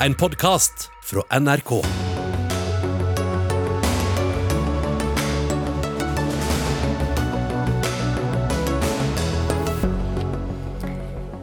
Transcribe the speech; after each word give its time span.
en 0.00 0.14
podkast 0.14 0.90
fra 1.04 1.22
NRK. 1.40 1.70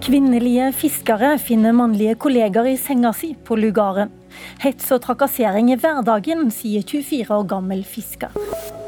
Kvinnelige 0.03 0.69
fiskere 0.77 1.37
finner 1.41 1.73
mannlige 1.73 2.15
kolleger 2.21 2.69
i 2.69 2.77
senga 2.77 3.13
si 3.17 3.33
på 3.33 3.57
lugaren. 3.57 4.13
Hets 4.61 4.91
og 4.93 5.01
trakassering 5.07 5.73
i 5.73 5.79
hverdagen, 5.79 6.51
sier 6.53 6.85
24 6.85 7.33
år 7.33 7.49
gammel 7.49 7.81
fisker. 7.87 8.82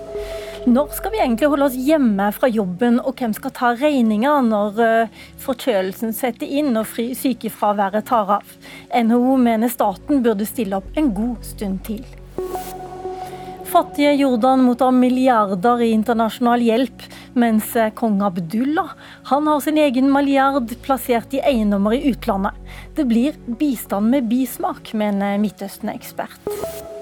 Når 0.65 0.95
skal 0.97 1.11
vi 1.13 1.19
egentlig 1.21 1.45
holde 1.51 1.65
oss 1.67 1.75
hjemme 1.77 2.25
fra 2.33 2.47
jobben, 2.49 2.95
og 2.97 3.19
hvem 3.19 3.35
skal 3.37 3.51
ta 3.53 3.67
regninga 3.77 4.31
når 4.47 4.79
uh, 4.81 5.19
forkjølelsen 5.43 6.09
setter 6.17 6.49
inn 6.49 6.71
og 6.79 6.89
sykefraværet 6.89 8.07
tar 8.09 8.31
av? 8.39 8.55
NHO 8.89 9.35
mener 9.37 9.69
staten 9.69 10.23
burde 10.25 10.47
stille 10.49 10.79
opp 10.79 10.97
en 10.97 11.11
god 11.13 11.45
stund 11.45 11.83
til. 11.85 12.01
Fattige 13.69 14.15
Jordan 14.17 14.63
mottar 14.65 14.95
milliarder 14.95 15.85
i 15.85 15.91
internasjonal 15.93 16.65
hjelp, 16.65 17.05
mens 17.37 17.69
eh, 17.75 17.91
kong 17.93 18.21
Abdullah 18.23 18.95
han 19.29 19.49
har 19.51 19.61
sin 19.61 19.77
egen 19.83 20.09
milliard 20.13 20.73
plassert 20.85 21.35
i 21.35 21.43
eiendommer 21.45 21.97
i 21.97 22.09
utlandet. 22.09 22.57
Det 22.97 23.05
blir 23.05 23.37
bistand 23.61 24.15
med 24.15 24.31
bismak, 24.31 24.95
mener 24.97 25.37
Midtøsten-ekspert. 25.43 26.94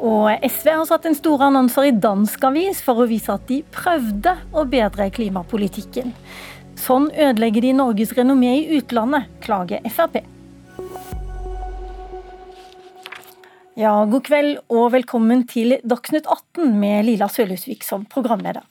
Og 0.00 0.30
SV 0.40 0.68
har 0.72 0.86
satt 0.88 1.04
en 1.04 1.16
stor 1.16 1.42
annonser 1.44 1.90
i 1.90 1.92
dansk 1.92 2.44
avis 2.48 2.80
for 2.84 3.02
å 3.02 3.08
vise 3.10 3.34
at 3.34 3.44
de 3.50 3.60
prøvde 3.74 4.32
å 4.56 4.64
bedre 4.64 5.10
klimapolitikken. 5.12 6.14
Sånn 6.80 7.10
ødelegger 7.12 7.66
de 7.66 7.74
Norges 7.76 8.14
renommé 8.16 8.54
i 8.62 8.78
utlandet, 8.78 9.28
klager 9.44 9.84
Frp. 9.92 10.22
Ja, 13.80 13.92
god 14.08 14.24
kveld 14.26 14.58
og 14.72 14.90
velkommen 14.96 15.44
til 15.48 15.76
Dagsnytt 15.88 16.26
18 16.28 16.72
med 16.80 17.04
Lila 17.06 17.28
Sølhusvik 17.32 17.84
som 17.86 18.02
programleder. 18.08 18.64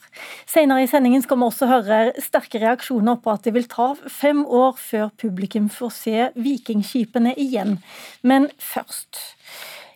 Senere 0.50 0.84
i 0.84 0.90
sendingen 0.90 1.24
skal 1.26 1.40
vi 1.40 1.48
også 1.48 1.70
høre 1.70 2.00
sterke 2.22 2.62
reaksjoner 2.62 3.22
på 3.22 3.32
at 3.34 3.46
det 3.46 3.54
vil 3.56 3.70
ta 3.70 3.94
fem 4.12 4.44
år 4.46 4.78
før 4.82 5.10
publikum 5.22 5.70
får 5.74 5.96
se 5.96 6.30
vikingskipene 6.38 7.38
igjen. 7.38 7.78
Men 8.22 8.50
først. 8.58 9.39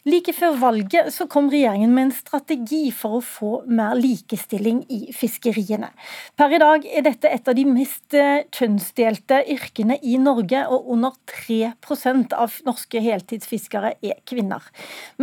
Like 0.04 0.34
før 0.36 0.58
valget 0.60 1.14
så 1.16 1.30
kom 1.32 1.46
regjeringen 1.48 1.94
med 1.96 2.10
en 2.10 2.16
strategi 2.16 2.90
for 2.92 3.18
å 3.18 3.24
få 3.24 3.52
mer 3.72 3.96
likestilling 3.96 4.82
i 4.92 5.14
fiskeriene. 5.16 5.94
Per 6.36 6.52
i 6.52 6.60
dag 6.60 6.88
er 6.90 7.06
dette 7.06 7.32
et 7.32 7.48
av 7.48 7.56
de 7.56 7.64
mest 7.70 8.18
eh, 8.20 8.44
kjønnsdelte 8.52 9.40
yrkene 9.54 9.96
i 10.04 10.18
Norge, 10.20 10.66
og 10.68 10.92
under 10.98 11.16
3% 11.32 12.36
av 12.36 12.60
norske 12.68 13.00
heltidsfiskere 13.06 13.94
er 14.04 14.20
kvinner. 14.28 14.68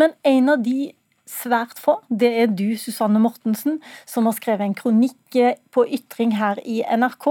Men 0.00 0.16
en 0.24 0.54
av 0.54 0.64
de 0.64 0.94
svært 1.30 1.80
få. 1.80 1.96
Det 2.10 2.30
er 2.42 2.50
du, 2.52 2.74
Susanne 2.78 3.20
Mortensen, 3.22 3.78
som 4.08 4.26
har 4.28 4.36
skrevet 4.36 4.66
en 4.66 4.76
kronikk 4.76 5.38
på 5.70 5.84
Ytring 5.86 6.34
her 6.38 6.58
i 6.66 6.80
NRK 6.82 7.26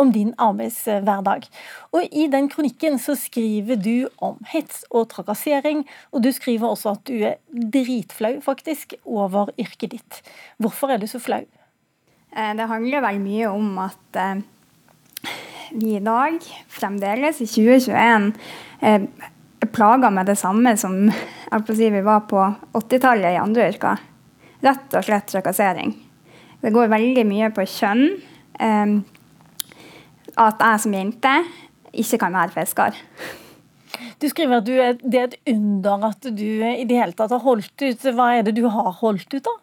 om 0.00 0.12
din 0.14 0.32
arbeidshverdag. 0.42 1.46
Og 1.94 2.08
I 2.10 2.26
den 2.32 2.50
kronikken 2.52 2.98
så 3.02 3.16
skriver 3.18 3.78
du 3.80 4.08
om 4.18 4.40
hets 4.50 4.82
og 4.90 5.08
trakassering, 5.14 5.84
og 6.12 6.24
du 6.26 6.32
skriver 6.34 6.68
også 6.68 6.96
at 6.96 7.04
du 7.08 7.20
er 7.30 7.38
dritflau 7.50 8.40
faktisk 8.44 8.96
over 9.04 9.54
yrket 9.58 9.94
ditt. 9.94 10.24
Hvorfor 10.58 10.94
er 10.94 11.02
du 11.02 11.06
så 11.10 11.22
flau? 11.22 11.44
Eh, 12.34 12.52
det 12.58 12.66
handler 12.70 13.06
vel 13.06 13.22
mye 13.22 13.52
om 13.54 13.78
at 13.84 14.18
eh, 14.18 14.42
vi 15.74 15.96
i 15.96 16.02
dag, 16.02 16.38
fremdeles 16.70 17.40
i 17.42 17.46
2021, 17.50 18.32
plaga 19.74 20.10
med 20.14 20.30
det 20.30 20.38
samme 20.40 20.76
som 20.80 20.96
si, 21.68 21.90
vi 21.90 22.02
var 22.04 22.24
på 22.30 22.40
80-tallet 22.72 23.34
i 23.34 23.40
andre 23.42 23.68
yrker. 23.72 24.02
Rett 24.64 24.96
og 24.96 25.04
slett 25.04 25.28
trakassering. 25.28 25.92
Det 26.62 26.72
går 26.72 26.92
veldig 26.92 27.26
mye 27.28 27.50
på 27.52 27.66
kjønn. 27.68 28.06
Um, 28.54 29.00
at 30.40 30.62
jeg 30.62 30.82
som 30.82 30.94
jente 30.94 31.32
ikke 31.94 32.18
kan 32.22 32.34
være 32.34 32.54
fisker. 32.54 32.96
Du 34.22 34.26
skriver 34.30 34.62
at 34.62 34.70
er, 34.70 34.96
det 35.02 35.20
er 35.20 35.28
et 35.28 35.52
under 35.52 36.08
at 36.08 36.26
du 36.26 36.48
i 36.64 36.86
det 36.88 36.96
hele 36.96 37.14
tatt 37.16 37.34
har 37.34 37.42
holdt 37.44 37.84
ut. 37.84 38.08
Hva 38.16 38.30
er 38.38 38.46
det 38.46 38.56
du 38.56 38.64
har 38.70 38.90
holdt 39.02 39.28
ut, 39.36 39.44
da? 39.44 39.54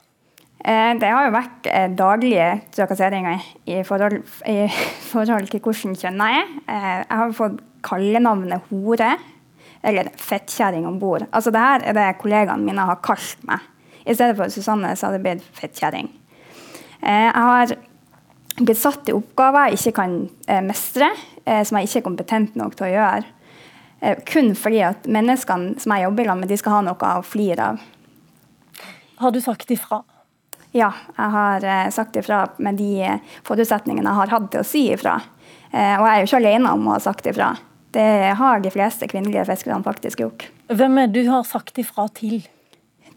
Eh, 0.62 0.94
det 1.02 1.10
har 1.10 1.26
jo 1.26 1.34
vært 1.34 1.68
eh, 1.72 1.90
daglige 1.98 2.48
trakasseringer 2.76 3.42
i 3.66 3.82
forhold, 3.88 4.20
i 4.46 4.68
forhold 5.12 5.50
til 5.52 5.64
hvordan 5.66 5.98
kjønn 5.98 6.22
jeg 6.22 6.44
er. 6.44 6.56
Eh, 6.70 6.98
jeg 7.02 7.22
har 7.24 7.36
fått 7.38 7.60
kallenavnet 7.86 8.70
hore 8.70 9.16
eller 9.84 10.10
fettkjerring 10.18 10.86
om 10.88 11.00
bord. 11.02 11.26
Altså, 11.32 11.52
det 11.54 11.62
her 11.62 11.86
er 11.86 11.98
det 11.98 12.08
kollegaene 12.22 12.66
mine 12.66 12.86
har 12.88 13.02
kalt 13.06 13.42
meg. 13.48 13.64
I 14.06 14.16
stedet 14.18 14.38
for 14.38 14.54
Susanne 14.54 14.94
så 14.98 15.08
har 15.08 15.18
det 15.18 15.24
blitt 15.26 15.46
fettkjerring. 15.58 16.10
Eh, 17.02 17.28
jeg 17.28 17.46
har 17.48 17.76
blitt 18.62 18.82
satt 18.82 19.10
i 19.10 19.16
oppgaver 19.16 19.70
jeg 19.70 19.80
ikke 19.80 19.98
kan 20.02 20.16
eh, 20.48 20.62
mestre, 20.66 21.12
eh, 21.46 21.62
som 21.66 21.78
jeg 21.78 21.90
ikke 21.90 22.02
er 22.02 22.08
kompetent 22.10 22.58
nok 22.60 22.78
til 22.78 22.90
å 22.90 22.96
gjøre. 22.96 23.38
Kun 24.26 24.56
fordi 24.58 24.80
at 24.82 25.04
menneskene 25.06 25.76
som 25.78 25.92
jeg 25.94 26.08
jobber 26.08 26.32
med, 26.34 26.50
de 26.50 26.56
skal 26.58 26.74
ha 26.74 26.86
noe 26.88 27.10
å 27.20 27.22
flire 27.22 27.68
av. 27.76 27.84
Har 29.22 29.34
du 29.36 29.38
sagt 29.38 29.70
ifra? 29.70 30.00
Ja, 30.74 30.88
jeg 31.14 31.34
har 31.36 31.68
sagt 31.94 32.18
ifra 32.18 32.40
med 32.58 32.80
de 32.82 33.20
forutsetningene 33.46 34.10
jeg 34.10 34.20
har 34.24 34.34
hatt 34.34 34.48
til 34.50 34.64
å 34.64 34.66
si 34.66 34.88
ifra. 34.96 35.20
Eh, 35.72 35.96
og 35.96 36.06
jeg 36.06 36.12
er 36.12 36.20
jo 36.20 36.28
ikke 36.28 36.42
alene 36.42 36.74
om 36.76 36.88
å 36.88 36.96
ha 36.96 37.02
sagt 37.04 37.28
ifra. 37.32 37.54
Det 37.92 38.36
har 38.40 38.64
de 38.64 38.72
fleste 38.72 39.08
kvinnelige 39.12 39.44
fiskerne 39.50 39.84
faktisk 39.84 40.24
gjort. 40.24 40.48
Hvem 40.72 40.98
er 41.04 41.12
du 41.12 41.26
har 41.28 41.44
sagt 41.48 41.80
ifra 41.82 42.08
til? 42.16 42.40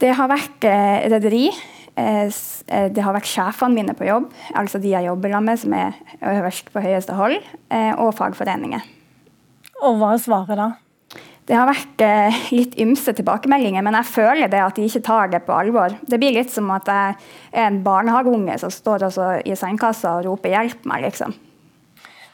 Det 0.02 0.10
har 0.18 0.28
vært 0.28 0.66
eh, 0.66 1.06
rederi. 1.12 1.46
Eh, 1.94 2.26
eh, 2.26 2.88
det 2.90 3.02
har 3.06 3.14
vært 3.14 3.30
sjefene 3.30 3.78
mine 3.78 3.94
på 3.94 4.08
jobb, 4.08 4.32
altså 4.58 4.80
de 4.82 4.90
jeg 4.90 5.06
jobber 5.06 5.36
med, 5.38 5.60
som 5.62 5.74
er 5.78 5.94
øverst 6.26 6.72
på 6.74 6.82
høyeste 6.82 7.14
hold, 7.14 7.36
eh, 7.70 7.92
og 7.94 8.16
fagforeninger. 8.18 8.82
Og 9.84 10.00
hva 10.00 10.14
er 10.14 10.24
svaret 10.24 10.58
da? 10.58 10.72
Det 11.44 11.54
har 11.54 11.68
vært 11.68 12.00
litt 12.56 12.72
ymse 12.80 13.12
tilbakemeldinger, 13.12 13.84
men 13.84 13.98
jeg 13.98 14.08
føler 14.08 14.48
det 14.48 14.62
at 14.64 14.78
de 14.78 14.86
ikke 14.88 15.02
tar 15.04 15.28
det 15.28 15.42
på 15.44 15.52
alvor. 15.52 15.92
Det 16.08 16.16
blir 16.16 16.32
litt 16.32 16.48
som 16.50 16.70
at 16.72 16.88
jeg 16.88 17.18
er 17.52 17.66
en 17.66 17.82
barnehageunge 17.84 18.56
som 18.62 18.72
står 18.72 19.04
i 19.44 19.52
sengekassa 19.52 20.14
og 20.16 20.24
roper 20.24 20.54
'hjelp 20.54 20.88
meg', 20.88 21.04
liksom. 21.04 21.36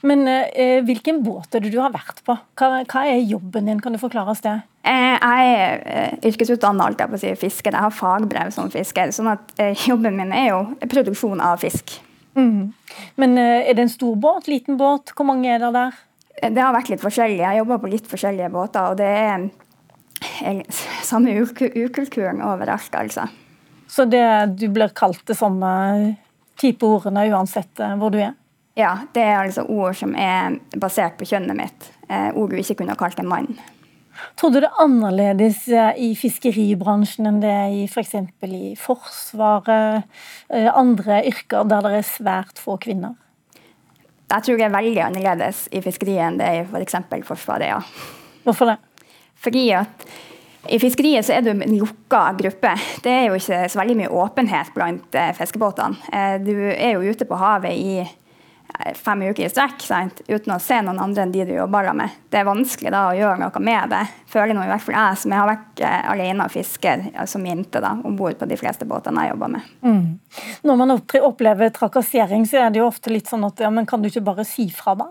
Men 0.06 0.24
eh, 0.28 0.80
hvilken 0.84 1.20
båt 1.24 1.54
er 1.54 1.64
det 1.64 1.72
du 1.74 1.80
har 1.80 1.92
vært 1.92 2.22
på? 2.24 2.36
Hva, 2.56 2.68
hva, 2.88 3.02
er 3.04 3.20
jobben 3.20 3.68
din? 3.68 3.80
Kan 3.84 3.96
du 3.96 4.00
forklare 4.00 4.32
oss 4.32 4.40
det? 4.44 4.56
Eh, 4.88 5.16
jeg 5.16 5.50
er 5.52 5.82
eh, 5.84 6.28
yrkesutdanna 6.30 6.88
si, 7.20 7.34
fisker. 7.36 7.74
Jeg 7.74 7.84
har 7.84 7.92
fagbrev 7.92 8.52
som 8.54 8.70
fisker. 8.72 9.12
sånn 9.12 9.32
at 9.34 9.52
eh, 9.60 9.74
jobben 9.90 10.16
min 10.16 10.32
er 10.32 10.52
jo 10.54 10.62
produksjon 10.88 11.42
av 11.44 11.60
fisk. 11.60 11.98
Mm. 12.38 12.72
Men 13.20 13.36
eh, 13.38 13.68
er 13.68 13.76
det 13.76 13.84
en 13.84 13.92
stor 13.92 14.16
båt? 14.16 14.48
Liten 14.48 14.80
båt? 14.80 15.12
Hvor 15.16 15.28
mange 15.28 15.52
er 15.52 15.60
det 15.60 15.74
der? 15.76 16.00
Eh, 16.40 16.48
det 16.48 16.64
har 16.64 16.72
vært 16.76 16.94
litt 16.94 17.04
forskjellig. 17.04 17.44
Jeg 17.44 17.60
jobber 17.60 17.84
på 17.84 17.92
litt 17.92 18.08
forskjellige 18.08 18.52
båter. 18.56 18.88
og 18.88 18.96
det 19.00 19.10
er 19.20 19.50
samme 21.04 21.36
ukulturen 21.36 22.40
overalt, 22.44 22.96
altså. 22.96 23.28
Så 23.90 24.06
det, 24.08 24.24
du 24.56 24.68
blir 24.72 24.92
kalt 24.96 25.20
det 25.28 25.36
samme 25.36 25.68
type 26.60 26.86
ordene 26.86 27.26
uansett 27.32 27.80
hvor 27.98 28.12
du 28.14 28.20
er? 28.20 28.36
Ja, 28.80 28.94
det 29.12 29.22
er 29.22 29.42
altså 29.42 29.66
ord 29.68 29.96
som 29.98 30.14
er 30.16 30.56
basert 30.80 31.18
på 31.20 31.28
kjønnet 31.28 31.58
mitt. 31.58 31.90
Eh, 32.08 32.30
ord 32.32 32.52
du 32.52 32.60
ikke 32.60 32.78
kunne 32.80 32.96
kalt 32.98 33.20
en 33.20 33.28
mann. 33.28 33.50
Tror 34.38 34.52
du 34.52 34.58
det 34.60 34.68
er 34.68 34.82
annerledes 34.82 35.66
eh, 35.68 35.98
i 36.00 36.10
fiskeribransjen 36.18 37.28
enn 37.28 37.40
det 37.42 37.50
er 37.50 37.74
i 37.76 37.82
f.eks. 37.88 38.14
For 38.40 38.54
i 38.56 38.70
Forsvaret, 38.80 40.06
eh, 40.52 40.70
andre 40.72 41.22
yrker 41.28 41.68
der 41.68 41.84
det 41.86 41.98
er 41.98 42.08
svært 42.08 42.62
få 42.62 42.78
kvinner? 42.80 43.18
Jeg 44.30 44.46
tror 44.46 44.60
det 44.60 44.66
er 44.68 44.74
veldig 44.76 45.04
annerledes 45.08 45.66
i 45.74 45.82
fiskeriet 45.84 46.28
enn 46.28 46.40
det 46.40 46.48
er 46.48 46.62
i 46.62 46.66
f.eks. 46.68 46.98
For 47.10 47.34
Forsvaret, 47.34 47.68
ja. 47.74 47.80
Hvorfor 48.46 48.72
det? 48.72 48.78
Fordi 49.40 49.66
at 49.76 50.08
i 50.70 50.76
fiskeriet 50.80 51.24
så 51.26 51.34
er 51.36 51.44
du 51.44 51.50
en 51.52 51.76
lukka 51.78 52.22
gruppe. 52.36 52.72
Det 53.04 53.12
er 53.12 53.28
jo 53.28 53.36
ikke 53.40 53.62
så 53.72 53.80
veldig 53.80 53.96
mye 53.96 54.10
åpenhet 54.22 54.72
blant 54.76 55.16
fiskebåtene. 55.38 55.96
Du 56.44 56.52
er 56.52 56.98
jo 56.98 57.14
ute 57.14 57.24
på 57.24 57.38
havet 57.40 57.78
i 57.80 57.94
fem 58.96 59.22
uker 59.28 59.44
i 59.46 59.50
strekk 59.50 59.84
sant? 59.84 60.22
uten 60.28 60.54
å 60.54 60.60
se 60.62 60.80
noen 60.84 61.00
andre 61.02 61.24
enn 61.24 61.34
de 61.34 61.44
du 61.48 61.52
jobber 61.54 61.90
med. 61.96 62.16
Det 62.30 62.40
er 62.40 62.48
vanskelig 62.48 62.92
da 62.94 63.06
å 63.10 63.16
gjøre 63.16 63.40
noe 63.42 63.62
med 63.64 63.92
det. 63.92 64.02
Føler 64.30 64.56
nå 64.56 64.64
i 64.64 64.70
hvert 64.70 64.84
fall 64.84 64.96
jeg, 64.96 65.20
som 65.22 65.34
jeg 65.34 65.42
har 65.42 65.50
vært 65.50 65.84
alene 66.14 66.46
og 66.46 66.54
fisker 66.54 67.06
som 67.30 67.46
jente 67.46 67.82
om 67.90 68.16
bord 68.18 68.38
på 68.38 68.48
de 68.50 68.58
fleste 68.60 68.88
båtene 68.88 69.26
jeg 69.26 69.34
jobber 69.34 69.54
med. 69.54 69.70
Mm. 69.84 70.04
Når 70.68 70.82
man 70.82 70.96
opplever 70.96 71.72
trakassering, 71.74 72.46
så 72.48 72.64
er 72.64 72.70
det 72.74 72.82
jo 72.82 72.90
ofte 72.90 73.12
litt 73.12 73.30
sånn 73.30 73.46
at 73.48 73.60
ja, 73.60 73.70
men 73.74 73.88
kan 73.88 74.02
du 74.02 74.10
ikke 74.10 74.24
bare 74.26 74.46
si 74.48 74.68
fra, 74.74 74.96
da? 74.98 75.10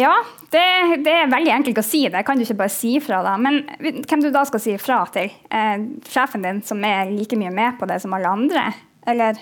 Ja, 0.00 0.14
det, 0.50 0.62
det, 1.04 1.12
er 1.12 1.30
veldig 1.30 1.52
enkelt 1.52 1.80
å 1.82 1.84
si 1.84 2.06
det. 2.08 2.22
Kan 2.24 2.40
du 2.40 2.46
ikke 2.46 2.62
bare 2.62 2.72
si 2.72 2.94
fra, 3.04 3.20
da? 3.24 3.34
Men 3.40 3.60
hvem 4.08 4.24
du 4.24 4.30
da 4.32 4.44
skal 4.48 4.62
si 4.62 4.76
fra 4.80 5.02
til? 5.12 5.28
Eh, 5.52 5.84
sjefen 6.08 6.46
din 6.46 6.62
som 6.64 6.80
er 6.88 7.12
like 7.12 7.36
mye 7.38 7.52
med 7.52 7.76
på 7.80 7.88
det 7.90 8.00
som 8.02 8.14
alle 8.16 8.32
andre? 8.32 8.70
Eller 9.06 9.36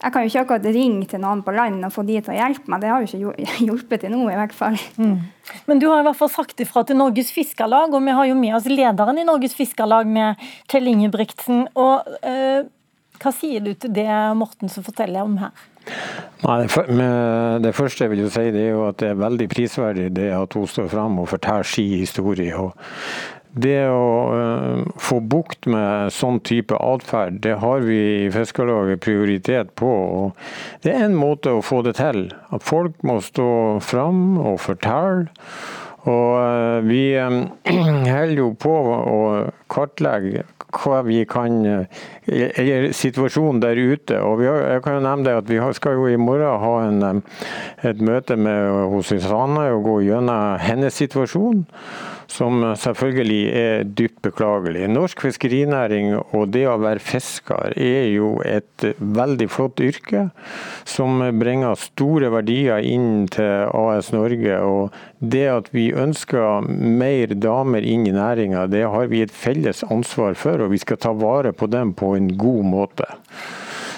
jeg 0.00 0.12
kan 0.14 0.24
jo 0.24 0.30
ikke 0.30 0.42
akkurat 0.46 0.66
ringe 0.72 1.06
til 1.10 1.20
noen 1.20 1.42
på 1.44 1.52
land 1.52 1.84
og 1.84 1.92
få 1.92 2.04
de 2.08 2.16
til 2.20 2.32
å 2.32 2.38
hjelpe 2.38 2.72
meg. 2.72 2.80
Det 2.80 2.90
har 2.92 3.04
jo 3.04 3.08
ikke 3.10 3.48
hjulpet 3.68 4.04
til 4.04 4.14
nå, 4.14 4.22
i 4.32 4.38
hvert 4.38 4.56
fall. 4.56 4.78
Mm. 4.96 5.16
Men 5.68 5.82
du 5.82 5.88
har 5.90 6.00
i 6.00 6.06
hvert 6.08 6.18
fall 6.18 6.32
sagt 6.32 6.62
ifra 6.64 6.84
til 6.88 6.96
Norges 7.00 7.32
Fiskarlag, 7.34 7.92
og 7.92 8.04
vi 8.06 8.16
har 8.16 8.30
jo 8.30 8.36
med 8.38 8.56
oss 8.56 8.68
lederen 8.70 9.20
i 9.20 9.26
Norges 9.28 9.56
Fiskarlag 9.58 10.08
med 10.08 10.40
Kjell 10.70 10.88
Ingebrigtsen. 10.92 11.66
Og 11.76 12.08
eh, 12.24 12.62
hva 13.20 13.32
sier 13.36 13.60
du 13.60 13.74
til 13.76 13.92
det 13.92 14.08
Morten 14.40 14.72
som 14.72 14.86
forteller 14.86 15.26
om 15.26 15.36
her? 15.42 15.66
Nei, 16.40 16.56
det, 16.64 17.10
det, 17.64 17.74
første 17.76 18.06
jeg 18.06 18.12
vil 18.14 18.24
jo 18.24 18.30
si, 18.32 18.46
det 18.54 18.62
er 18.62 18.72
jo 18.72 18.86
at 18.86 19.00
det 19.02 19.10
er 19.12 19.20
veldig 19.20 19.48
prisverdig 19.52 20.08
det 20.16 20.30
at 20.32 20.56
hun 20.56 20.68
står 20.68 20.88
fram 20.92 21.20
og 21.20 21.28
forteller 21.28 21.68
sin 21.68 21.98
historie. 22.00 22.56
og 22.56 22.72
det 23.52 23.88
å 23.90 24.10
uh, 24.30 24.82
få 25.00 25.18
bukt 25.20 25.66
med 25.70 26.12
sånn 26.14 26.38
type 26.46 26.76
atferd, 26.76 27.40
det 27.42 27.56
har 27.62 27.82
vi 27.86 27.98
i 28.26 28.30
Fiskarlaget 28.34 29.02
prioritet 29.02 29.74
på. 29.78 29.90
og 29.90 30.84
Det 30.84 30.94
er 30.94 31.08
en 31.08 31.18
måte 31.18 31.56
å 31.56 31.64
få 31.64 31.82
det 31.86 31.96
til. 31.98 32.28
At 32.54 32.66
folk 32.66 33.02
må 33.06 33.18
stå 33.24 33.80
fram 33.84 34.38
og 34.38 34.60
fortelle. 34.62 35.30
Og 36.08 36.30
uh, 36.38 36.78
vi 36.86 37.02
um, 37.20 37.42
holder 38.14 38.38
jo 38.38 38.54
på 38.60 38.72
å 39.00 39.20
kartlegge 39.70 40.46
hva 40.70 41.00
vi 41.02 41.24
kan 41.26 41.64
eller 42.30 42.92
situasjonen 42.94 43.58
der 43.58 43.74
ute. 43.74 44.20
og 44.22 44.38
har, 44.44 44.60
jeg 44.76 44.82
kan 44.84 44.94
jo 44.94 45.00
nevne 45.02 45.26
det 45.26 45.32
at 45.34 45.48
Vi 45.50 45.58
skal 45.74 45.98
jo 45.98 46.06
i 46.06 46.20
morgen 46.20 46.62
ha 46.62 46.74
en, 46.86 47.22
et 47.82 47.98
møte 47.98 48.36
med 48.38 48.94
Susanne 49.02 49.66
og 49.74 49.82
gå 49.88 49.96
gjennom 50.06 50.62
hennes 50.62 50.94
situasjon 50.94 51.64
som 52.30 52.62
selvfølgelig 52.78 53.42
er 53.58 53.84
dypt 53.98 54.20
beklagelig. 54.22 54.86
Norsk 54.90 55.24
fiskerinæring 55.26 56.14
og 56.20 56.52
det 56.54 56.66
å 56.70 56.78
være 56.80 57.02
fisker 57.02 57.74
er 57.74 58.06
jo 58.14 58.36
et 58.46 58.86
veldig 58.98 59.48
flott 59.50 59.82
yrke, 59.84 60.28
som 60.88 61.20
bringer 61.40 61.78
store 61.80 62.30
verdier 62.32 62.84
inn 62.86 63.26
til 63.32 63.66
AS 63.66 64.12
Norge. 64.14 64.60
og 64.60 64.94
Det 65.20 65.46
at 65.52 65.66
vi 65.76 65.90
ønsker 65.92 66.64
mer 66.64 67.34
damer 67.36 67.84
inn 67.84 68.06
i 68.08 68.12
næringa, 68.16 68.64
det 68.72 68.86
har 68.88 69.10
vi 69.12 69.20
et 69.20 69.34
felles 69.36 69.84
ansvar 69.92 70.32
for, 70.32 70.64
og 70.64 70.72
vi 70.72 70.80
skal 70.80 70.96
ta 70.96 71.12
vare 71.12 71.52
på 71.52 71.68
dem 71.68 71.92
på 71.92 72.14
en 72.16 72.30
god 72.40 72.64
måte. 72.64 73.08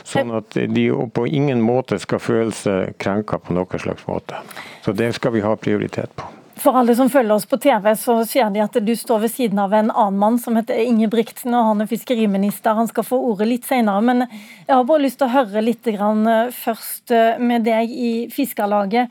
Sånn 0.03 0.35
at 0.35 0.59
de 0.59 0.89
på 1.15 1.27
ingen 1.31 1.63
måte 1.63 2.01
skal 2.03 2.21
føle 2.21 2.53
seg 2.53 2.97
krenka 2.99 3.39
på 3.39 3.55
noen 3.55 3.81
slags 3.81 4.03
måte. 4.11 4.43
Så 4.83 4.93
det 4.99 5.13
skal 5.15 5.37
vi 5.37 5.45
ha 5.47 5.55
prioritet 5.57 6.11
på. 6.19 6.27
For 6.63 6.77
alle 6.79 6.95
som 6.95 7.09
følger 7.11 7.35
oss 7.35 7.47
på 7.49 7.59
TV, 7.59 7.89
så 7.99 8.17
ser 8.29 8.51
de 8.55 8.61
at 8.63 8.77
du 8.87 8.93
står 8.99 9.25
ved 9.25 9.33
siden 9.33 9.59
av 9.59 9.73
en 9.75 9.91
annen 9.91 10.19
mann 10.19 10.37
som 10.39 10.59
heter 10.59 10.79
Ingebrigtsen, 10.85 11.55
og 11.59 11.71
han 11.71 11.83
er 11.83 11.91
fiskeriminister. 11.91 12.77
Han 12.79 12.91
skal 12.91 13.07
få 13.07 13.19
ordet 13.33 13.49
litt 13.51 13.67
senere. 13.67 14.03
Men 14.05 14.27
jeg 14.27 14.75
har 14.75 14.85
bare 14.87 15.03
lyst 15.03 15.19
til 15.23 15.31
å 15.31 15.35
høre 15.39 15.65
litt 15.65 15.89
eh, 15.91 16.53
først 16.55 17.15
eh, 17.15 17.41
med 17.43 17.67
deg 17.67 17.91
i 17.91 18.13
Fiskarlaget. 18.31 19.11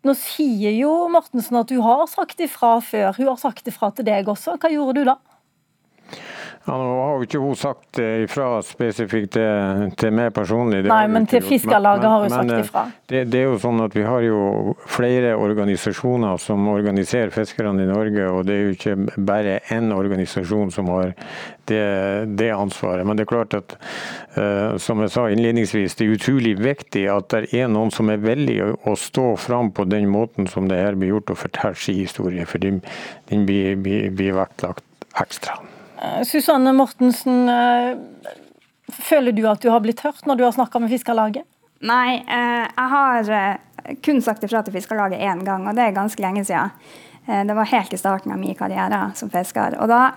Nå 0.00 0.14
sier 0.16 0.72
jo 0.78 0.92
Mortensen 1.12 1.58
at 1.60 1.68
du 1.68 1.80
har 1.84 2.06
sagt 2.08 2.40
ifra 2.40 2.78
før. 2.80 3.12
Hun 3.18 3.28
har 3.34 3.40
sagt 3.40 3.66
ifra 3.68 3.90
til 3.92 4.06
deg 4.08 4.28
også. 4.32 4.56
Hva 4.56 4.70
gjorde 4.72 4.96
du 4.96 5.08
da? 5.10 5.18
Ja, 6.66 6.76
nå 6.76 6.88
har 7.00 7.14
jo 7.16 7.24
ikke 7.24 7.38
hun 7.40 7.56
sagt 7.56 7.98
ifra 7.98 8.58
spesifikt 8.62 9.32
til, 9.32 9.86
til 9.98 10.12
meg 10.12 10.28
personlig. 10.36 10.82
Nei, 10.90 11.06
men 11.08 11.24
til 11.28 11.40
Fiskarlaget 11.42 12.04
har 12.04 12.26
hun 12.26 12.34
sagt 12.34 12.52
ifra. 12.58 12.82
Det, 13.08 13.22
det, 13.32 13.40
er 13.40 13.48
jo 13.48 13.56
sånn 13.62 13.80
at 13.80 13.96
Vi 13.96 14.04
har 14.04 14.20
jo 14.22 14.74
flere 14.84 15.32
organisasjoner 15.40 16.36
som 16.42 16.68
organiserer 16.68 17.32
fiskerne 17.32 17.86
i 17.86 17.88
Norge. 17.88 18.28
og 18.28 18.44
Det 18.46 18.54
er 18.54 18.60
jo 18.66 18.76
ikke 18.76 19.24
bare 19.30 19.56
én 19.72 19.88
organisasjon 19.96 20.70
som 20.74 20.92
har 20.92 21.14
det, 21.70 21.80
det, 22.36 22.50
ansvaret. 22.52 23.08
Men 23.08 23.16
det 23.16 23.24
er 23.24 23.32
klart 23.32 23.56
at 23.56 23.74
uh, 24.36 24.76
som 24.76 25.00
jeg 25.00 25.14
sa 25.16 25.26
innledningsvis, 25.32 25.96
det 25.96 26.06
er 26.06 26.14
utrolig 26.18 26.54
viktig 26.60 27.06
at 27.08 27.32
det 27.32 27.54
er 27.56 27.72
noen 27.72 27.94
som 27.94 28.12
er 28.12 28.20
villig 28.20 28.60
å 28.68 28.98
stå 29.00 29.32
fram 29.40 29.72
på 29.72 29.88
den 29.88 30.12
måten 30.12 30.50
som 30.50 30.68
det 30.68 30.82
her 30.84 31.00
blir 31.00 31.16
gjort, 31.16 31.32
og 31.32 31.42
fortelle 31.46 31.80
sin 31.80 32.02
historie. 32.02 32.44
For 32.44 32.60
den, 32.60 32.84
den 33.32 33.48
blir, 33.48 33.80
blir, 33.80 34.10
blir 34.12 34.36
vektlagt 34.42 34.84
ekstra. 35.16 35.56
Eh, 36.00 36.22
Susanne 36.24 36.72
Mortensen, 36.72 37.48
eh, 37.48 37.96
føler 38.92 39.32
du 39.32 39.44
at 39.48 39.60
du 39.60 39.68
har 39.70 39.82
blitt 39.84 40.00
hørt 40.00 40.24
når 40.26 40.36
du 40.36 40.44
har 40.46 40.54
snakka 40.56 40.80
med 40.80 40.92
Fiskarlaget? 40.92 41.44
Nei, 41.80 42.20
eh, 42.24 42.66
jeg 42.68 42.88
har 42.94 43.58
kun 44.04 44.20
sagt 44.22 44.44
ifra 44.44 44.62
til 44.64 44.72
Fiskarlaget 44.72 45.20
én 45.20 45.44
gang, 45.44 45.68
og 45.68 45.76
det 45.76 45.84
er 45.84 45.96
ganske 45.96 46.20
lenge 46.22 46.44
siden. 46.44 46.70
Det 47.30 47.54
var 47.54 47.68
helt 47.68 47.92
i 47.92 47.96
starten 47.96 48.32
av 48.32 48.38
min 48.38 48.54
karriere 48.56 49.12
som 49.14 49.30
fisker. 49.30 49.76
Og 49.78 49.88
da 49.88 50.14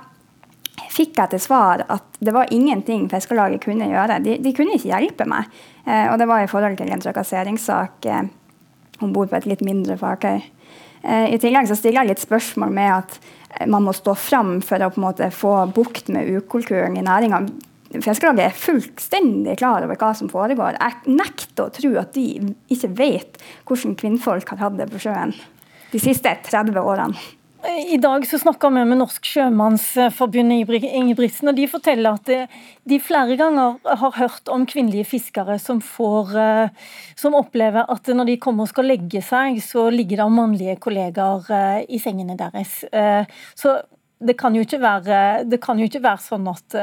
fikk 0.89 1.17
jeg 1.19 1.29
til 1.29 1.39
svar 1.39 1.83
at 1.87 2.03
det 2.19 2.33
var 2.33 2.49
ingenting 2.49 3.09
Fiskarlaget 3.11 3.61
kunne 3.61 3.85
gjøre. 3.85 4.23
De, 4.23 4.37
de, 4.41 4.53
kunne 4.55 4.73
ikke 4.79 4.89
hjelpe 4.89 5.27
meg. 5.27 5.45
Og 5.85 6.17
det 6.17 6.27
var 6.27 6.41
i 6.41 6.47
forhold 6.49 6.77
til 6.79 6.89
en 6.89 7.03
trakasseringssak 7.03 8.07
om 9.03 9.13
bord 9.13 9.29
på 9.29 9.35
et 9.35 9.45
litt 9.45 9.61
mindre 9.61 9.97
fartøy. 9.99 10.41
I 11.03 11.35
tillegg 11.41 11.67
så 11.67 11.75
stiller 11.75 12.03
jeg 12.03 12.13
litt 12.13 12.23
spørsmål 12.23 12.71
med 12.71 12.91
at 12.95 13.17
man 13.67 13.83
må 13.83 13.91
stå 13.95 14.15
fram 14.17 14.55
for 14.63 14.79
å 14.79 14.89
på 14.93 15.01
en 15.01 15.05
måte 15.05 15.27
få 15.35 15.51
bukt 15.75 16.07
med 16.13 16.29
ukulturen 16.31 16.95
i 16.97 17.03
næringa. 17.05 17.41
Fiskerlaget 17.93 18.47
er 18.47 18.57
fullstendig 18.57 19.57
klar 19.59 19.85
over 19.85 19.99
hva 19.99 20.13
som 20.17 20.31
foregår. 20.31 20.79
Jeg 20.79 21.17
nekter 21.19 21.67
å 21.67 21.73
tro 21.75 21.91
at 22.01 22.15
de 22.15 22.55
ikke 22.73 22.89
vet 22.97 23.37
hvordan 23.67 23.97
kvinnfolk 23.99 24.55
har 24.55 24.63
hatt 24.63 24.79
det 24.79 24.89
på 24.89 25.03
sjøen 25.03 25.35
de 25.93 26.01
siste 26.01 26.31
30 26.47 26.79
årene. 26.81 27.19
I 27.63 27.97
dag 27.97 28.27
så 28.27 28.39
snakka 28.39 28.69
vi 28.69 28.81
med 28.85 28.97
Norsk 28.99 29.23
Sjømannsforbund 29.23 30.51
Ingebrigtsen, 30.51 31.47
og 31.47 31.55
de 31.55 31.67
forteller 31.71 32.17
at 32.17 32.49
de 32.89 32.97
flere 32.99 33.37
ganger 33.39 33.77
har 34.01 34.17
hørt 34.17 34.51
om 34.51 34.65
kvinnelige 34.67 35.07
fiskere 35.07 35.55
som, 35.63 35.79
får, 35.79 36.33
eh, 36.35 36.91
som 37.15 37.37
opplever 37.39 37.87
at 37.87 38.11
når 38.11 38.33
de 38.33 38.37
kommer 38.43 38.67
og 38.67 38.73
skal 38.73 38.89
legge 38.91 39.23
seg, 39.23 39.61
så 39.63 39.87
ligger 39.95 40.25
det 40.25 40.27
mannlige 40.35 40.75
kollegaer 40.83 41.47
eh, 41.55 41.79
i 41.87 42.01
sengene 42.03 42.35
deres. 42.39 42.81
Eh, 42.91 43.23
så 43.55 43.77
det 44.19 44.35
kan 44.39 44.55
jo 44.55 44.67
ikke 44.67 44.83
være, 44.83 45.23
det 45.47 45.63
kan 45.63 45.79
jo 45.79 45.87
ikke 45.87 46.03
være 46.03 46.23
sånn 46.23 46.51
at 46.51 46.75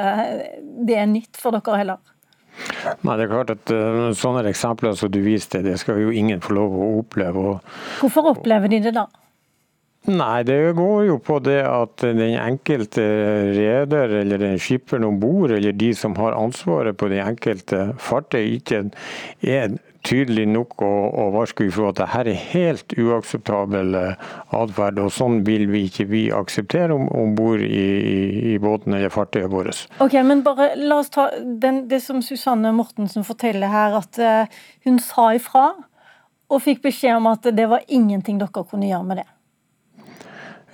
det 0.89 0.97
er 0.97 1.09
nytt 1.09 1.37
for 1.41 1.57
dere 1.57 1.77
heller. 1.81 2.01
Nei, 3.05 3.15
det 3.17 3.25
er 3.25 3.31
klart 3.31 3.53
at 3.55 3.71
Sånne 4.19 4.43
eksempler 4.51 4.97
som 4.99 5.13
du 5.13 5.21
viste, 5.25 5.63
det 5.65 5.79
skal 5.81 6.01
jo 6.03 6.13
ingen 6.13 6.41
få 6.45 6.57
lov 6.57 6.77
å 6.77 6.93
oppleve. 6.99 7.59
Hvorfor 8.01 8.33
opplever 8.35 8.73
de 8.73 8.83
det 8.89 8.97
da? 8.97 9.07
Nei, 10.09 10.43
det 10.49 10.73
går 10.79 11.03
jo 11.11 11.19
på 11.21 11.37
det 11.45 11.61
at 11.69 12.01
den 12.01 12.23
enkelte 12.41 13.03
reder 13.53 14.15
eller 14.23 14.41
den 14.41 14.57
skipperen 14.59 15.05
om 15.05 15.19
bord, 15.21 15.53
eller 15.53 15.77
de 15.77 15.91
som 15.95 16.15
har 16.17 16.39
ansvaret 16.39 16.97
på 16.97 17.11
det 17.13 17.21
enkelte 17.21 17.91
fartøy, 18.01 18.57
ikke 18.57 18.87
er 19.45 19.77
tydelig 20.07 20.47
nok 20.49 20.81
å, 20.81 20.91
å 21.21 21.27
varske 21.35 21.67
ifra 21.69 21.91
at 21.91 21.99
dette 22.01 22.21
er 22.23 22.39
helt 22.55 22.95
uakseptabel 22.97 23.99
atferd. 24.57 25.03
Og 25.05 25.13
sånn 25.13 25.43
vil 25.45 25.67
vi 25.69 25.85
ikke 25.91 26.07
vi 26.09 26.23
akseptere 26.33 26.97
om, 26.97 27.35
bord 27.37 27.61
i, 27.61 28.55
i, 28.55 28.57
båten 28.63 28.97
eller 28.97 29.13
fartøyet 29.13 29.53
vårt. 29.53 29.85
Ok, 30.01 30.17
men 30.25 30.41
bare 30.47 30.73
la 30.81 31.03
oss 31.03 31.13
ta 31.13 31.29
den, 31.45 31.85
det 31.91 32.01
som 32.07 32.23
Susanne 32.25 32.73
Mortensen 32.77 33.27
forteller 33.27 33.69
her, 33.69 33.99
at 34.01 34.23
uh, 34.25 34.63
hun 34.89 34.97
sa 35.05 35.31
ifra 35.37 35.69
og 36.51 36.65
fikk 36.65 36.81
beskjed 36.89 37.21
om 37.21 37.29
at 37.31 37.53
det 37.55 37.69
var 37.71 37.85
ingenting 37.93 38.41
dere 38.41 38.65
kunne 38.65 38.89
gjøre 38.89 39.07
med 39.07 39.23
det. 39.23 39.29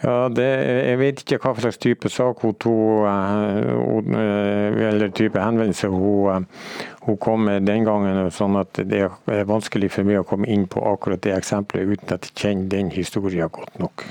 Ja, 0.03 0.29
det, 0.29 0.45
Jeg 0.87 0.99
vet 1.01 1.23
ikke 1.23 1.39
hva 1.41 1.55
slags 1.57 1.79
type 1.81 2.11
sak 2.13 2.43
hun 2.45 2.55
to, 2.61 2.75
eh, 3.09 4.83
eller 4.91 5.15
type 5.17 5.41
henvendelse 5.41 5.89
hun, 5.89 6.29
eh, 6.35 6.69
hun, 7.07 7.17
kom 7.17 7.47
med 7.49 7.67
den 7.67 7.85
gangen. 7.85 8.31
sånn 8.31 8.61
at 8.61 8.73
Det 8.75 9.01
er 9.01 9.45
vanskelig 9.45 9.91
for 9.91 10.05
meg 10.05 10.21
å 10.21 10.29
komme 10.29 10.47
inn 10.47 10.67
på 10.67 10.85
akkurat 10.85 11.21
det 11.23 11.33
eksempelet 11.37 11.97
uten 11.97 12.15
at 12.15 12.29
jeg 12.29 12.37
kjenner 12.37 12.69
den 12.69 12.91
historien 12.91 13.49
godt 13.49 13.79
nok. 13.79 14.05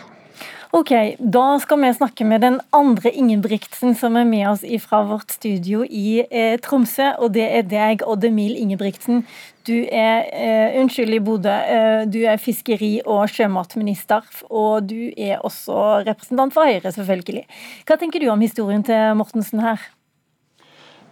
Ok, 0.75 0.91
Da 1.19 1.55
skal 1.63 1.79
vi 1.79 1.89
snakke 1.95 2.25
med 2.27 2.41
den 2.43 2.57
andre 2.75 3.07
Ingebrigtsen 3.15 3.93
som 3.95 4.17
er 4.19 4.25
med 4.27 4.43
oss 4.49 4.65
fra 4.83 5.05
vårt 5.07 5.31
studio 5.31 5.85
i 5.87 6.19
eh, 6.27 6.57
Tromsø. 6.59 7.13
Og 7.23 7.31
det 7.37 7.45
er 7.47 7.63
deg, 7.63 8.03
Odd 8.03 8.27
Emil 8.27 8.57
Ingebrigtsen. 8.59 9.23
Du 9.63 9.71
er 9.87 10.27
eh, 10.35 10.75
unnskyld 10.81 11.15
i 11.15 11.21
Bodø, 11.23 11.55
eh, 11.55 12.03
du 12.11 12.19
er 12.27 12.43
fiskeri- 12.43 12.99
og 13.05 13.31
sjømatminister. 13.31 14.27
Og 14.51 14.89
du 14.91 15.13
er 15.15 15.39
også 15.39 16.03
representant 16.09 16.51
for 16.51 16.67
Høyre, 16.67 16.91
selvfølgelig. 16.91 17.47
Hva 17.87 17.95
tenker 18.01 18.19
du 18.19 18.27
om 18.35 18.43
historien 18.43 18.83
til 18.83 19.15
Mortensen 19.15 19.63
her? 19.63 19.79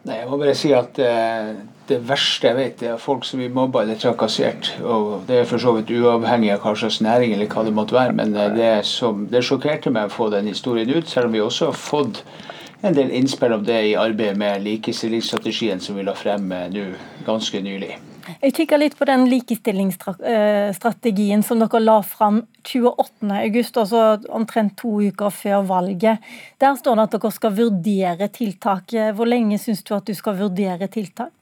Nei, 0.03 0.17
Jeg 0.19 0.27
må 0.27 0.37
bare 0.37 0.55
si 0.59 0.73
at 0.75 0.97
eh, 0.99 1.53
det 1.87 1.99
verste 2.09 2.49
jeg 2.49 2.57
vet, 2.57 2.81
er 2.83 2.99
folk 2.99 3.23
som 3.23 3.39
blir 3.39 3.53
mobba 3.55 3.85
eller 3.85 3.99
trakassert. 3.99 4.73
og 4.83 5.23
Det 5.27 5.37
er 5.39 5.47
for 5.47 5.63
så 5.63 5.71
vidt 5.77 5.93
uavhengig 5.95 6.51
av 6.51 6.63
hva 6.65 6.73
slags 6.75 6.99
næring 7.03 7.31
eller 7.35 7.47
hva 7.47 7.63
det 7.63 7.75
måtte 7.75 7.95
være. 7.95 8.15
Men 8.19 8.35
eh, 8.35 8.51
det, 8.57 8.71
som, 8.89 9.27
det 9.31 9.45
sjokkerte 9.47 9.93
meg 9.95 10.11
å 10.11 10.15
få 10.15 10.27
den 10.33 10.51
historien 10.51 10.91
ut, 10.91 11.07
selv 11.07 11.31
om 11.31 11.37
vi 11.37 11.43
også 11.43 11.71
har 11.71 11.79
fått 11.79 12.23
en 12.83 12.95
del 12.97 13.15
innspill 13.15 13.55
om 13.55 13.63
det 13.63 13.79
i 13.93 13.95
arbeidet 13.95 14.35
med 14.37 14.65
likestillingsstrategien 14.67 15.79
som 15.79 15.95
vi 15.95 16.03
la 16.03 16.15
frem 16.19 16.51
eh, 16.51 16.67
nå 16.73 16.89
ganske 17.23 17.63
nylig. 17.63 17.95
Jeg 18.43 18.53
kikker 18.55 18.77
litt 18.79 18.97
på 18.99 19.05
den 19.07 19.29
likestillingsstrategien 19.31 21.43
som 21.43 21.59
dere 21.59 21.79
la 21.81 22.01
fram 22.07 22.41
28.8, 22.63 23.79
altså 23.81 23.99
omtrent 24.31 24.77
to 24.79 25.01
uker 25.09 25.29
før 25.33 25.61
valget. 25.67 26.17
Der 26.61 26.75
står 26.79 26.95
det 26.95 27.03
at 27.07 27.13
dere 27.17 27.31
skal 27.35 27.57
vurdere 27.57 28.27
tiltak. 28.31 28.85
Hvor 29.17 29.27
lenge 29.27 29.57
syns 29.59 29.83
du 29.83 29.95
at 29.97 30.07
du 30.07 30.13
skal 30.15 30.39
vurdere 30.39 30.87
tiltak? 30.91 31.33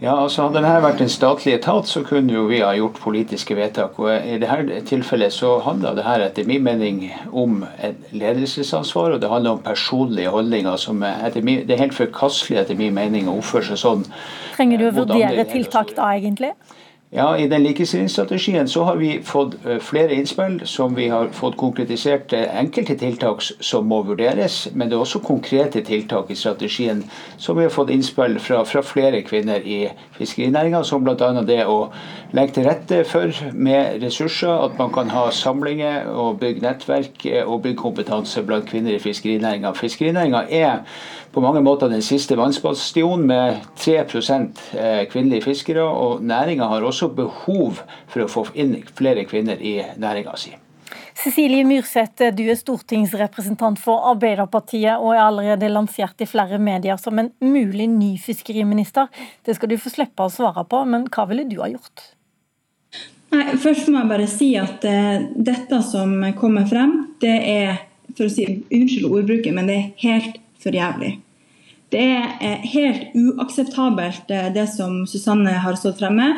Ja, 0.00 0.14
altså 0.16 0.46
Hadde 0.46 0.62
dette 0.64 0.80
vært 0.80 1.02
en 1.04 1.10
statlig 1.12 1.52
etat, 1.58 1.88
så 1.90 2.00
kunne 2.08 2.32
jo 2.32 2.46
vi 2.48 2.62
ha 2.64 2.70
gjort 2.72 2.96
politiske 3.02 3.52
vedtak. 3.58 3.98
og 4.00 4.08
I 4.08 4.38
dette 4.40 4.78
tilfellet 4.88 5.34
så 5.36 5.58
handler 5.60 5.98
det 5.98 6.06
her 6.06 6.24
etter 6.24 6.46
min 6.48 6.64
mening 6.64 7.02
om 7.36 7.66
et 7.76 8.08
ledelsesansvar, 8.16 9.12
og 9.12 9.20
det 9.20 9.28
handler 9.28 9.58
om 9.58 9.62
personlige 9.62 10.32
holdninger 10.32 10.76
som 10.80 11.04
min, 11.04 11.66
det 11.66 11.76
er 11.76 11.82
helt 11.84 11.98
forkastelig 11.98 12.62
etter 12.62 12.80
min 12.80 12.96
mening 12.96 13.28
å 13.28 13.36
oppføre 13.42 13.74
seg 13.74 13.82
sånn. 13.82 14.06
Trenger 14.56 14.80
du 14.80 14.86
å 14.88 14.94
vurdere 15.02 15.44
tiltak 15.52 15.92
da, 15.98 16.14
egentlig? 16.16 16.54
Ja, 17.12 17.38
I 17.38 17.48
den 17.48 17.62
likestillingsstrategien 17.62 18.68
så 18.68 18.84
har 18.84 18.96
vi 18.96 19.22
fått 19.26 19.56
eh, 19.66 19.78
flere 19.82 20.14
innspill 20.14 20.60
som 20.64 20.94
vi 20.94 21.08
har 21.10 21.32
fått 21.34 21.56
konkretisert 21.58 22.30
enkelte 22.32 22.94
tiltak 22.94 23.42
som 23.42 23.88
må 23.90 23.98
vurderes. 24.06 24.68
Men 24.74 24.86
det 24.86 24.94
er 24.94 25.02
også 25.02 25.18
konkrete 25.18 25.82
tiltak 25.82 26.30
i 26.30 26.38
strategien 26.38 27.02
som 27.36 27.58
vi 27.58 27.66
har 27.66 27.74
fått 27.74 27.90
innspill 27.90 28.38
fra, 28.38 28.62
fra 28.62 28.84
flere 28.86 29.24
kvinner 29.26 29.58
i 29.66 29.80
fiskerinæringa. 30.20 30.84
Som 30.86 31.02
bl.a. 31.02 31.32
det 31.42 31.64
å 31.66 31.80
legge 32.30 32.60
til 32.60 32.70
rette 32.70 33.02
for 33.10 33.34
med 33.58 33.98
ressurser, 34.04 34.54
at 34.68 34.78
man 34.78 34.94
kan 34.94 35.10
ha 35.10 35.26
samlinger 35.34 36.06
og 36.14 36.38
bygge 36.38 36.62
nettverk 36.62 37.26
eh, 37.26 37.42
og 37.42 37.64
bygge 37.66 37.82
kompetanse 37.82 38.46
blant 38.46 38.70
kvinner 38.70 38.94
i 38.94 39.02
fiskerinæringa. 39.02 39.74
Fiskerinæringa 39.82 40.46
er 40.46 40.86
på 41.32 41.40
mange 41.40 41.60
måter 41.62 41.90
den 41.90 42.02
siste 42.02 42.36
vannsbastionen 42.38 43.26
med 43.26 43.60
3 43.78 43.98
eh, 43.98 45.04
kvinnelige 45.10 45.44
fiskere. 45.44 45.84
Og 45.84 46.22
næringa 46.22 46.68
har 46.72 46.82
også 46.82 47.08
behov 47.14 47.82
for 48.08 48.24
å 48.24 48.30
få 48.30 48.46
inn 48.54 48.76
flere 48.94 49.24
kvinner 49.24 49.60
i 49.62 49.78
næringa 49.96 50.36
si. 50.36 50.56
Cecilie 51.20 51.66
Myrseth, 51.68 52.30
du 52.32 52.46
er 52.48 52.56
stortingsrepresentant 52.56 53.78
for 53.78 54.06
Arbeiderpartiet 54.14 55.02
og 55.02 55.12
er 55.12 55.20
allerede 55.26 55.68
lansert 55.68 56.22
i 56.24 56.28
flere 56.28 56.58
medier 56.58 56.96
som 56.96 57.18
en 57.20 57.28
mulig 57.44 57.90
ny 57.92 58.14
fiskeriminister. 58.18 59.10
Det 59.44 59.58
skal 59.58 59.68
du 59.68 59.76
få 59.78 59.92
slippe 59.92 60.24
å 60.24 60.32
svare 60.32 60.64
på, 60.64 60.80
men 60.88 61.04
hva 61.12 61.26
ville 61.28 61.44
du 61.50 61.58
ha 61.60 61.68
gjort? 61.68 62.06
Nei, 63.30 63.44
først 63.62 63.90
må 63.92 64.00
jeg 64.00 64.10
bare 64.10 64.30
si 64.30 64.48
at 64.58 64.86
uh, 64.88 65.26
dette 65.36 65.82
som 65.86 66.16
kommer 66.40 66.64
frem, 66.66 66.96
det 67.22 67.36
er 67.52 67.82
for 68.16 68.26
å 68.26 68.32
si, 68.32 68.46
Unnskyld 68.72 69.10
ordbruket, 69.10 69.52
men 69.54 69.68
det 69.70 69.76
er 69.76 69.90
helt 70.06 70.40
for 70.62 70.76
jævlig. 70.76 71.18
Det 71.90 72.02
er 72.06 72.66
helt 72.70 73.16
uakseptabelt 73.18 74.30
eh, 74.30 74.50
det 74.54 74.68
som 74.70 75.02
Susanne 75.10 75.56
har 75.64 75.78
stått 75.78 75.98
fremme. 75.98 76.36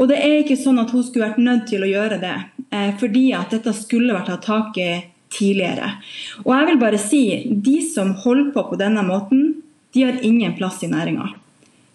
Og 0.00 0.08
det 0.10 0.18
er 0.18 0.40
ikke 0.40 0.58
sånn 0.58 0.80
at 0.82 0.90
hun 0.94 1.04
skulle 1.04 1.28
vært 1.28 1.42
nødt 1.44 1.66
til 1.70 1.84
å 1.84 1.90
gjøre 1.90 2.18
det, 2.22 2.36
eh, 2.72 2.90
fordi 2.98 3.30
at 3.36 3.52
dette 3.54 3.74
skulle 3.76 4.16
vært 4.16 4.32
tatt 4.32 4.46
tak 4.48 4.80
i 4.80 4.90
tidligere. 5.30 5.92
Og 6.42 6.54
jeg 6.56 6.68
vil 6.70 6.80
bare 6.80 6.98
si, 6.98 7.22
de 7.46 7.76
som 7.86 8.16
holder 8.24 8.50
på 8.54 8.64
på 8.72 8.80
denne 8.80 9.04
måten, 9.06 9.60
de 9.94 10.06
har 10.06 10.18
ingen 10.26 10.56
plass 10.58 10.82
i 10.82 10.90
næringa. 10.90 11.28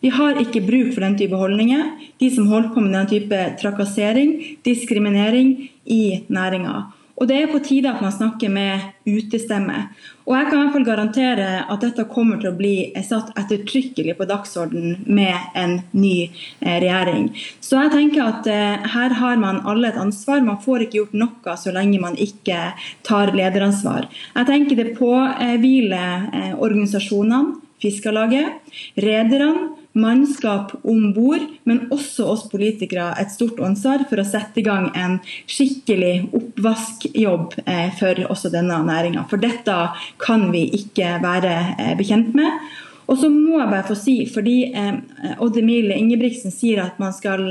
Vi 0.06 0.12
har 0.14 0.38
ikke 0.38 0.62
bruk 0.62 0.94
for 0.94 1.02
den 1.02 1.16
type 1.18 1.36
holdninger. 1.36 1.88
De 2.22 2.30
som 2.30 2.48
holder 2.48 2.70
på 2.76 2.84
med 2.84 2.94
den 2.94 3.08
type 3.10 3.40
trakassering, 3.58 4.36
diskriminering 4.64 5.56
i 5.86 6.22
næringa. 6.30 6.92
Og 7.16 7.30
det 7.30 7.38
er 7.40 7.52
på 7.52 7.62
tide 7.64 7.88
at 7.92 8.02
man 8.04 8.12
snakker 8.12 8.52
med 8.52 8.90
utestemme. 9.08 9.86
Og 10.26 10.34
jeg 10.36 10.48
kan 10.50 10.58
i 10.58 10.62
hvert 10.64 10.74
fall 10.74 10.88
garantere 10.88 11.48
at 11.72 11.84
dette 11.86 12.08
kommer 12.12 12.42
til 12.42 12.50
å 12.50 12.58
bli 12.58 12.74
satt 13.06 13.30
ettertrykkelig 13.40 14.18
på 14.18 14.28
dagsorden 14.28 14.98
med 15.06 15.56
en 15.56 15.78
ny 15.96 16.26
eh, 16.26 16.80
regjering. 16.84 17.30
Så 17.64 17.80
jeg 17.80 17.94
tenker 17.94 18.26
at 18.26 18.50
eh, 18.52 18.90
her 18.96 19.16
har 19.22 19.40
man 19.40 19.62
alle 19.70 19.94
et 19.94 20.02
ansvar. 20.02 20.44
Man 20.44 20.60
får 20.66 20.86
ikke 20.88 21.00
gjort 21.04 21.16
noe 21.22 21.56
så 21.62 21.72
lenge 21.76 22.02
man 22.04 22.20
ikke 22.20 22.74
tar 23.08 23.32
lederansvar. 23.38 24.10
Jeg 24.36 24.50
tenker 24.52 24.82
det 24.82 24.98
påhviler 25.00 26.28
eh, 26.34 26.52
organisasjonene, 26.58 27.62
Fiskarlaget, 27.84 28.76
rederne 29.04 29.85
mannskap 29.96 30.74
om 30.84 31.12
bord, 31.16 31.44
men 31.64 31.86
også 31.94 32.28
oss 32.34 32.46
politikere 32.52 33.14
et 33.22 33.32
stort 33.34 33.62
ansvar 33.64 34.04
for 34.10 34.22
å 34.22 34.28
sette 34.28 34.62
i 34.62 34.66
gang 34.66 34.90
en 34.98 35.18
skikkelig 35.48 36.30
oppvaskjobb 36.36 37.56
eh, 37.66 37.90
for 38.00 38.26
også 38.28 38.52
denne 38.54 38.82
næringa. 38.88 39.26
For 39.32 39.42
dette 39.42 39.78
kan 40.22 40.50
vi 40.54 40.68
ikke 40.82 41.18
være 41.24 41.56
eh, 41.78 41.96
bekjent 42.00 42.36
med. 42.38 42.62
Og 43.06 43.20
så 43.22 43.30
må 43.30 43.60
jeg 43.60 43.72
bare 43.72 43.88
få 43.88 43.98
si, 43.98 44.18
fordi 44.32 44.58
eh, 44.74 45.36
Odd 45.40 45.60
Emil 45.62 45.94
Ingebrigtsen 45.96 46.54
sier 46.54 46.84
at 46.84 47.00
man 47.02 47.16
skal 47.16 47.48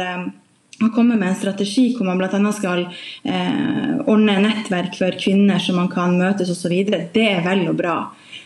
komme 0.94 1.16
med 1.16 1.28
en 1.28 1.36
strategi 1.38 1.92
hvor 1.94 2.08
man 2.08 2.18
bl.a. 2.18 2.52
skal 2.52 2.84
eh, 2.84 3.92
ordne 4.04 4.38
nettverk 4.42 4.96
for 4.98 5.16
kvinner 5.20 5.62
som 5.62 5.78
man 5.80 5.90
kan 5.92 6.18
møtes 6.18 6.50
osv. 6.52 6.74
Det 7.14 7.28
er 7.28 7.44
vel 7.46 7.66
og 7.70 7.78
bra. 7.78 7.96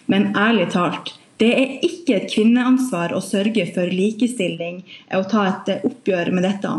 Men 0.09 0.31
ærlig 0.37 0.71
talt, 0.73 1.15
det 1.39 1.51
er 1.55 1.77
ikke 1.87 2.17
et 2.17 2.33
kvinneansvar 2.33 3.15
å 3.15 3.23
sørge 3.23 3.69
for 3.75 3.91
likestilling 3.95 4.81
og 5.15 5.29
ta 5.31 5.45
et 5.53 5.87
oppgjør 5.87 6.33
med 6.35 6.47
dette. 6.49 6.73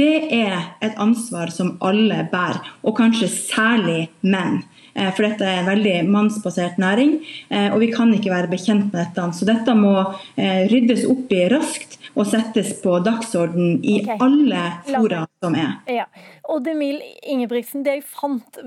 Det 0.00 0.16
er 0.34 0.56
et 0.82 0.98
ansvar 1.02 1.52
som 1.54 1.76
alle 1.84 2.24
bærer, 2.32 2.62
og 2.82 2.96
kanskje 2.98 3.28
særlig 3.30 4.08
menn. 4.22 4.62
Eh, 4.94 5.10
for 5.14 5.26
dette 5.26 5.46
er 5.46 5.60
en 5.60 5.70
veldig 5.70 5.96
mannsbasert 6.10 6.80
næring, 6.82 7.18
eh, 7.50 7.68
og 7.70 7.80
vi 7.84 7.92
kan 7.92 8.10
ikke 8.14 8.32
være 8.32 8.50
bekjent 8.50 8.90
med 8.90 8.98
dette. 9.04 9.28
Så 9.36 9.46
dette 9.46 9.76
må 9.78 9.94
eh, 10.36 10.66
ryddes 10.72 11.06
opp 11.10 11.30
i 11.30 11.46
raskt 11.52 11.99
og 12.18 12.26
settes 12.26 12.72
på 12.82 12.96
dagsorden 13.04 13.78
i 13.86 14.00
okay. 14.02 14.16
alle 14.24 14.62
fora 14.88 15.20
som 15.42 15.54
er. 15.58 15.76
Ja. 15.90 16.06
Og 16.50 16.64
Demil 16.66 16.98
Ingebrigtsen, 17.22 17.84
det 17.86 17.98
jeg 17.98 18.06
fant 18.08 18.60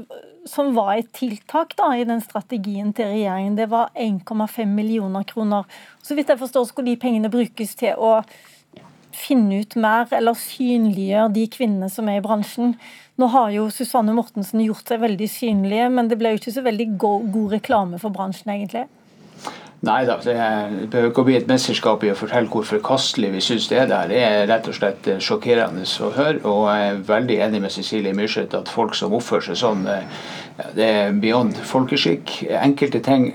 som 0.49 0.71
var 0.77 0.95
et 0.97 1.11
tiltak 1.15 1.75
da, 1.79 1.91
i 1.97 2.07
den 2.07 2.23
strategien 2.23 2.93
til 2.95 3.11
regjeringen, 3.11 3.57
det 3.59 3.69
var 3.73 3.91
1,5 3.99 4.65
millioner 4.71 5.27
kroner. 5.27 5.67
Så 6.03 6.15
vidt 6.17 6.31
jeg 6.31 6.41
forstår 6.41 6.69
skulle 6.69 6.93
de 6.93 7.01
pengene 7.03 7.31
brukes 7.33 7.75
til 7.79 7.99
å 7.99 8.19
finne 9.13 9.61
ut 9.61 9.75
mer 9.77 10.09
eller 10.15 10.37
synliggjøre 10.37 11.33
de 11.35 11.45
kvinnene 11.53 11.89
som 11.91 12.09
er 12.09 12.19
i 12.19 12.25
bransjen. 12.25 12.73
Nå 13.21 13.29
har 13.29 13.51
jo 13.53 13.67
Susanne 13.73 14.15
Mortensen 14.15 14.63
gjort 14.63 14.89
seg 14.89 15.03
veldig 15.03 15.29
synlige, 15.29 15.89
men 15.93 16.09
det 16.09 16.17
ble 16.21 16.33
jo 16.33 16.41
ikke 16.41 16.55
så 16.55 16.65
veldig 16.65 16.87
god, 17.01 17.43
reklame 17.53 18.01
for 18.01 18.15
bransjen, 18.15 18.55
egentlig. 18.55 18.87
Nei 19.83 20.05
da, 20.07 20.15
det 20.23 20.35
behøver 20.93 21.09
ikke 21.09 21.23
å 21.25 21.27
bli 21.27 21.33
et 21.35 21.49
mesterskap 21.49 22.05
i 22.07 22.11
å 22.13 22.15
fortelle 22.15 22.47
hvor 22.47 22.63
forkastelig 22.63 23.33
vi 23.33 23.41
syns 23.43 23.65
det 23.67 23.81
er 23.81 23.89
der. 23.91 24.11
Det 24.13 24.21
er 24.23 24.45
rett 24.47 24.69
og 24.71 24.77
slett 24.77 25.09
eh, 25.11 25.19
sjokkerende 25.19 25.83
å 25.83 26.11
høre. 26.15 26.39
Og 26.47 26.61
jeg 26.71 26.85
er 26.93 27.01
veldig 27.09 27.37
enig 27.43 27.59
med 27.65 27.73
Cecilie 27.75 28.15
Myrseth 28.15 28.55
at 28.55 28.71
folk 28.71 28.95
som 28.95 29.15
oppfører 29.17 29.49
seg 29.49 29.59
sånn, 29.59 29.83
eh, 29.91 30.23
det 30.77 30.87
er 30.87 31.19
beyond 31.19 31.59
folkeskikk. 31.67 32.37
Enkelte 32.61 33.03
ting 33.03 33.33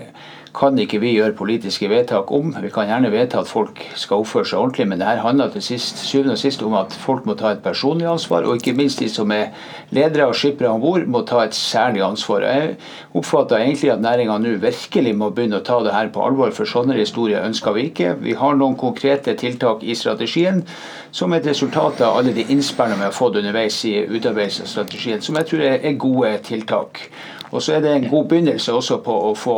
kan 0.55 0.79
ikke 0.81 1.01
vi 1.03 1.13
gjøre 1.15 1.37
politiske 1.37 1.89
vedtak 1.91 2.31
om. 2.35 2.55
Vi 2.63 2.71
kan 2.73 2.89
gjerne 2.89 3.11
vedta 3.13 3.43
at 3.43 3.51
folk 3.51 3.81
skal 3.99 4.23
oppføre 4.23 4.49
seg 4.49 4.59
ordentlig, 4.61 4.87
men 4.89 5.01
det 5.01 5.09
her 5.09 5.23
handler 5.23 5.51
til 5.53 5.65
sist, 5.65 6.01
syvende 6.09 6.37
og 6.37 6.41
sist 6.41 6.63
om 6.65 6.77
at 6.79 6.95
folk 6.99 7.27
må 7.29 7.37
ta 7.39 7.53
et 7.55 7.63
personlig 7.65 8.09
ansvar, 8.09 8.47
og 8.49 8.59
ikke 8.59 8.77
minst 8.79 9.03
de 9.03 9.09
som 9.13 9.33
er 9.35 9.53
ledere 9.95 10.29
og 10.31 10.37
skippere 10.39 10.73
om 10.73 10.83
bord, 10.83 11.07
må 11.07 11.23
ta 11.29 11.43
et 11.45 11.57
særlig 11.57 12.03
ansvar. 12.07 12.47
Jeg 12.47 12.77
oppfatter 13.19 13.61
egentlig 13.61 13.93
at 13.93 14.05
næringa 14.05 14.39
nå 14.43 14.57
virkelig 14.63 15.15
må 15.17 15.31
begynne 15.35 15.61
å 15.61 15.67
ta 15.67 15.81
det 15.85 15.95
her 15.95 16.13
på 16.15 16.25
alvor, 16.25 16.53
for 16.57 16.69
sånne 16.69 16.97
historier 16.99 17.47
ønsker 17.47 17.77
vi 17.77 17.89
ikke. 17.91 18.15
Vi 18.25 18.37
har 18.39 18.59
noen 18.59 18.79
konkrete 18.81 19.37
tiltak 19.39 19.85
i 19.85 19.97
strategien 19.99 20.65
som 21.11 21.33
et 21.33 21.47
resultat 21.47 22.03
av 22.05 22.19
alle 22.21 22.35
de 22.37 22.47
innspillene 22.53 23.01
vi 23.01 23.09
har 23.09 23.17
fått 23.17 23.39
underveis 23.41 23.81
i 23.89 23.97
utarbeidelsen 24.07 24.67
av 24.67 24.73
strategien, 24.75 25.25
som 25.25 25.39
jeg 25.39 25.53
tror 25.53 25.67
er 25.69 26.01
gode 26.01 26.37
tiltak. 26.49 27.09
Og 27.51 27.63
så 27.65 27.77
er 27.77 27.85
det 27.85 27.93
en 27.95 28.09
god 28.11 28.27
begynnelse 28.29 28.73
også 28.77 28.99
på 29.05 29.15
å 29.31 29.33
få 29.39 29.57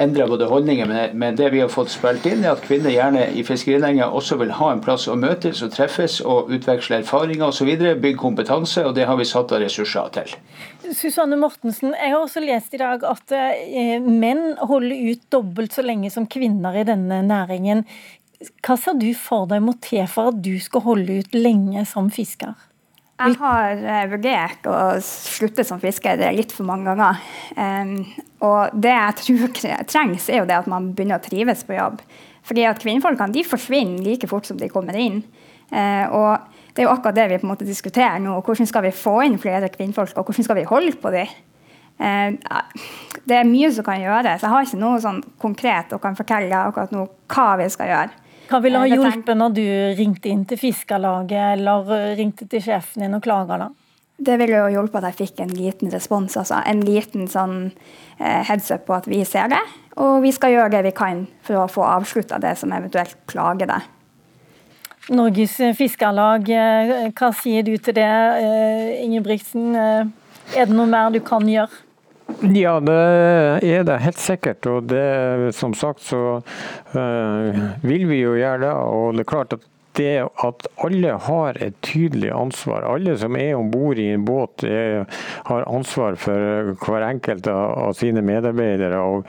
endra 0.00 0.28
både 0.30 0.46
holdninger, 0.50 0.92
men 1.18 1.38
det 1.38 1.50
vi 1.54 1.62
har 1.62 1.72
fått 1.72 1.90
spilt 1.90 2.26
inn, 2.30 2.44
er 2.44 2.54
at 2.54 2.62
kvinner 2.66 2.94
gjerne 2.94 3.26
i 3.34 3.42
fiskerinæringa 3.46 4.10
også 4.14 4.38
vil 4.42 4.54
ha 4.60 4.70
en 4.72 4.82
plass 4.84 5.08
å 5.10 5.16
møtes 5.18 5.62
og 5.66 5.72
treffes 5.74 6.20
og 6.22 6.52
utveksle 6.54 7.00
erfaringer 7.02 7.48
osv. 7.48 7.72
Bygge 8.02 8.20
kompetanse, 8.20 8.86
og 8.86 8.94
det 8.98 9.08
har 9.10 9.18
vi 9.18 9.26
satt 9.28 9.54
av 9.54 9.62
ressurser 9.64 10.14
til. 10.14 10.34
Susanne 10.92 11.38
Mortensen, 11.40 11.96
jeg 11.96 12.14
har 12.14 12.20
også 12.20 12.42
lest 12.44 12.74
i 12.76 12.82
dag 12.82 13.04
at 13.08 13.34
eh, 13.34 13.98
menn 14.02 14.52
holder 14.60 15.12
ut 15.12 15.22
dobbelt 15.32 15.74
så 15.74 15.84
lenge 15.86 16.10
som 16.14 16.28
kvinner 16.30 16.76
i 16.78 16.86
denne 16.86 17.22
næringen. 17.26 17.86
Hva 18.62 18.76
ser 18.78 18.98
du 18.98 19.08
for 19.18 19.46
deg 19.50 19.62
må 19.62 19.76
til 19.82 20.06
for 20.10 20.32
at 20.32 20.42
du 20.42 20.54
skal 20.62 20.84
holde 20.86 21.22
ut 21.22 21.34
lenge 21.36 21.84
som 21.88 22.10
fisker? 22.12 22.54
Jeg 23.20 23.36
har 23.38 23.82
eh, 23.84 24.04
vurdert 24.10 24.66
å 24.66 24.76
slutte 25.04 25.64
som 25.66 25.80
fisker 25.82 26.20
litt 26.34 26.54
for 26.54 26.66
mange 26.66 26.90
ganger. 26.90 27.20
Og 28.42 28.74
det 28.82 28.94
jeg 28.96 29.18
tror 29.20 29.52
trengs, 29.92 30.28
er 30.28 30.42
jo 30.42 30.48
det 30.48 30.58
at 30.62 30.70
man 30.70 30.90
begynner 30.96 31.20
å 31.20 31.24
trives 31.24 31.62
på 31.68 31.76
jobb. 31.76 32.00
Fordi 32.46 32.64
at 32.66 32.82
kvinnfolkene 32.82 33.34
de 33.34 33.44
forsvinner 33.46 34.02
like 34.02 34.28
fort 34.30 34.48
som 34.48 34.58
de 34.58 34.70
kommer 34.70 34.98
inn. 34.98 35.22
Uh, 35.72 36.06
og 36.12 36.74
det 36.74 36.82
er 36.82 36.88
jo 36.88 36.92
akkurat 36.92 37.16
det 37.16 37.28
vi 37.30 37.38
på 37.40 37.46
en 37.46 37.52
måte 37.54 37.68
diskuterer 37.68 38.20
nå. 38.20 38.34
Hvordan 38.44 38.68
skal 38.68 38.84
vi 38.86 38.94
få 38.96 39.20
inn 39.26 39.38
flere 39.40 39.70
kvinnfolk, 39.72 40.14
og 40.16 40.28
hvordan 40.28 40.48
skal 40.48 40.58
vi 40.58 40.68
holde 40.68 40.96
på 41.00 41.12
dem? 41.14 41.30
Uh, 42.02 42.34
det 43.28 43.38
er 43.38 43.48
mye 43.48 43.70
som 43.72 43.86
kan 43.86 44.02
gjøres. 44.02 44.42
Jeg 44.42 44.52
har 44.52 44.66
ikke 44.66 44.82
noe 44.82 45.00
sånn 45.02 45.22
konkret 45.40 45.94
og 45.94 46.02
kan 46.02 46.18
fortelle 46.18 46.64
akkurat 46.66 46.94
nå 46.94 47.06
hva 47.32 47.48
vi 47.62 47.70
skal 47.72 47.92
gjøre. 47.92 48.21
Hva 48.52 48.58
ville 48.60 48.80
ha 48.82 48.88
hjulpet 48.88 49.38
når 49.38 49.54
du 49.56 49.64
ringte 49.96 50.28
inn 50.28 50.42
til 50.44 50.58
Fiskarlaget 50.60 51.54
eller 51.54 51.88
eh, 51.96 52.10
ringte 52.18 52.44
til 52.50 52.60
sjefen 52.60 53.06
din 53.06 53.16
og 53.16 53.22
klaga? 53.24 53.56
da? 53.62 53.68
Det 54.22 54.34
ville 54.38 54.58
jo 54.60 54.74
hjulpet 54.74 55.06
at 55.08 55.14
jeg 55.14 55.30
fikk 55.30 55.40
en 55.40 55.54
liten 55.56 55.92
respons. 55.94 56.36
altså 56.36 56.58
En 56.68 56.82
liten 56.84 57.30
sånn 57.32 57.56
eh, 58.18 58.42
heads 58.44 58.68
up 58.74 58.84
på 58.90 58.98
at 58.98 59.08
vi 59.08 59.22
ser 59.24 59.48
det. 59.54 59.62
Og 59.96 60.20
vi 60.26 60.34
skal 60.36 60.52
gjøre 60.52 60.74
det 60.74 60.82
vi 60.90 60.92
kan 60.96 61.24
for 61.46 61.62
å 61.62 61.70
få 61.72 61.86
avslutta 61.94 62.36
det 62.44 62.52
som 62.60 62.74
eventuelt 62.76 63.16
plager 63.32 63.72
deg. 63.72 63.88
Norges 65.16 65.56
Fiskarlag, 65.74 66.46
hva 66.46 67.30
sier 67.34 67.64
du 67.66 67.72
til 67.74 67.96
det, 67.96 68.12
Ingebrigtsen? 69.02 69.72
Er 69.74 70.68
det 70.68 70.76
noe 70.76 70.86
mer 70.86 71.10
du 71.10 71.18
kan 71.26 71.48
gjøre? 71.48 71.72
Ja, 72.42 72.78
det 72.82 73.00
er 73.62 73.84
det 73.86 73.98
helt 74.02 74.18
sikkert. 74.18 74.66
Og 74.66 74.88
det, 74.90 75.54
som 75.54 75.74
sagt 75.78 76.02
så 76.02 76.40
øh, 76.94 77.60
vil 77.84 78.08
vi 78.10 78.22
jo 78.22 78.34
gjøre 78.38 78.64
det. 78.64 78.72
Og 78.72 79.14
det 79.14 79.26
er 79.26 79.30
klart 79.34 79.54
at 79.58 79.68
det 79.96 80.22
at 80.24 80.66
alle 80.84 81.16
har 81.20 81.58
et 81.60 81.76
tydelig 81.84 82.30
ansvar. 82.32 82.86
Alle 82.88 83.14
som 83.20 83.36
er 83.36 83.54
om 83.58 83.70
bord 83.72 84.00
i 84.00 84.08
en 84.14 84.24
båt 84.24 84.64
er, 84.64 85.04
har 85.48 85.68
ansvar 85.68 86.16
for 86.20 86.72
hver 86.80 87.06
enkelt 87.10 87.48
av 87.52 87.92
sine 87.98 88.24
medarbeidere. 88.24 89.00
Og, 89.02 89.28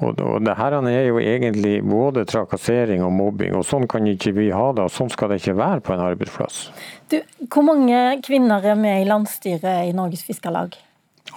og, 0.00 0.20
og 0.20 0.44
det 0.44 0.56
her 0.58 0.78
er 0.82 1.08
jo 1.08 1.20
egentlig 1.22 1.78
både 1.86 2.26
trakassering 2.28 3.04
og 3.06 3.14
mobbing. 3.16 3.56
og 3.56 3.66
Sånn 3.68 3.88
kan 3.90 4.06
ikke 4.08 4.34
vi 4.36 4.50
ha 4.52 4.68
det, 4.76 4.86
og 4.86 4.92
sånn 4.92 5.12
skal 5.12 5.32
det 5.32 5.42
ikke 5.42 5.58
være 5.60 5.84
på 5.84 5.96
en 5.96 6.06
arbeidsplass. 6.10 6.62
Du, 7.12 7.20
hvor 7.52 7.66
mange 7.66 7.98
kvinner 8.24 8.64
er 8.64 8.78
med 8.78 9.02
i 9.02 9.08
landsstyret 9.08 9.88
i 9.88 9.96
Norges 9.96 10.24
Fiskarlag? 10.28 10.76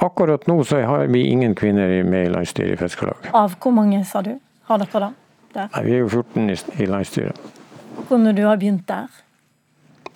Akkurat 0.04 0.48
nå 0.48 0.58
så 0.68 0.82
har 0.84 1.06
vi 1.08 1.28
ingen 1.32 1.56
kvinner 1.56 2.04
med 2.04 2.26
i 2.26 2.32
landsstyret 2.34 2.76
i 2.76 2.80
Fiskarlaget. 2.80 3.30
Av 3.34 3.56
hvor 3.62 3.72
mange, 3.76 4.04
sa 4.06 4.22
du? 4.26 4.34
Har 4.68 4.82
dere 4.82 5.04
da? 5.08 5.12
Der? 5.56 5.70
Nei, 5.72 5.84
vi 5.86 5.94
er 5.96 6.02
jo 6.04 6.10
14 6.10 6.50
i, 6.52 6.58
i 6.84 6.88
landsstyret. 6.90 7.40
Kunne 8.10 8.34
du 8.36 8.44
ha 8.44 8.56
begynt 8.60 8.88
der? 8.90 9.22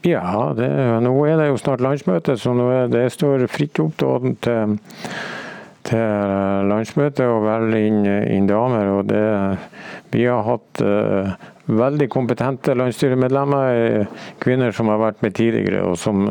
Ja, 0.08 0.54
det, 0.56 0.68
nå 1.04 1.12
er 1.28 1.40
det 1.40 1.50
jo 1.50 1.60
snart 1.60 1.84
landsmøte, 1.84 2.38
så 2.40 2.54
er, 2.72 2.88
det 2.92 3.10
står 3.12 3.44
fritt 3.52 3.80
opp 3.84 3.98
til, 4.44 4.76
til 5.90 6.28
landsmøtet 6.72 7.28
å 7.28 7.42
velge 7.44 7.82
inn, 7.88 8.06
inn, 8.08 8.48
damer. 8.48 8.94
og 8.96 9.10
det, 9.12 9.24
Vi 10.12 10.24
har 10.24 10.46
hatt 10.48 10.84
uh, 10.84 11.36
veldig 11.70 12.10
kompetente 12.12 12.74
landsstyremedlemmer, 12.78 14.08
kvinner 14.42 14.74
som 14.76 14.90
har 14.92 15.02
vært 15.02 15.24
med 15.26 15.36
tidligere 15.38 15.84
og 15.86 15.98
som, 16.02 16.26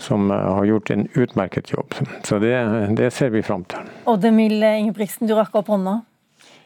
som 0.00 0.30
har 0.32 0.64
gjort 0.68 0.92
en 0.94 1.08
utmerket 1.14 1.72
jobb. 1.74 1.98
Så 2.26 2.40
det, 2.42 2.54
det 2.98 3.12
ser 3.16 3.34
vi 3.34 3.44
fram 3.44 3.66
til. 3.68 3.90
Odd 4.10 4.24
Emil 4.24 4.62
Ingebrigtsen, 4.62 5.28
du 5.28 5.36
rakk 5.38 5.60
opp 5.60 5.72
hånda. 5.72 6.00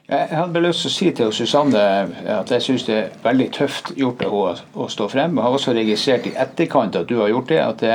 Jeg 0.05 0.37
hadde 0.37 0.53
bare 0.53 0.67
lyst 0.67 0.83
til 0.85 0.91
å 0.91 0.93
si 0.93 1.07
til 1.17 1.31
Susanne 1.33 1.83
at 2.29 2.51
jeg 2.53 2.63
syns 2.67 2.83
det 2.85 2.97
er 2.99 3.13
veldig 3.25 3.47
tøft 3.57 3.95
gjort 3.97 4.21
av 4.27 4.35
henne 4.37 4.83
å 4.85 4.89
stå 4.93 5.07
frem. 5.09 5.39
Jeg 5.39 5.47
har 5.47 5.57
også 5.57 5.73
registrert 5.73 6.27
i 6.29 6.35
etterkant 6.45 6.99
at 7.01 7.09
du 7.09 7.15
har 7.23 7.33
gjort 7.33 7.49
det. 7.49 7.61
at 7.63 7.81
det 7.81 7.95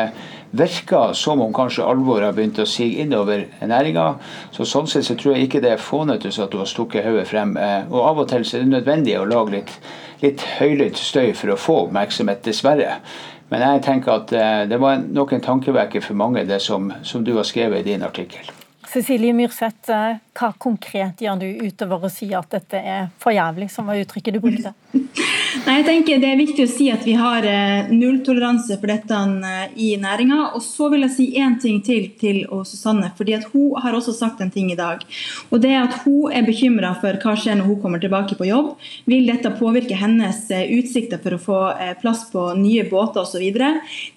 virker 0.51 1.13
som 1.13 1.41
om 1.41 1.53
kanskje 1.53 1.85
alvoret 1.85 2.29
har 2.29 2.35
begynt 2.37 2.59
å 2.61 2.67
sige 2.67 3.03
innover 3.03 3.45
næringa. 3.61 4.05
Så 4.55 4.67
sånn 4.67 4.89
sett 4.89 5.07
så 5.07 5.17
tror 5.19 5.35
jeg 5.35 5.47
ikke 5.47 5.63
det 5.63 5.73
er 5.75 5.83
fånete 5.83 6.31
at 6.33 6.51
du 6.51 6.59
har 6.61 6.69
stukket 6.69 7.05
hodet 7.05 7.27
frem. 7.29 7.55
Eh, 7.57 7.89
og 7.89 8.05
av 8.11 8.23
og 8.23 8.29
til 8.31 8.45
så 8.45 8.57
er 8.57 8.65
det 8.65 8.75
nødvendig 8.75 9.17
å 9.19 9.27
lage 9.29 9.57
litt, 9.57 9.75
litt 10.23 10.45
høylytt 10.59 10.99
støy 10.99 11.33
for 11.33 11.53
å 11.53 11.59
få 11.59 11.81
oppmerksomhet, 11.85 12.43
dessverre. 12.45 12.99
Men 13.49 13.65
jeg 13.65 13.85
tenker 13.85 14.15
at 14.19 14.33
eh, 14.33 14.63
det 14.69 14.81
var 14.81 15.01
nok 15.01 15.35
en 15.35 15.45
tankevekker 15.45 16.05
for 16.05 16.17
mange, 16.17 16.45
det 16.49 16.61
som, 16.65 16.91
som 17.03 17.25
du 17.25 17.35
har 17.37 17.47
skrevet 17.47 17.81
i 17.81 17.93
din 17.93 18.05
artikkel. 18.05 18.58
Cecilie 18.89 19.33
Myrseth, 19.37 19.89
eh, 19.93 20.17
hva 20.33 20.47
konkret 20.57 21.21
gjør 21.21 21.41
du 21.43 21.47
utover 21.67 22.07
å 22.07 22.09
si 22.09 22.31
at 22.33 22.49
dette 22.49 22.79
er 22.79 23.09
for 23.21 23.35
jævlig, 23.35 23.67
som 23.69 23.85
var 23.89 23.99
uttrykket 24.01 24.33
du 24.33 24.39
brukte? 24.41 24.71
Nei, 25.65 25.75
jeg 25.79 25.85
tenker 25.85 26.21
Det 26.21 26.29
er 26.29 26.39
viktig 26.39 26.65
å 26.65 26.69
si 26.69 26.87
at 26.93 27.03
vi 27.05 27.13
har 27.17 27.45
eh, 27.45 27.91
nulltoleranse 27.93 28.79
for 28.79 28.89
dette 28.89 29.19
eh, 29.45 29.75
i 29.77 29.89
næringa. 30.01 30.39
Og 30.57 30.63
så 30.65 30.89
vil 30.89 31.05
jeg 31.05 31.13
si 31.13 31.27
én 31.37 31.59
ting 31.61 31.83
til 31.85 32.09
til 32.19 32.41
Susanne. 32.65 33.11
fordi 33.17 33.35
at 33.37 33.45
Hun 33.53 33.77
har 33.83 33.93
også 33.93 34.15
sagt 34.17 34.41
en 34.41 34.49
ting 34.49 34.71
i 34.71 34.79
dag. 34.79 35.05
og 35.51 35.61
det 35.61 35.69
er 35.69 35.83
at 35.83 36.01
Hun 36.03 36.31
er 36.33 36.47
bekymra 36.47 36.95
for 37.01 37.13
hva 37.21 37.37
skjer 37.37 37.59
når 37.59 37.69
hun 37.69 37.81
kommer 37.81 38.01
tilbake 38.01 38.37
på 38.39 38.49
jobb. 38.49 38.75
Vil 39.05 39.29
dette 39.29 39.53
påvirke 39.59 39.97
hennes 39.97 40.49
utsikter 40.49 41.21
for 41.21 41.37
å 41.37 41.43
få 41.45 41.59
plass 42.01 42.25
på 42.31 42.53
nye 42.57 42.89
båter 42.89 43.21
osv.? 43.21 43.45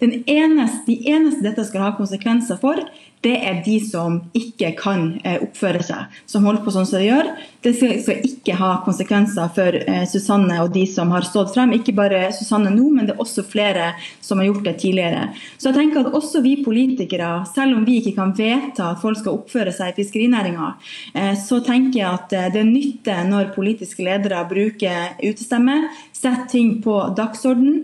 De 0.01 0.25
eneste 0.27 1.43
dette 1.45 1.65
skal 1.69 1.91
ha 1.91 1.97
konsekvenser 1.97 2.61
for, 2.61 2.81
det 3.23 3.35
er 3.47 3.63
de 3.65 3.77
som 3.87 4.21
ikke 4.37 4.73
kan 4.79 5.13
eh, 5.25 5.39
oppføre 5.45 5.83
seg, 5.87 6.21
som 6.27 6.47
holder 6.49 6.65
på 6.65 6.75
sånn 6.75 6.89
som 6.89 6.99
de 7.01 7.11
gjør. 7.11 7.31
Det 7.63 7.73
skal 7.79 8.25
ikke 8.27 8.57
ha 8.59 8.73
konsekvenser 8.83 9.51
for 9.55 9.77
eh, 9.79 10.03
Susanne 10.11 10.57
og 10.65 10.73
de 10.75 10.83
som 10.91 11.13
har 11.15 11.23
stått 11.23 11.53
frem. 11.55 11.71
Ikke 11.77 11.95
bare 11.95 12.25
Susanne 12.35 12.73
nå, 12.75 12.89
men 12.91 13.07
det 13.07 13.15
er 13.15 13.23
også 13.23 13.45
flere 13.47 13.93
som 14.19 14.41
har 14.43 14.49
gjort 14.49 14.65
det 14.67 14.75
tidligere. 14.83 15.29
Så 15.63 15.71
jeg 15.71 15.77
tenker 15.77 16.03
at 16.03 16.17
også 16.19 16.43
vi 16.43 16.57
politikere, 16.65 17.31
selv 17.55 17.79
om 17.79 17.85
vi 17.87 18.01
ikke 18.01 18.17
kan 18.17 18.35
vedta 18.35 18.89
at 18.91 19.03
folk 19.03 19.21
skal 19.21 19.39
oppføre 19.39 19.75
seg 19.77 19.93
i 19.93 19.97
fiskerinæringa, 20.01 20.73
eh, 21.15 21.37
så 21.39 21.61
tenker 21.63 22.01
jeg 22.01 22.11
at 22.11 22.35
det 22.57 22.65
nytter 22.67 23.23
når 23.31 23.53
politiske 23.55 24.03
ledere 24.09 24.43
bruker 24.51 25.15
utestemme, 25.23 25.85
setter 26.23 26.51
ting 26.51 26.77
på 26.83 26.95
dagsorden 27.19 27.81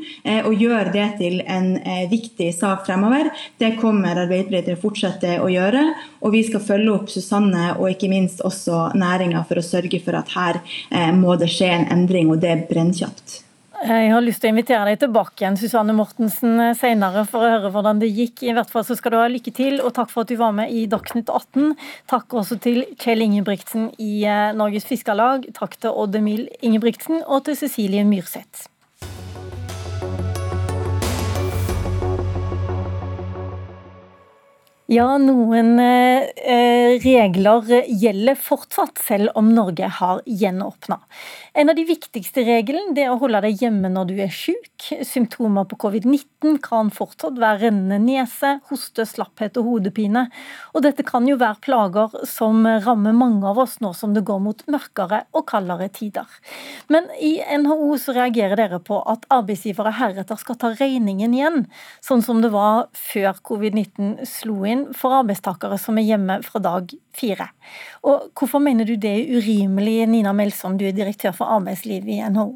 og 0.47 0.61
gjør 0.63 0.93
det 0.95 1.07
til 1.19 1.41
en 1.43 1.73
viktig 2.07 2.53
sak 2.55 2.85
fremover. 2.87 3.33
Det 3.59 3.73
kommer 3.81 4.21
Arbeiderpartiet 4.23 4.69
til 4.69 4.77
å 4.77 4.83
fortsette 4.83 5.33
å 5.43 5.49
gjøre. 5.51 5.83
Og 6.23 6.35
vi 6.37 6.45
skal 6.47 6.63
følge 6.63 6.95
opp 6.95 7.11
Susanne 7.11 7.73
og 7.75 7.89
ikke 7.91 8.11
minst 8.13 8.45
også 8.47 8.93
næringa 8.99 9.43
for 9.49 9.59
å 9.59 9.68
sørge 9.69 10.01
for 10.05 10.19
at 10.19 10.33
her 10.37 10.63
eh, 10.65 11.13
må 11.15 11.37
det 11.41 11.51
skje 11.53 11.75
en 11.75 11.93
endring, 11.99 12.33
og 12.33 12.41
det 12.43 12.55
er 12.55 12.65
brennkjapt. 12.71 13.43
Jeg 13.79 14.09
har 14.11 14.25
lyst 14.25 14.41
til 14.43 14.51
å 14.51 14.55
invitere 14.57 14.87
deg 14.89 14.99
tilbake 15.05 15.45
igjen 15.45 15.57
Susanne 15.61 15.95
Mortensen, 15.95 16.57
eh, 16.61 16.75
senere 16.75 17.23
for 17.31 17.45
å 17.45 17.51
høre 17.53 17.71
hvordan 17.75 18.01
det 18.03 18.09
gikk. 18.11 18.43
I 18.43 18.55
hvert 18.57 18.73
fall 18.73 18.83
så 18.89 18.97
skal 18.99 19.15
du 19.15 19.19
ha 19.21 19.29
lykke 19.31 19.53
til, 19.55 19.79
og 19.79 19.95
takk 19.95 20.11
for 20.11 20.27
at 20.27 20.33
du 20.33 20.39
var 20.41 20.57
med 20.57 20.73
i 20.75 20.87
Dagsnytt 20.91 21.31
18. 21.31 21.77
Takk 22.11 22.35
også 22.41 22.59
til 22.65 22.83
Kjell 22.99 23.23
Ingebrigtsen 23.23 23.93
i 24.03 24.25
eh, 24.27 24.51
Norges 24.59 24.89
Fiskarlag. 24.89 25.47
Takk 25.55 25.79
til 25.79 25.95
Odd 25.95 26.19
Emil 26.19 26.49
Ingebrigtsen 26.59 27.23
og 27.23 27.47
til 27.47 27.61
Cecilie 27.61 28.03
Myrseth. 28.09 28.67
Ja, 34.89 35.19
noen 35.21 35.75
eh, 35.85 36.31
eh, 36.49 36.95
regler 37.03 37.67
gjelder 37.93 38.39
fortsatt, 38.41 38.97
selv 39.05 39.35
om 39.37 39.51
Norge 39.53 39.85
har 39.99 40.23
gjenåpna. 40.25 40.97
En 41.59 41.67
av 41.71 41.75
de 41.75 41.83
viktigste 41.83 42.45
reglene 42.47 42.95
er 43.03 43.09
å 43.11 43.17
holde 43.19 43.41
deg 43.43 43.65
hjemme 43.65 43.89
når 43.91 44.05
du 44.07 44.13
er 44.23 44.31
syk. 44.31 44.85
Symptomer 45.03 45.65
på 45.67 45.75
covid-19 45.83 46.61
kan 46.63 46.87
fortsatt 46.95 47.35
være 47.43 47.65
rennende 47.65 47.99
nese, 47.99 48.53
hoste, 48.69 49.03
slapphet 49.03 49.59
og 49.59 49.67
hodepine. 49.67 50.29
Og 50.79 50.85
dette 50.85 51.03
kan 51.03 51.27
jo 51.27 51.35
være 51.41 51.59
plager 51.67 52.15
som 52.31 52.63
rammer 52.85 53.17
mange 53.19 53.43
av 53.51 53.59
oss 53.59 53.75
nå 53.83 53.91
som 53.99 54.15
det 54.15 54.23
går 54.29 54.39
mot 54.45 54.63
mørkere 54.71 55.25
og 55.35 55.49
kaldere 55.51 55.89
tider. 55.99 56.31
Men 56.95 57.11
i 57.19 57.33
NHO 57.43 57.99
så 58.05 58.15
reagerer 58.21 58.55
dere 58.63 58.79
på 58.79 59.01
at 59.11 59.27
arbeidsgivere 59.35 59.97
heretter 59.99 60.39
skal 60.39 60.61
ta 60.63 60.71
regningen 60.79 61.35
igjen, 61.35 61.67
sånn 62.07 62.23
som 62.23 62.39
det 62.45 62.53
var 62.55 62.87
før 62.95 63.43
covid-19 63.51 64.15
slo 64.31 64.63
inn 64.63 64.87
for 64.95 65.25
arbeidstakere 65.25 65.83
som 65.83 65.99
er 65.99 66.07
hjemme 66.13 66.39
fra 66.47 66.63
dag 66.63 66.95
fire. 67.19 67.51
Og 68.07 68.31
hvorfor 68.39 68.63
mener 68.63 68.87
du 68.87 68.95
det 68.95 69.11
er 69.11 69.37
urimelig, 69.39 70.07
Nina 70.07 70.33
Melsom, 70.37 70.79
du 70.79 70.87
er 70.87 70.95
direktør 70.97 71.35
for 71.35 71.48
arbeidsliv 71.57 72.09
i 72.09 72.23
NHO? 72.31 72.51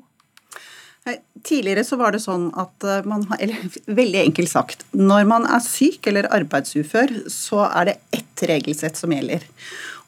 Tidligere 1.42 1.82
så 1.84 1.96
var 1.98 2.14
det 2.14 2.20
sånn 2.22 2.50
at 2.54 2.84
eh, 2.86 3.02
man 3.08 3.24
har, 3.26 3.40
eller 3.42 3.78
veldig 4.00 4.20
enkelt 4.28 4.52
sagt, 4.52 4.84
når 4.94 5.24
man 5.26 5.46
er 5.50 5.64
syk 5.64 6.06
eller 6.06 6.30
arbeidsufør, 6.30 7.24
så 7.32 7.64
er 7.66 7.90
det 7.90 7.96
ett 8.14 8.44
regelsett 8.46 9.00
som 9.00 9.14
gjelder. 9.14 9.42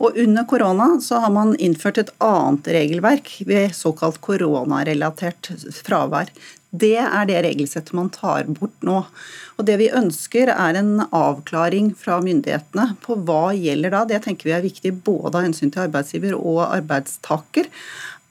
Og 0.03 0.19
under 0.23 0.47
korona 0.51 0.89
så 1.03 1.19
har 1.23 1.33
man 1.35 1.55
innført 1.63 1.99
et 2.03 2.13
annet 2.23 2.71
regelverk 2.77 3.33
ved 3.47 3.75
såkalt 3.75 4.21
koronarelatert 4.23 5.51
fravær. 5.83 6.31
Det 6.75 6.97
er 6.99 7.27
det 7.29 7.43
regelsettet 7.47 7.95
man 7.95 8.11
tar 8.11 8.49
bort 8.51 8.87
nå. 8.87 9.05
Og 9.55 9.67
Det 9.67 9.77
vi 9.79 9.93
ønsker 9.95 10.51
er 10.51 10.79
en 10.81 11.05
avklaring 11.07 11.93
fra 11.99 12.19
myndighetene 12.23 12.97
på 13.05 13.19
hva 13.23 13.53
gjelder 13.55 13.95
da. 13.95 14.03
Det 14.11 14.25
tenker 14.25 14.51
vi 14.51 14.57
er 14.57 14.65
viktig 14.65 14.97
både 15.07 15.39
av 15.39 15.47
hensyn 15.47 15.71
til 15.71 15.87
arbeidsgiver 15.87 16.35
og 16.35 16.65
arbeidstaker. 16.67 17.71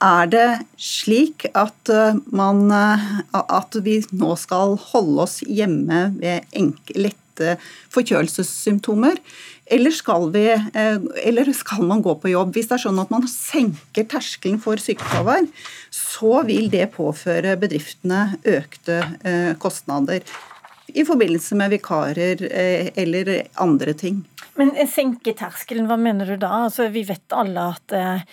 Er 0.03 0.27
det 0.27 0.47
slik 0.75 1.45
at, 1.55 1.89
eh, 1.89 2.19
man, 2.35 2.67
eh, 2.71 3.21
at 3.31 3.75
vi 3.85 4.01
nå 4.11 4.35
skal 4.37 4.75
holde 4.91 5.23
oss 5.23 5.39
hjemme 5.47 6.09
ved 6.19 6.43
lette 6.95 7.55
forkjølelsessymptomer? 7.93 9.15
Eller 9.65 9.95
skal, 9.95 10.27
vi, 10.33 10.49
eh, 10.51 10.99
eller 11.23 11.53
skal, 11.53 11.87
man 11.87 12.03
gå 12.03 12.19
på 12.19 12.33
jobb? 12.33 12.51
Hvis 12.53 12.67
det 12.67 12.75
er 12.75 12.83
sånn 12.83 12.99
at 12.99 13.09
man 13.15 13.23
senker 13.31 14.03
terskelen 14.03 14.59
for 14.59 14.75
sykefravær, 14.75 15.47
så 15.89 16.43
vil 16.43 16.67
det 16.69 16.91
påføre 16.91 17.55
bedriftene 17.55 18.39
økte 18.43 18.99
kostnader. 19.59 20.21
I 20.93 21.07
forbindelse 21.07 21.55
med 21.55 21.71
vikarer 21.71 22.43
eller 22.43 23.47
andre 23.55 23.93
ting. 23.93 24.25
Men 24.59 24.75
senke 24.85 25.31
terskelen, 25.33 25.87
hva 25.87 25.95
mener 25.97 26.27
du 26.27 26.35
da? 26.35 26.67
Altså, 26.67 26.91
vi 26.91 27.07
vet 27.07 27.31
alle 27.31 27.71
at 27.71 28.27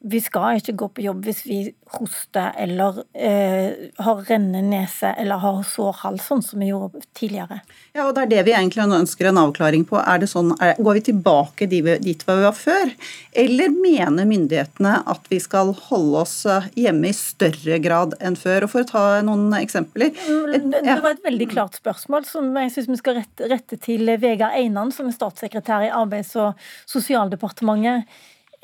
vi 0.00 0.20
skal 0.22 0.60
ikke 0.60 0.74
gå 0.78 0.88
på 0.96 1.04
jobb 1.04 1.24
hvis 1.26 1.42
vi 1.46 1.58
hoster 1.96 2.54
eller 2.58 3.02
eh, 3.14 3.90
har 4.02 4.22
rennende 4.26 4.62
nese 4.66 5.12
eller 5.18 5.40
har 5.42 5.60
sår 5.66 6.00
hals, 6.02 6.26
sånn 6.26 6.42
som 6.44 6.62
vi 6.62 6.70
gjorde 6.70 7.02
tidligere. 7.16 7.60
Ja, 7.96 8.06
og 8.08 8.14
Det 8.16 8.24
er 8.24 8.32
det 8.32 8.42
vi 8.48 8.54
egentlig 8.56 8.86
ønsker 8.86 9.30
en 9.30 9.40
avklaring 9.40 9.86
på. 9.88 9.98
Er 10.00 10.20
det 10.22 10.28
sånn, 10.30 10.52
er, 10.62 10.74
går 10.82 10.98
vi 10.98 11.04
tilbake 11.10 11.68
dit 11.70 12.02
vi 12.02 12.18
var 12.26 12.56
før? 12.56 12.92
Eller 13.36 13.72
mener 13.74 14.28
myndighetene 14.28 14.96
at 15.06 15.30
vi 15.30 15.40
skal 15.42 15.72
holde 15.88 16.22
oss 16.24 16.36
eh, 16.50 16.68
hjemme 16.86 17.10
i 17.10 17.16
større 17.16 17.80
grad 17.82 18.16
enn 18.20 18.38
før? 18.38 18.66
Og 18.66 18.74
For 18.74 18.84
å 18.84 18.90
ta 18.90 19.04
noen 19.26 19.50
eksempler. 19.58 20.14
Mm, 20.26 20.70
det 20.74 21.00
var 21.04 21.12
et 21.14 21.26
veldig 21.26 21.50
klart 21.52 21.78
spørsmål 21.78 22.26
som 22.28 22.50
jeg 22.62 22.74
syns 22.74 22.90
vi 22.90 23.00
skal 23.02 23.20
rette, 23.22 23.50
rette 23.50 23.80
til 23.82 24.16
Vegard 24.22 24.56
Einan, 24.58 24.94
som 24.94 25.10
er 25.10 25.16
statssekretær 25.16 25.86
i 25.86 25.92
Arbeids- 25.94 26.36
og 26.40 26.56
sosialdepartementet. 26.90 28.06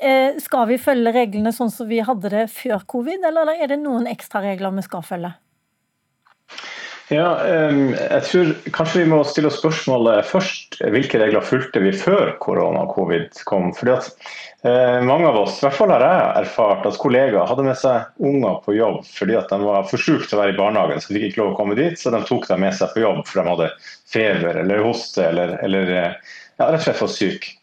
Eh, 0.03 0.39
skal 0.43 0.67
vi 0.67 0.81
følge 0.81 1.13
reglene 1.15 1.53
sånn 1.55 1.71
som 1.71 1.87
vi 1.87 2.01
hadde 2.03 2.31
det 2.33 2.47
før 2.51 2.83
covid, 2.91 3.23
eller 3.29 3.53
er 3.55 3.69
det 3.71 3.79
noen 3.79 4.09
ekstra 4.11 4.41
regler 4.43 4.73
vi 4.75 4.83
skal 4.83 5.05
følge? 5.07 5.31
Ja, 7.11 7.27
jeg 7.45 8.23
tror 8.25 8.51
Kanskje 8.73 9.01
vi 9.01 9.09
må 9.11 9.19
stille 9.27 9.49
oss 9.51 9.59
spørsmålet 9.59 10.25
først. 10.25 10.79
Hvilke 10.93 11.19
regler 11.21 11.43
fulgte 11.45 11.81
vi 11.83 11.91
før 11.95 12.31
korona 12.41 12.85
og 12.85 12.93
covid 12.95 13.41
kom? 13.49 13.71
Fordi 13.75 13.93
at 13.93 14.07
eh, 14.65 14.99
Mange 15.05 15.27
av 15.29 15.41
oss, 15.43 15.59
i 15.59 15.67
hvert 15.67 15.77
fall 15.77 15.93
har 15.93 16.05
jeg 16.07 16.45
erfart 16.45 16.87
at 16.89 16.99
kollegaer 17.01 17.49
hadde 17.49 17.67
med 17.67 17.79
seg 17.79 18.23
unger 18.23 18.61
på 18.65 18.77
jobb 18.79 19.01
fordi 19.07 19.37
at 19.39 19.51
de 19.51 19.59
var 19.61 19.87
for 19.91 20.01
syke 20.01 20.27
til 20.27 20.39
å 20.39 20.43
være 20.43 20.55
i 20.55 20.59
barnehagen, 20.59 21.03
så 21.03 21.11
de 21.11 21.19
fikk 21.19 21.33
ikke 21.33 21.43
lov 21.43 21.51
å 21.53 21.57
komme 21.59 21.79
dit. 21.79 21.99
Så 21.99 22.13
de 22.13 22.23
tok 22.27 22.47
dem 22.49 22.63
med 22.65 22.75
seg 22.79 22.95
på 22.95 23.03
jobb 23.03 23.23
for 23.27 23.41
de 23.41 23.51
hadde 23.51 23.73
feber 24.15 24.63
eller 24.63 24.87
hoste 24.87 25.27
eller, 25.27 25.57
eller 25.63 25.93
ja, 25.93 26.07
rett 26.63 26.79
og 26.79 26.87
slett 26.87 27.03
for 27.03 27.11
syke. 27.11 27.57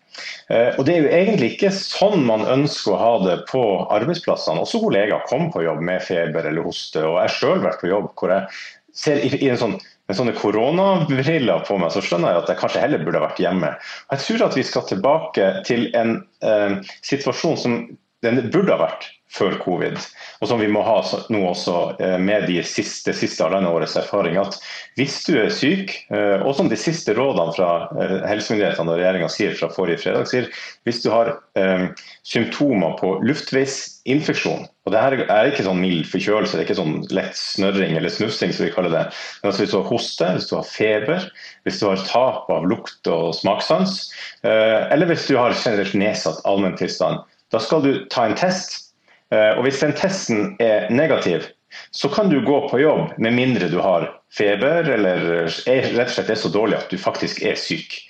Eh, 0.50 0.74
og 0.78 0.84
Det 0.86 0.94
er 0.94 1.04
jo 1.04 1.12
egentlig 1.14 1.52
ikke 1.54 1.72
sånn 1.74 2.24
man 2.26 2.46
ønsker 2.48 2.94
å 2.94 3.00
ha 3.00 3.14
det 3.24 3.38
på 3.50 3.62
arbeidsplassene. 3.92 4.64
Også 4.64 4.82
kollegaer 4.82 5.26
kom 5.30 5.48
på 5.54 5.64
jobb 5.66 5.80
med 5.86 6.04
feber 6.06 6.50
eller 6.50 6.66
hoste. 6.66 7.04
og 7.06 7.20
Jeg 7.22 7.38
har 7.40 7.64
vært 7.64 7.82
på 7.84 7.92
jobb 7.92 8.12
hvor 8.18 8.34
jeg 8.34 8.60
ser 8.96 9.22
i, 9.22 9.48
en 9.48 9.60
sånn 9.60 9.78
med 10.10 10.18
sånne 10.18 10.34
koronabriller 10.34 11.60
på 11.68 11.76
meg, 11.78 11.92
så 11.94 12.02
skjønner 12.02 12.32
jeg 12.32 12.42
at 12.42 12.48
jeg 12.50 12.58
kanskje 12.58 12.80
heller 12.82 13.02
burde 13.06 13.20
vært 13.22 13.38
hjemme. 13.38 13.68
Jeg 14.10 14.22
tror 14.24 14.42
at 14.48 14.56
vi 14.58 14.64
skal 14.66 14.88
tilbake 14.88 15.50
til 15.68 15.86
en 15.94 16.16
eh, 16.42 16.80
situasjon 17.06 17.60
som 17.62 17.76
den 18.24 18.42
burde 18.52 18.74
ha 18.74 18.82
vært 18.82 19.08
før 19.30 19.54
covid, 19.62 19.94
og 20.42 20.48
som 20.50 20.58
vi 20.58 20.68
må 20.70 20.82
ha 20.82 20.96
nå 21.30 21.40
også 21.52 21.74
eh, 22.02 22.16
med 22.18 22.48
de 22.50 22.58
siste, 22.66 23.14
siste 23.14 23.46
årets 23.46 23.94
erfaring. 24.00 24.36
at 24.40 24.58
Hvis 24.98 25.20
du 25.28 25.36
er 25.38 25.52
syk, 25.54 25.94
eh, 26.10 26.42
og 26.42 26.56
som 26.58 26.70
de 26.70 26.78
siste 26.78 27.14
rådene 27.14 27.54
fra 27.54 27.70
eh, 27.94 28.16
helsemyndighetene 28.26 28.90
og 28.90 28.98
regjeringa 28.98 29.30
sier 29.30 29.54
fra 29.54 29.70
forrige 29.72 30.02
fredag, 30.02 30.26
sier 30.26 30.50
hvis 30.88 31.00
du 31.04 31.10
har 31.12 31.30
um, 31.60 31.86
symptomer 32.26 32.96
på 32.98 33.12
luftveisinfeksjon 33.28 34.66
og 34.88 34.94
det 34.94 35.02
her 35.04 35.16
er 35.28 35.50
ikke 35.50 35.66
sånn 35.66 35.78
mild 35.78 36.06
forkjølelse, 36.10 36.56
det 36.56 36.64
er 36.64 36.66
ikke 36.66 36.78
sånn 36.80 37.02
lett 37.14 37.36
snørring 37.36 37.94
eller 37.98 38.10
snufsing, 38.10 38.50
som 38.56 38.66
vi 38.66 38.72
kaller 38.74 38.90
det. 38.94 39.02
Men 39.42 39.52
altså 39.52 39.62
hvis 39.62 39.74
du 39.74 39.76
har 39.76 39.90
hoste, 39.92 40.30
hvis 40.34 40.48
du 40.50 40.54
har 40.56 40.66
feber, 40.66 41.26
hvis 41.68 41.78
du 41.78 41.84
har 41.86 42.06
tap 42.08 42.48
av 42.50 42.66
lukt 42.66 43.10
og 43.12 43.36
smakssans, 43.36 44.00
eller 44.42 45.12
hvis 45.12 45.28
du 45.28 45.36
har 45.36 45.52
generelt 45.52 45.94
nedsatt 46.00 46.40
allmenntilstand, 46.48 47.20
da 47.50 47.60
skal 47.62 47.82
du 47.84 47.92
ta 48.12 48.28
en 48.28 48.38
test 48.38 48.90
Eh, 49.30 49.56
og 49.56 49.64
Hvis 49.66 49.80
den 49.82 49.94
testen 49.94 50.54
er 50.62 50.90
negativ, 50.90 51.46
så 51.94 52.10
kan 52.10 52.30
du 52.30 52.40
gå 52.42 52.64
på 52.68 52.80
jobb 52.82 53.14
med 53.18 53.36
mindre 53.36 53.70
du 53.70 53.78
har 53.78 54.08
feber 54.34 54.88
eller 54.90 55.26
er, 55.70 55.90
rett 55.94 56.08
og 56.08 56.14
slett 56.16 56.32
er 56.34 56.38
så 56.38 56.50
dårlig 56.50 56.80
at 56.80 56.90
du 56.90 56.98
faktisk 56.98 57.42
er 57.46 57.58
syk. 57.58 58.00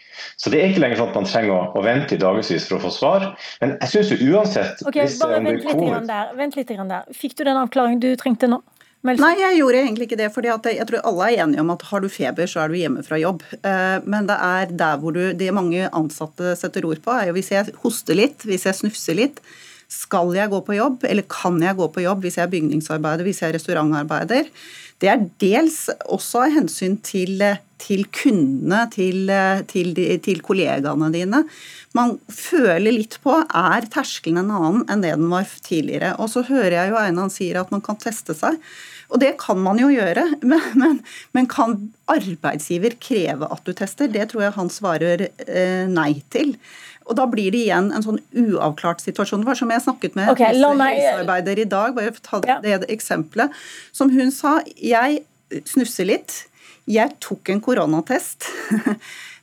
Så 0.40 0.48
det 0.52 0.60
er 0.60 0.70
ikke 0.70 0.80
lenger 0.80 1.00
sånn 1.00 1.10
at 1.12 1.18
man 1.18 1.28
trenger 1.28 1.52
å, 1.52 1.60
å 1.76 1.82
vente 1.84 2.16
i 2.16 2.20
dagevis 2.20 2.68
for 2.68 2.78
å 2.78 2.84
få 2.86 2.92
svar. 2.94 3.26
Men 3.60 3.76
jeg 3.82 3.92
syns 3.92 4.12
uansett 4.16 4.80
Ok, 4.88 4.96
hvis, 4.96 5.18
bare 5.20 5.42
vent 5.44 5.66
litt, 5.68 6.08
der, 6.08 6.32
vent 6.38 6.56
litt 6.56 6.72
der. 6.72 7.10
Fikk 7.16 7.36
du 7.36 7.44
den 7.44 7.60
avklaringen 7.60 8.00
du 8.00 8.14
trengte 8.20 8.48
nå? 8.48 8.62
Melsen. 9.00 9.24
Nei, 9.24 9.40
jeg 9.40 9.56
gjorde 9.62 9.78
egentlig 9.80 10.06
ikke 10.10 10.18
det. 10.20 10.28
fordi 10.34 10.50
jeg 10.76 10.86
tror 10.88 11.06
alle 11.08 11.30
er 11.30 11.42
enige 11.46 11.62
om 11.62 11.72
at 11.72 11.86
har 11.88 12.02
du 12.04 12.08
feber, 12.12 12.50
så 12.50 12.60
er 12.60 12.68
du 12.68 12.76
hjemme 12.76 13.04
fra 13.06 13.16
jobb. 13.16 13.42
Eh, 13.56 13.96
men 14.04 14.28
det 14.28 14.36
er 14.36 14.74
der 14.82 15.00
hvor 15.00 15.16
du, 15.16 15.22
det 15.32 15.54
mange 15.56 15.88
ansatte 15.96 16.52
setter 16.60 16.84
ord 16.84 17.00
på, 17.04 17.14
er 17.14 17.30
jo 17.30 17.36
hvis 17.38 17.50
jeg 17.54 17.72
hoster 17.80 18.18
litt, 18.18 18.44
hvis 18.44 18.68
jeg 18.68 18.76
snufser 18.82 19.16
litt, 19.16 19.40
skal 19.90 20.34
jeg 20.36 20.52
gå 20.52 20.60
på 20.66 20.76
jobb, 20.76 21.06
eller 21.08 21.26
kan 21.32 21.56
jeg 21.64 21.78
gå 21.80 21.88
på 21.90 22.04
jobb 22.04 22.22
hvis 22.22 22.36
jeg 22.38 22.44
er 22.44 22.52
bygningsarbeider, 22.52 23.26
hvis 23.26 23.40
jeg 23.42 23.50
er 23.50 23.56
restaurantarbeider? 23.56 24.52
Det 25.00 25.08
er 25.08 25.24
dels 25.40 25.86
også 26.04 26.44
av 26.44 26.54
hensyn 26.60 27.00
til, 27.02 27.40
til 27.80 28.04
kundene, 28.14 28.84
til, 28.92 29.30
til, 29.70 29.94
til, 30.24 30.42
kollegaene 30.44 31.10
dine. 31.14 31.42
Man 31.96 32.16
føler 32.32 32.94
litt 32.94 33.18
på 33.24 33.34
er 33.42 33.88
terskelen 33.92 34.44
en 34.44 34.54
annen 34.54 34.84
enn 34.92 35.04
det 35.04 35.16
den 35.16 35.30
var 35.32 35.48
tidligere. 35.66 36.14
Og 36.20 36.30
så 36.34 36.44
hører 36.48 36.76
jeg 36.76 36.92
jo 36.92 37.00
Einan 37.00 37.32
sier 37.32 37.60
at 37.62 37.72
man 37.74 37.84
kan 37.84 37.98
teste 38.00 38.36
seg. 38.36 38.60
Og 39.10 39.18
det 39.22 39.32
kan 39.42 39.58
man 39.58 39.80
jo 39.80 39.88
gjøre, 39.90 40.26
men, 40.50 40.68
men, 40.78 41.00
men, 41.36 41.48
kan 41.50 41.78
arbeidsgiver 42.10 42.96
kreve 43.02 43.48
at 43.50 43.66
du 43.66 43.74
tester? 43.76 44.10
Det 44.12 44.30
tror 44.30 44.46
jeg 44.46 44.56
han 44.58 44.70
svarer 44.72 45.26
eh, 45.46 45.88
nei 45.90 46.12
til. 46.32 46.54
Og 47.10 47.16
da 47.18 47.24
blir 47.26 47.50
det 47.50 47.64
igjen 47.64 47.88
en 47.90 48.04
sånn 48.04 48.20
uavklart 48.38 49.02
situasjon. 49.02 49.42
For 49.48 49.58
som 49.58 49.72
jeg 49.74 49.82
snakket 49.82 50.14
med 50.18 50.30
okay, 50.30 50.52
helsearbeider 50.54 51.58
i 51.58 51.66
dag, 51.66 51.96
bare 51.96 52.12
for 52.14 52.22
å 52.22 52.42
ta 52.44 52.60
det 52.62 52.84
eksempelet, 52.92 53.56
som 53.96 54.12
hun 54.14 54.30
sa 54.34 54.60
jeg 54.76 55.24
snusser 55.66 56.06
litt. 56.06 56.44
Jeg 56.88 57.18
tok 57.20 57.52
en 57.52 57.60
koronatest. 57.64 58.48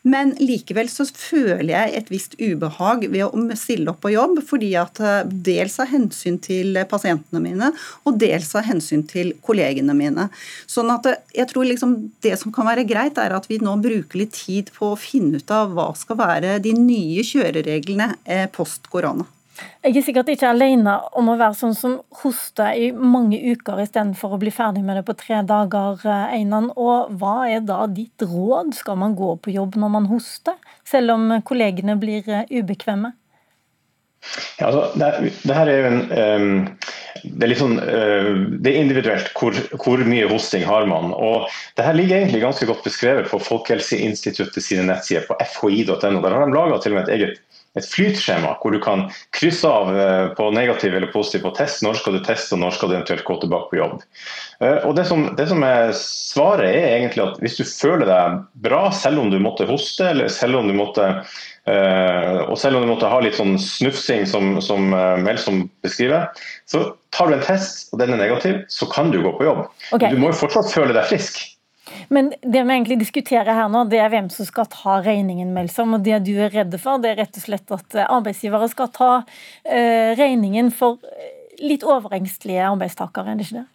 Men 0.08 0.32
likevel 0.40 0.88
så 0.92 1.04
føler 1.10 1.72
jeg 1.74 1.94
et 2.00 2.10
visst 2.12 2.36
ubehag 2.40 3.08
ved 3.12 3.26
å 3.26 3.58
stille 3.60 3.92
opp 3.92 4.00
på 4.06 4.14
jobb, 4.14 4.40
fordi 4.48 4.72
at 4.80 5.02
eh, 5.04 5.28
dels 5.28 5.78
av 5.84 5.90
hensyn 5.92 6.38
til 6.44 6.80
pasientene 6.90 7.42
mine, 7.44 7.72
og 8.08 8.20
dels 8.22 8.54
av 8.56 8.68
hensyn 8.70 9.04
til 9.10 9.34
kollegene 9.44 9.96
mine. 9.98 10.30
Sånn 10.70 10.94
at 10.94 11.10
eh, 11.12 11.20
jeg 11.42 11.52
tror 11.52 11.68
liksom 11.68 11.98
det 12.24 12.38
som 12.40 12.56
kan 12.56 12.70
være 12.70 12.88
greit, 12.88 13.20
er 13.20 13.36
at 13.36 13.50
vi 13.52 13.60
nå 13.60 13.76
bruker 13.84 14.22
litt 14.22 14.38
tid 14.38 14.72
på 14.76 14.94
å 14.94 15.00
finne 15.02 15.42
ut 15.42 15.52
av 15.54 15.76
hva 15.76 15.90
skal 15.98 16.22
være 16.22 16.60
de 16.64 16.76
nye 16.78 17.26
kjørereglene 17.28 18.14
eh, 18.24 18.48
post 18.54 18.88
korona. 18.94 19.28
Jeg 19.58 19.96
er 19.96 20.04
sikkert 20.06 20.30
ikke 20.34 20.50
alene 20.52 20.94
om 21.18 21.30
å 21.32 21.38
være 21.40 21.58
sånn 21.58 21.76
som 21.78 21.94
hoster 22.22 22.78
i 22.78 22.90
mange 22.92 23.40
uker 23.40 23.80
istedenfor 23.82 24.36
å 24.36 24.42
bli 24.42 24.52
ferdig 24.54 24.84
med 24.86 25.00
det 25.00 25.06
på 25.08 25.16
tre 25.18 25.42
dager. 25.48 26.02
Eh, 26.04 26.36
Einan. 26.40 26.70
Og 26.76 27.14
hva 27.20 27.38
er 27.50 27.64
da 27.66 27.86
ditt 27.90 28.26
råd? 28.26 28.76
Skal 28.78 29.00
man 29.02 29.16
gå 29.18 29.36
på 29.42 29.54
jobb 29.56 29.80
når 29.80 29.94
man 29.96 30.10
hoster, 30.12 30.58
selv 30.88 31.16
om 31.16 31.32
kollegene 31.48 31.98
blir 32.00 32.28
eh, 32.30 32.46
ubekvemme? 32.52 33.14
Ja, 34.58 34.68
altså, 34.68 34.84
det, 34.98 35.34
det, 35.46 35.56
her 35.56 35.70
er 35.72 35.78
jo 35.78 35.90
en 35.92 36.00
um, 36.10 36.56
det 37.24 37.46
er 37.46 37.52
litt 37.52 37.62
sånn, 37.62 37.78
uh, 37.80 38.32
det 38.60 38.72
er 38.72 38.80
individuelt 38.82 39.30
hvor, 39.38 39.56
hvor, 39.84 40.02
mye 40.10 40.28
hosting 40.30 40.66
har 40.68 40.88
man. 40.90 41.14
og 41.14 41.48
Det 41.78 41.86
her 41.86 41.96
ligger 41.98 42.20
egentlig 42.20 42.44
ganske 42.44 42.68
godt 42.70 42.84
beskrevet 42.86 43.30
på 43.32 43.40
Folkehelseinstituttet 43.46 44.64
sine 44.64 44.88
nettsider 44.90 45.28
på 45.30 45.38
fhi.no. 45.54 45.94
Der 46.02 46.34
har 46.34 46.44
de 46.44 46.58
laga 46.58 46.82
til 46.82 46.96
og 46.96 47.00
med 47.00 47.08
et 47.08 47.16
eget 47.16 47.57
et 47.78 47.88
flytskjema 47.88 48.56
hvor 48.62 48.74
du 48.74 48.80
kan 48.84 49.06
krysse 49.36 49.70
av 49.70 49.92
eh, 49.94 50.28
på 50.38 50.50
negativ 50.56 50.96
eller 50.98 51.12
positiv 51.14 51.46
på 51.46 51.54
test. 51.58 51.84
Når 51.86 52.00
skal 52.00 52.18
du 52.18 52.22
teste, 52.26 52.56
og 52.56 52.64
når 52.64 52.78
skal 52.78 52.92
du 52.92 52.98
eventuelt 52.98 53.26
gå 53.28 53.38
tilbake 53.42 53.72
på 53.72 53.80
jobb. 53.80 54.06
Eh, 54.64 54.80
og 54.88 54.96
det 54.98 55.08
som, 55.10 55.28
det 55.38 55.50
som, 55.52 55.66
er 55.68 55.94
svaret 55.98 56.70
er 56.70 56.96
egentlig 57.00 57.26
at 57.26 57.42
hvis 57.44 57.60
du 57.60 57.66
føler 57.68 58.08
deg 58.10 58.40
bra, 58.68 58.88
selv 58.96 59.24
om 59.24 59.32
du 59.34 59.40
måtte 59.44 59.68
hoste, 59.70 60.12
eller 60.12 60.32
selv 60.34 60.62
om 60.62 60.72
du 60.72 60.76
måtte 60.78 61.12
Uh, 61.68 62.48
og 62.48 62.54
selv 62.56 62.78
om 62.78 62.86
du 62.86 62.88
måtte 62.88 63.10
ha 63.12 63.18
litt 63.20 63.36
sånn 63.36 63.58
snufsing, 63.60 64.22
som, 64.32 64.54
som 64.64 64.86
Melsom 65.20 65.66
beskriver, 65.84 66.30
så 66.64 66.86
tar 67.12 67.28
du 67.28 67.36
en 67.36 67.44
test, 67.44 67.90
og 67.92 68.00
den 68.00 68.14
er 68.16 68.22
negativ, 68.22 68.62
så 68.72 68.88
kan 68.88 69.12
du 69.12 69.20
gå 69.20 69.34
på 69.36 69.44
jobb. 69.50 69.66
Okay. 69.92 70.16
Du 70.16 70.22
må 70.22 70.30
jo 70.32 70.38
fortsatt 70.46 70.72
føle 70.72 70.96
deg 70.96 71.10
frisk. 71.12 71.42
Men 72.14 72.32
det 72.42 72.64
vi 72.64 72.76
egentlig 72.76 73.00
diskuterer 73.02 73.54
her 73.54 73.72
nå, 73.72 73.86
det 73.92 74.02
er 74.02 74.12
hvem 74.14 74.30
som 74.34 74.48
skal 74.48 74.70
ta 74.74 75.00
regningen, 75.06 75.54
Melsom. 75.56 75.96
Og 75.98 76.06
det 76.06 76.22
du 76.28 76.34
er 76.36 76.54
redd 76.54 76.76
for, 76.82 77.02
det 77.04 77.14
er 77.14 77.22
rett 77.24 77.40
og 77.40 77.46
slett 77.48 77.74
at 77.76 77.98
eh, 77.98 78.12
arbeidsgivere 78.18 78.70
skal 78.72 78.92
ta 78.96 79.12
uh, 79.24 80.10
regningen 80.20 80.72
for 80.76 81.02
litt 81.62 81.86
overengstelige 81.88 82.68
arbeidstakere, 82.68 83.34
er 83.34 83.40
det 83.40 83.48
ikke 83.48 83.62
det? 83.62 83.68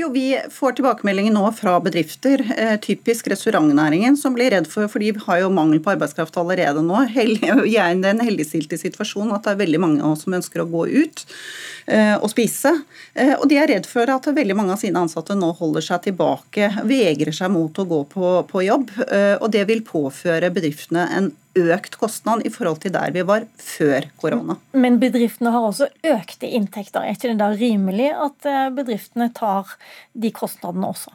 Jo, 0.00 0.08
Vi 0.08 0.38
får 0.50 0.72
tilbakemeldinger 0.78 1.32
nå 1.34 1.42
fra 1.52 1.74
bedrifter, 1.84 2.40
eh, 2.56 2.76
typisk 2.80 3.26
restaurantnæringen, 3.28 4.16
som 4.16 4.32
blir 4.32 4.50
redd 4.50 4.68
for, 4.70 4.88
for 4.88 5.02
de 5.02 5.10
har 5.26 5.40
jo 5.42 5.50
mangel 5.52 5.82
på 5.84 5.92
arbeidskraft 5.92 6.38
allerede 6.40 6.80
nå. 6.80 7.02
Vi 7.66 7.76
er 7.76 7.90
i 7.92 8.00
den 8.00 8.22
heldigstilte 8.24 8.78
situasjonen 8.80 9.34
at 9.36 9.44
det 9.44 9.52
er 9.52 9.60
veldig 9.60 9.80
mange 9.82 10.00
av 10.00 10.14
oss 10.14 10.24
som 10.24 10.38
ønsker 10.38 10.62
å 10.64 10.68
gå 10.72 10.86
ut 10.88 11.24
eh, 11.84 12.16
og 12.16 12.30
spise. 12.32 12.72
Eh, 13.12 13.34
og 13.34 13.44
de 13.52 13.60
er 13.60 13.68
redd 13.74 13.90
for 13.90 14.08
at 14.08 14.30
veldig 14.40 14.56
mange 14.56 14.72
av 14.72 14.80
sine 14.80 15.04
ansatte 15.04 15.36
nå 15.36 15.52
holder 15.60 15.84
seg 15.84 16.08
tilbake, 16.08 16.70
vegrer 16.88 17.36
seg 17.36 17.52
mot 17.52 17.76
å 17.76 17.88
gå 17.92 18.00
på, 18.08 18.32
på 18.48 18.64
jobb. 18.70 18.96
Og 19.04 19.48
det 19.52 19.66
vil 19.68 19.84
påføre 19.84 20.48
bedriftene 20.54 21.08
en 21.18 21.32
økt 21.58 21.96
kostnad 21.98 22.44
i 22.46 22.52
forhold 22.52 22.82
til 22.84 22.94
der 22.94 23.12
vi 23.14 23.24
var 23.26 23.46
før 23.58 24.06
korona. 24.20 24.56
Men 24.72 25.00
bedriftene 25.02 25.52
har 25.54 25.66
også 25.70 25.90
økte 26.06 26.46
inntekter. 26.48 27.02
Er 27.02 27.16
ikke 27.16 27.32
det 27.32 27.40
da 27.40 27.50
rimelig 27.54 28.12
at 28.14 28.50
eh, 28.50 28.68
bedriftene 28.76 29.30
tar 29.34 29.74
de 30.12 30.30
kostnadene 30.34 30.92
også? 30.92 31.14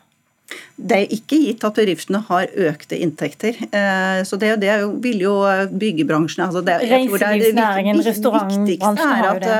Det 0.75 0.97
er 0.97 1.13
ikke 1.15 1.39
gitt 1.41 1.63
at 1.65 1.77
bedriftene 1.77 2.21
har 2.27 2.51
økte 2.67 2.99
inntekter. 3.01 3.57
Eh, 3.65 4.21
så 4.27 4.37
det, 4.37 4.55
det 4.61 4.75
vil 5.03 5.23
jo 5.23 5.39
byggebransjen 5.71 6.45
altså 6.45 6.61
Reiselivsnæringen, 6.65 8.03
restaurantbransjen 8.05 9.13
har 9.15 9.29
jo 9.33 9.43
det 9.45 9.59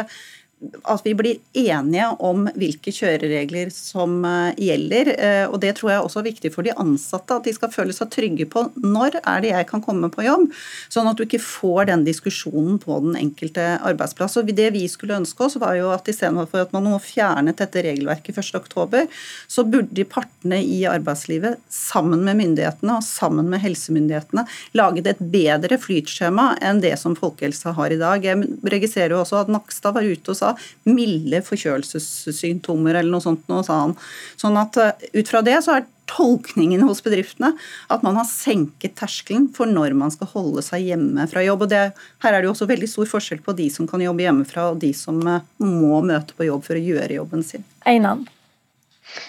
at 0.84 1.04
vi 1.06 1.13
blir 1.17 1.39
enige 1.58 2.08
om 2.23 2.45
hvilke 2.58 2.93
kjøreregler 2.93 3.71
som 3.73 4.17
eh, 4.28 4.58
gjelder. 4.67 5.12
Eh, 5.15 5.45
og 5.49 5.60
Det 5.63 5.75
tror 5.78 5.91
jeg 5.91 6.06
også 6.06 6.21
er 6.21 6.28
viktig 6.30 6.51
for 6.54 6.67
de 6.67 6.75
ansatte, 6.82 7.38
at 7.38 7.47
de 7.47 7.54
skal 7.56 7.73
føle 7.73 7.95
seg 7.95 8.12
trygge 8.13 8.47
på 8.51 8.67
når 8.82 9.19
er 9.21 9.43
det 9.43 9.54
jeg 9.54 9.69
kan 9.69 9.84
komme 9.86 10.10
på 10.13 10.25
jobb. 10.25 10.47
Sånn 10.93 11.10
at 11.10 11.17
du 11.17 11.25
ikke 11.25 11.41
får 11.43 11.89
den 11.91 12.06
diskusjonen 12.08 12.80
på 12.82 12.99
den 13.06 13.17
enkelte 13.19 13.75
arbeidsplass. 13.86 14.38
Og 14.41 14.54
Det 14.56 14.69
vi 14.75 14.86
skulle 14.91 15.19
ønske 15.19 15.47
oss, 15.47 15.58
var 15.62 15.75
jo 15.80 15.91
at 15.93 16.08
istedenfor 16.12 16.65
at 16.65 16.75
man 16.75 16.88
nå 16.88 16.97
fjernet 17.04 17.60
dette 17.60 17.84
regelverket 17.86 18.39
1.10, 18.39 19.08
så 19.47 19.65
burde 19.67 20.08
partene 20.10 20.62
i 20.63 20.84
arbeidslivet 20.89 21.60
sammen 21.71 22.23
med 22.25 22.39
myndighetene 22.39 22.97
og 22.99 23.06
sammen 23.06 23.49
med 23.51 23.63
helsemyndighetene 23.63 24.45
laget 24.78 25.10
et 25.10 25.21
bedre 25.34 25.78
flytskjema 25.82 26.56
enn 26.63 26.82
det 26.84 26.95
som 27.01 27.15
folkehelsa 27.17 27.75
har 27.78 27.93
i 27.93 27.99
dag. 27.99 28.25
Jeg 28.25 28.47
registrerer 28.63 29.15
jo 29.15 29.21
også 29.23 29.41
at 29.43 29.51
Nakstad 29.51 29.95
var 29.95 30.06
ute 30.06 30.34
og 30.34 30.39
sa 30.39 30.55
milde 30.88 31.41
forkjølelsessymptomer 31.46 33.00
eller 33.00 33.12
noe 33.12 33.24
sånt. 33.24 33.44
Noe, 33.52 33.65
sa 33.65 33.82
han. 33.86 33.98
Sånn 34.39 34.58
at 34.62 34.80
eh, 34.82 35.10
ut 35.20 35.32
fra 35.32 35.44
det 35.46 35.58
så 35.65 35.78
er 35.78 35.89
tolkningen 36.10 36.84
hos 36.86 37.02
bedriftene 37.04 37.56
at 37.94 38.04
man 38.06 38.18
har 38.20 38.28
senket 38.30 38.94
terskelen 39.00 39.48
for 39.56 39.70
når 39.70 39.96
man 39.98 40.13
skal 40.13 40.30
holde 40.36 40.62
seg 40.65 40.86
hjemme 40.91 41.26
fra 41.32 41.44
jobb. 41.46 41.65
og 41.65 41.74
det, 41.74 41.82
Her 42.24 42.34
er 42.34 42.41
det 42.41 42.50
jo 42.50 42.54
også 42.54 42.70
veldig 42.70 42.89
stor 42.91 43.10
forskjell 43.10 43.41
på 43.46 43.56
de 43.58 43.70
som 43.74 43.89
kan 43.89 44.04
jobbe 44.04 44.26
hjemmefra 44.26 44.70
og 44.74 44.80
de 44.84 44.94
som 44.98 45.20
eh, 45.28 45.44
må 45.65 46.02
møte 46.06 46.38
på 46.38 46.48
jobb 46.50 46.65
for 46.68 46.78
å 46.78 46.86
gjøre 46.86 47.20
jobben 47.20 47.46
sin. 47.46 47.65
Einan. 47.86 48.26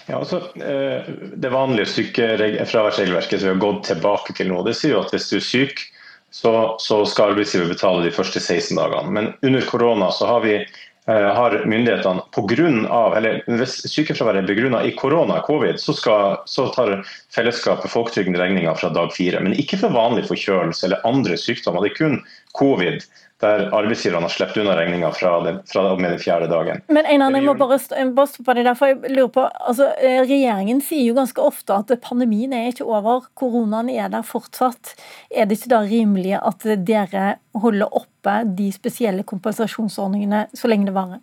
Ja, 0.07 0.19
altså, 0.19 0.43
eh, 0.57 1.09
Det 1.37 1.53
vanlige 1.53 1.91
sykefraværsregelverket 1.95 3.41
som 3.41 3.49
vi 3.49 3.55
har 3.55 3.65
gått 3.65 3.85
tilbake 3.91 4.37
til 4.37 4.51
nå, 4.51 4.63
det 4.67 4.77
sier 4.77 4.97
jo 4.97 5.05
at 5.05 5.13
hvis 5.15 5.29
du 5.31 5.37
er 5.39 5.47
syk, 5.47 5.85
så, 6.37 6.77
så 6.83 7.01
skal 7.09 7.33
arbeidsgiver 7.33 7.71
betale 7.71 8.05
de 8.05 8.13
første 8.13 8.41
16 8.41 8.77
dagene. 8.77 9.13
Men 9.13 9.33
under 9.47 9.65
korona 9.69 10.11
så 10.13 10.29
har 10.29 10.43
vi 10.45 10.59
har 11.07 11.55
myndighetene 11.71 12.25
på 12.35 12.43
grunn 12.51 12.81
av, 12.91 13.15
eller 13.17 13.43
Hvis 13.47 13.77
sykefraværet 13.87 14.43
er 14.43 14.49
begrunna 14.49 14.81
i 14.83 14.95
korona, 14.99 15.39
covid, 15.47 15.79
så, 15.79 15.95
skal, 15.95 16.41
så 16.51 16.67
tar 16.75 16.97
fellesskapet 17.35 17.93
folketrygden 17.93 18.39
regninga 18.39 18.75
fra 18.75 18.91
dag 18.91 19.13
fire. 19.15 19.41
Men 19.45 19.55
ikke 19.55 19.79
for 19.85 19.95
vanlig 19.95 20.27
forkjølelse 20.27 20.89
eller 20.89 21.07
andre 21.07 21.39
sykdommer. 21.39 21.87
Det 21.87 21.95
er 21.95 22.01
kun 22.01 22.19
covid 22.59 23.07
der 23.43 23.67
arbeidsgiverne 23.77 24.25
har 24.25 24.33
sluppet 24.33 24.63
unna 24.63 24.77
regninga 24.79 25.11
fra, 25.13 25.35
fra 25.69 25.83
og 25.93 26.01
med 26.01 26.15
den 26.15 26.23
fjerde 26.23 26.49
dagen. 26.49 26.81
Men 26.89 27.05
Einar, 27.05 27.35
jeg 27.37 27.45
må 27.45 27.55
bare, 27.61 27.79
bare 28.17 28.31
stoppe 28.33 28.57
deg 28.57 28.65
der, 28.65 28.79
for 28.79 28.93
jeg 28.93 29.13
lurer 29.13 29.33
på, 29.35 29.45
altså, 29.45 29.91
eh, 30.01 30.23
Regjeringen 30.25 30.81
sier 30.85 31.05
jo 31.11 31.19
ganske 31.19 31.45
ofte 31.45 31.77
at 31.77 31.93
pandemien 32.05 32.55
er 32.57 32.71
ikke 32.73 32.89
over, 32.89 33.29
koronaen 33.37 33.93
er 33.93 34.09
der 34.13 34.25
fortsatt. 34.25 34.97
Er 35.29 35.49
det 35.49 35.61
ikke 35.61 35.75
da 35.75 35.85
rimelig 35.85 36.37
at 36.41 36.65
dere 36.89 37.37
holder 37.57 37.93
oppe 37.93 38.41
de 38.57 38.71
spesielle 38.73 39.27
kompensasjonsordningene 39.29 40.47
så 40.57 40.73
lenge 40.73 40.89
det 40.89 40.97
varer? 40.97 41.21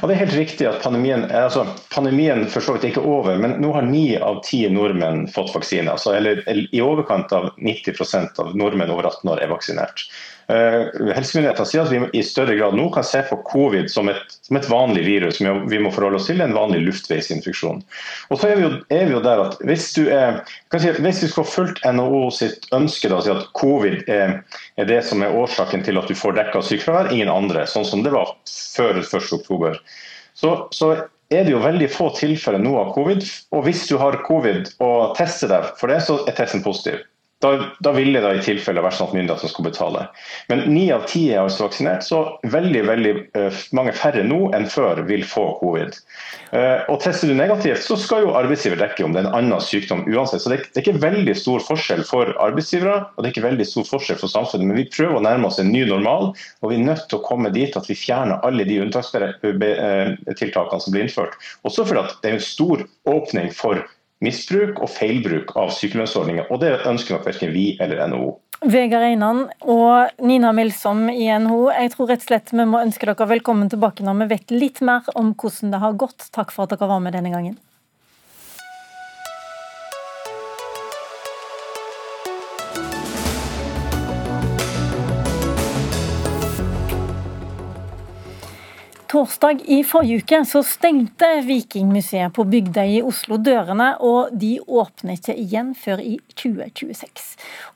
Ja, 0.00 0.06
Det 0.06 0.14
er 0.14 0.20
helt 0.26 0.34
riktig 0.38 0.66
at 0.68 0.82
pandemien, 0.82 1.24
altså, 1.30 1.64
pandemien 1.90 2.44
for 2.50 2.62
så 2.62 2.76
vidt 2.76 2.90
ikke 2.90 3.02
er 3.02 3.10
over, 3.10 3.38
men 3.42 3.56
nå 3.62 3.72
har 3.74 3.86
ni 3.86 4.04
av 4.18 4.38
ti 4.46 4.60
nordmenn 4.70 5.26
fått 5.32 5.54
vaksine. 5.54 5.90
Altså, 5.90 6.14
eller, 6.14 6.42
I 6.46 6.82
overkant 6.82 7.34
av 7.34 7.50
90% 7.58 8.38
av 8.42 8.54
nordmenn 8.58 8.92
over 8.94 9.10
18 9.10 9.32
år 9.34 9.42
er 9.42 9.50
vaksinert. 9.50 10.06
Uh, 10.46 11.10
Helsemyndighetene 11.10 11.66
sier 11.66 11.82
at 11.82 11.90
vi 11.90 11.98
i 12.14 12.22
større 12.22 12.54
grad 12.54 12.76
nå 12.78 12.84
kan 12.94 13.02
se 13.06 13.18
på 13.26 13.38
covid 13.48 13.88
som 13.90 14.06
et, 14.12 14.36
som 14.46 14.58
et 14.58 14.68
vanlig 14.70 15.02
virus 15.02 15.40
som 15.40 15.64
vi 15.66 15.80
må 15.82 15.90
forholde 15.90 16.20
oss 16.20 16.28
til, 16.30 16.38
en 16.44 16.54
vanlig 16.54 16.84
luftveisinfeksjon. 16.84 17.80
Og 18.30 18.38
så 18.38 18.52
er 18.52 18.60
vi 18.60 18.66
jo, 18.66 18.70
er 18.94 19.08
vi 19.08 19.16
jo 19.16 19.22
der 19.24 19.42
at 19.48 19.56
Hvis 19.66 19.88
du 19.96 20.04
er, 20.06 20.38
si, 20.70 20.92
hvis 21.02 21.24
vi 21.24 21.32
skulle 21.32 21.50
fulgt 21.50 21.82
NHO 21.82 22.28
sitt 22.34 22.70
ønske, 22.76 23.10
da, 23.10 23.18
si 23.24 23.34
at 23.34 23.48
covid 23.58 24.06
er, 24.06 24.38
er, 24.78 24.86
det 24.86 25.00
som 25.08 25.26
er 25.26 25.34
årsaken 25.34 25.82
til 25.86 25.98
at 25.98 26.06
du 26.06 26.14
får 26.14 26.38
dekka 26.38 26.62
sykefravær, 26.62 27.10
ingen 27.10 27.32
andre, 27.32 27.66
sånn 27.66 27.88
som 27.88 28.06
det 28.06 28.14
var 28.14 28.30
før 28.46 29.02
1.10, 29.02 29.82
så, 30.36 30.54
så 30.70 30.94
er 31.34 31.42
det 31.42 31.56
jo 31.56 31.62
veldig 31.64 31.88
få 31.90 32.12
tilfeller 32.14 32.62
nå 32.62 32.76
av 32.78 32.94
covid. 32.94 33.26
Og 33.56 33.66
hvis 33.66 33.86
du 33.90 33.96
har 33.98 34.20
covid 34.28 34.70
og 34.78 35.16
tester 35.18 35.50
deg 35.50 35.74
for 35.80 35.90
det, 35.90 36.02
så 36.06 36.20
er 36.26 36.38
testen 36.38 36.62
positiv. 36.62 37.02
Da, 37.44 37.50
da 37.84 37.92
ville 37.92 38.20
det 38.24 38.30
i 38.38 38.44
tilfelle 38.46 38.80
vært 38.80 38.96
sånn 38.96 39.10
at 39.10 39.16
myndighetene 39.18 39.50
skulle 39.52 39.68
betale. 39.68 40.06
Men 40.48 40.62
ni 40.72 40.86
av 40.94 41.02
ti 41.10 41.26
er 41.34 41.42
altså 41.42 41.66
vaksinert, 41.66 42.00
så 42.06 42.40
veldig 42.48 42.82
veldig 42.88 43.12
uh, 43.36 43.58
mange 43.76 43.92
færre 43.92 44.22
nå 44.24 44.38
enn 44.56 44.64
før 44.72 45.02
vil 45.04 45.24
få 45.28 45.44
covid. 45.60 45.98
Uh, 46.54 46.80
og 46.88 47.02
Tester 47.04 47.28
du 47.28 47.34
negativt, 47.36 47.82
så 47.84 47.98
skal 48.00 48.24
jo 48.24 48.32
arbeidsgiver 48.40 48.80
dekke 48.80 49.04
om 49.04 49.12
det 49.12 49.20
er 49.20 49.28
en 49.28 49.36
annen 49.36 49.60
sykdom 49.60 50.06
uansett. 50.08 50.40
Så 50.40 50.48
det, 50.52 50.62
er 50.72 50.80
ikke 50.80 51.02
veldig 51.02 51.34
stor 51.36 51.60
forskjell 51.66 52.02
for 52.08 52.32
arbeidsgivere 52.40 52.96
og 53.04 53.20
det 53.20 53.28
er 53.28 53.34
ikke 53.34 53.48
veldig 53.50 53.66
stor 53.68 53.84
forskjell 53.90 54.20
for 54.22 54.32
samfunnet. 54.32 54.66
Men 54.70 54.80
vi 54.80 54.88
prøver 54.96 55.20
å 55.20 55.24
nærme 55.28 55.50
oss 55.50 55.60
en 55.60 55.72
ny 55.74 55.84
normal, 55.90 56.32
og 56.64 56.66
vi 56.72 56.78
er 56.78 56.88
nødt 56.88 57.04
til 57.10 57.20
å 57.20 57.26
komme 57.26 57.52
dit 57.52 57.76
at 57.76 57.84
vi 57.90 57.98
fjerner 58.00 58.40
alle 58.48 58.64
de 58.64 58.80
unntakstiltakene 58.86 60.80
som 60.80 60.96
blir 60.96 61.04
innført. 61.04 61.36
Også 61.68 61.84
fordi 61.84 62.08
det 62.22 62.28
er 62.32 62.38
en 62.38 62.48
stor 62.48 62.78
åpning 63.12 63.52
for 63.52 63.84
misbruk 64.24 64.80
og 64.82 64.90
feilbruk 64.90 65.52
av 65.58 65.72
sykelønnsordninger. 65.76 66.48
Og 66.50 66.62
det 66.62 66.74
ønsker 66.88 67.16
nok 67.16 67.28
verken 67.28 67.52
vi 67.54 67.68
eller 67.82 68.02
NHO. 68.10 68.34
Vegard 68.64 69.04
Einan 69.04 69.42
og 69.68 70.22
Nina 70.24 70.52
Milsom 70.56 71.10
i 71.12 71.28
NHO, 71.28 71.66
jeg 71.76 71.92
tror 71.92 72.08
rett 72.08 72.24
og 72.24 72.30
slett 72.30 72.54
vi 72.54 72.64
må 72.64 72.80
ønske 72.80 73.04
dere 73.04 73.28
velkommen 73.28 73.68
tilbake 73.72 74.06
når 74.06 74.22
vi 74.22 74.28
vet 74.32 74.54
litt 74.54 74.80
mer 74.80 75.04
om 75.14 75.34
hvordan 75.36 75.74
det 75.74 75.82
har 75.82 75.98
gått. 76.00 76.30
Takk 76.32 76.54
for 76.54 76.64
at 76.64 76.72
dere 76.72 76.88
var 76.88 77.02
med 77.04 77.12
denne 77.18 77.34
gangen. 77.34 77.58
Torsdag 89.16 89.62
i 89.64 89.78
forrige 89.84 90.20
uke 90.20 90.38
så 90.44 90.60
stengte 90.60 91.28
Vikingmuseet 91.46 92.34
på 92.36 92.44
Bygdøy 92.52 92.98
i 92.98 93.04
Oslo 93.08 93.38
dørene, 93.40 93.86
og 94.04 94.34
de 94.36 94.58
åpner 94.60 95.16
ikke 95.16 95.32
igjen 95.40 95.70
før 95.72 96.02
i 96.04 96.18
2026. 96.34 97.30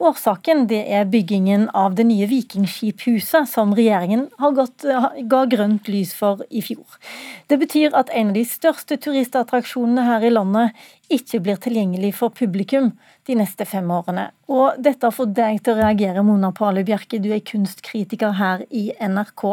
Årsaken 0.05 0.67
det 0.69 0.83
er 0.93 1.09
byggingen 1.09 1.65
av 1.73 1.97
det 1.97 2.05
nye 2.11 2.29
vikingskiphuset 2.29 3.49
som 3.49 3.73
regjeringen 3.79 4.27
gått, 4.59 4.85
ga 5.33 5.41
grønt 5.55 5.89
lys 5.89 6.13
for 6.19 6.45
i 6.53 6.61
fjor. 6.67 7.01
Det 7.49 7.57
betyr 7.65 7.97
at 7.97 8.13
en 8.13 8.35
av 8.35 8.37
de 8.37 8.45
største 8.45 9.01
turistattraksjonene 9.01 10.05
her 10.11 10.29
i 10.29 10.35
landet 10.37 10.85
ikke 11.09 11.41
blir 11.41 11.57
tilgjengelig 11.65 12.19
for 12.21 12.37
publikum 12.37 12.93
de 13.25 13.41
neste 13.41 13.65
fem 13.65 13.89
årene. 13.89 14.29
Og 14.53 14.77
dette 14.77 15.09
får 15.09 15.33
deg 15.41 15.65
til 15.65 15.73
å 15.73 15.81
reagere, 15.81 16.21
Mona 16.21 16.53
Pale 16.53 16.85
Bjerke, 16.85 17.17
du 17.17 17.33
er 17.33 17.41
kunstkritiker 17.41 18.37
her 18.37 18.69
i 18.69 18.91
NRK. 19.01 19.49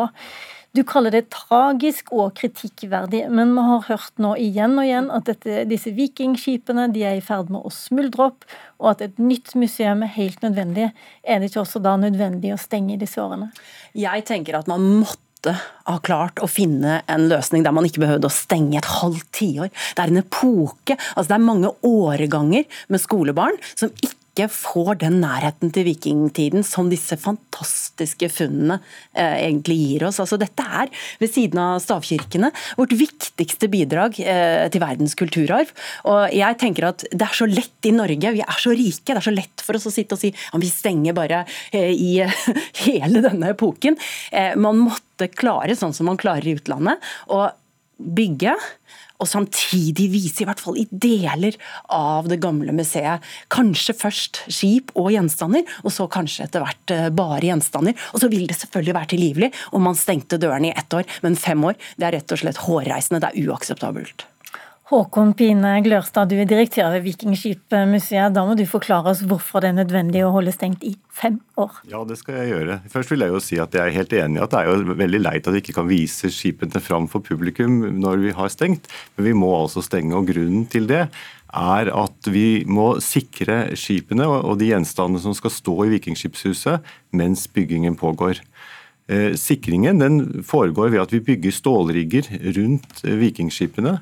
Du 0.77 0.83
kaller 0.85 1.09
det 1.09 1.31
tragisk 1.33 2.11
og 2.13 2.35
kritikkverdig, 2.37 3.23
men 3.33 3.55
vi 3.55 3.63
har 3.65 3.85
hørt 3.87 4.19
nå 4.21 4.35
igjen 4.37 4.75
og 4.77 4.85
igjen 4.85 5.07
at 5.13 5.25
dette, 5.25 5.63
disse 5.65 5.89
vikingskipene 5.95 6.85
de 6.93 7.01
er 7.07 7.17
i 7.17 7.23
ferd 7.25 7.49
med 7.53 7.65
å 7.65 7.71
smuldre 7.73 8.27
opp, 8.27 8.45
og 8.77 8.91
at 8.91 9.01
et 9.07 9.17
nytt 9.17 9.55
museum 9.57 10.03
er 10.05 10.13
helt 10.13 10.43
nødvendig. 10.45 10.91
Er 11.25 11.41
det 11.41 11.49
ikke 11.49 11.63
også 11.63 11.81
da 11.81 11.95
nødvendig 11.97 12.51
å 12.53 12.59
stenge 12.61 12.99
disse 13.01 13.17
årene? 13.23 13.49
Jeg 13.97 14.27
tenker 14.29 14.59
at 14.59 14.69
man 14.69 14.85
måtte 14.99 15.55
ha 15.87 15.97
klart 16.05 16.43
å 16.45 16.51
finne 16.51 16.99
en 17.09 17.25
løsning 17.31 17.65
der 17.65 17.73
man 17.73 17.87
ikke 17.89 18.03
behøvde 18.05 18.29
å 18.29 18.37
stenge 18.37 18.77
et 18.77 18.91
halvt 18.99 19.31
tiår. 19.39 19.73
Det 19.73 20.05
er 20.05 20.13
en 20.13 20.21
epoke, 20.21 20.99
altså 21.15 21.31
det 21.31 21.39
er 21.39 21.47
mange 21.47 21.73
åreganger 21.89 22.69
med 22.93 23.01
skolebarn 23.01 23.57
som 23.73 23.89
ikke 23.97 24.26
ikke 24.37 24.53
får 24.53 24.99
den 25.01 25.17
nærheten 25.23 25.71
til 25.73 25.87
vikingtiden 25.87 26.65
som 26.65 26.91
disse 26.91 27.17
fantastiske 27.19 28.29
funnene 28.29 28.77
eh, 29.17 29.47
egentlig 29.47 29.77
gir 29.79 30.07
oss. 30.07 30.19
Altså, 30.21 30.37
dette 30.37 30.63
er, 30.63 30.91
ved 31.21 31.31
siden 31.33 31.61
av 31.61 31.81
stavkirkene, 31.81 32.51
vårt 32.77 32.93
viktigste 32.97 33.69
bidrag 33.73 34.19
eh, 34.21 34.67
til 34.73 34.83
verdens 34.83 35.17
kulturarv. 35.17 35.73
Og 36.09 36.35
jeg 36.35 36.59
tenker 36.61 36.89
at 36.91 37.05
Det 37.07 37.25
er 37.25 37.37
så 37.37 37.47
lett 37.49 37.89
i 37.89 37.95
Norge, 37.95 38.33
vi 38.35 38.43
er 38.43 38.61
så 38.61 38.73
rike, 38.77 39.09
det 39.09 39.19
er 39.21 39.29
så 39.29 39.33
lett 39.33 39.65
for 39.65 39.77
oss 39.77 39.89
å 39.89 39.93
sitte 39.93 40.17
og 40.17 40.21
si 40.21 40.33
at 40.33 40.61
vi 40.61 40.71
stenger 40.71 41.17
bare 41.17 41.43
eh, 41.71 41.93
i 41.93 42.13
hele 42.85 43.23
denne 43.25 43.53
epoken. 43.55 43.97
Eh, 44.31 44.53
man 44.59 44.83
måtte 44.85 45.31
klare, 45.33 45.75
sånn 45.77 45.95
som 45.97 46.09
man 46.11 46.19
klarer 46.19 46.45
i 46.45 46.57
utlandet, 46.59 47.01
å 47.33 47.47
bygge 47.97 48.55
og 49.17 49.29
samtidig 49.29 50.07
vise, 50.13 50.43
i 50.43 50.47
hvert 50.47 50.61
fall 50.61 50.77
i 50.77 50.85
deler 50.91 51.57
av 51.93 52.27
det 52.29 52.39
gamle 52.43 52.73
museet, 52.75 53.23
kanskje 53.53 53.95
først 53.97 54.43
skip 54.45 54.93
og 54.93 55.09
gjenstander, 55.15 55.65
og 55.83 55.93
så 55.93 56.05
kanskje 56.11 56.45
etter 56.45 56.61
hvert 56.61 56.93
eh, 56.93 57.09
bare 57.09 57.49
gjenstander. 57.49 57.97
Og 58.13 58.21
så 58.21 58.29
vil 58.29 58.45
det 58.49 58.59
selvfølgelig 58.59 58.97
være 58.99 59.13
tilgivelig 59.15 59.51
om 59.73 59.87
man 59.89 59.97
stengte 59.97 60.39
dørene 60.41 60.69
i 60.71 60.77
ett 60.77 60.93
år, 60.93 61.07
men 61.25 61.39
fem 61.39 61.65
år 61.65 61.77
det 61.97 62.09
er 62.09 62.19
rett 62.19 62.35
og 62.35 62.43
slett 62.43 62.65
hårreisende, 62.67 63.23
det 63.23 63.33
er 63.33 63.49
uakseptabelt. 63.49 64.27
Håkon 64.87 65.33
Pine 65.35 65.73
Glørstad, 65.83 66.29
du 66.31 66.37
er 66.39 66.47
direktør 66.47 66.93
ved 66.93 67.01
Vikingskipmuseet. 67.03 68.31
Da 68.31 68.45
må 68.47 68.53
du 68.55 68.61
forklare 68.69 69.11
oss 69.11 69.19
hvorfor 69.27 69.59
det 69.59 69.73
er 69.73 69.81
nødvendig 69.81 70.21
å 70.23 70.29
holde 70.31 70.53
stengt 70.55 70.85
i 70.87 70.93
fem 71.11 71.41
år. 71.59 71.81
Ja, 71.91 72.05
det 72.07 72.15
skal 72.21 72.37
jeg 72.39 72.53
gjøre. 72.53 72.77
Først 72.93 73.11
vil 73.11 73.25
jeg 73.25 73.33
jo 73.33 73.41
si 73.43 73.57
at 73.59 73.75
jeg 73.75 73.83
er 73.83 73.97
helt 73.97 74.15
enig 74.15 74.39
i 74.39 74.43
at 74.45 74.53
det 74.53 74.61
er 74.61 74.69
jo 74.69 74.95
veldig 75.01 75.19
leit 75.19 75.49
at 75.49 75.57
vi 75.57 75.59
ikke 75.59 75.75
kan 75.75 75.89
vise 75.89 76.31
skipene 76.31 76.79
fram 76.79 77.09
for 77.11 77.25
publikum 77.25 77.81
når 77.99 78.23
vi 78.23 78.31
har 78.37 78.53
stengt, 78.53 78.87
men 79.17 79.27
vi 79.27 79.33
må 79.35 79.49
altså 79.57 79.83
stenge. 79.83 80.15
og 80.15 80.31
Grunnen 80.31 80.63
til 80.71 80.87
det 80.87 81.01
er 81.03 81.91
at 81.91 82.31
vi 82.31 82.63
må 82.63 82.87
sikre 83.03 83.75
skipene 83.75 84.23
og 84.23 84.55
de 84.61 84.71
gjenstandene 84.71 85.19
som 85.25 85.35
skal 85.35 85.51
stå 85.51 85.75
i 85.83 85.91
Vikingskipshuset 85.97 86.87
mens 87.11 87.43
byggingen 87.51 87.99
pågår. 87.99 88.39
Sikringen 89.35 89.99
den 89.99 90.47
foregår 90.47 90.95
ved 90.95 91.03
at 91.03 91.11
vi 91.15 91.23
bygger 91.27 91.59
stålrigger 91.59 92.31
rundt 92.55 93.03
vikingskipene. 93.03 93.97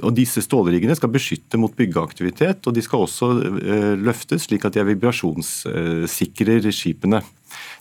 Og 0.00 0.14
disse 0.16 0.40
Stålriggene 0.40 0.96
skal 0.96 1.12
beskytte 1.12 1.60
mot 1.60 1.74
byggeaktivitet, 1.76 2.64
og 2.64 2.72
de 2.72 2.84
skal 2.84 3.04
også 3.04 3.28
løftes 4.00 4.46
slik 4.48 4.64
at 4.64 4.72
de 4.72 4.80
er 4.80 4.88
vibrasjonssikrer 4.88 6.70
skipene. 6.72 7.20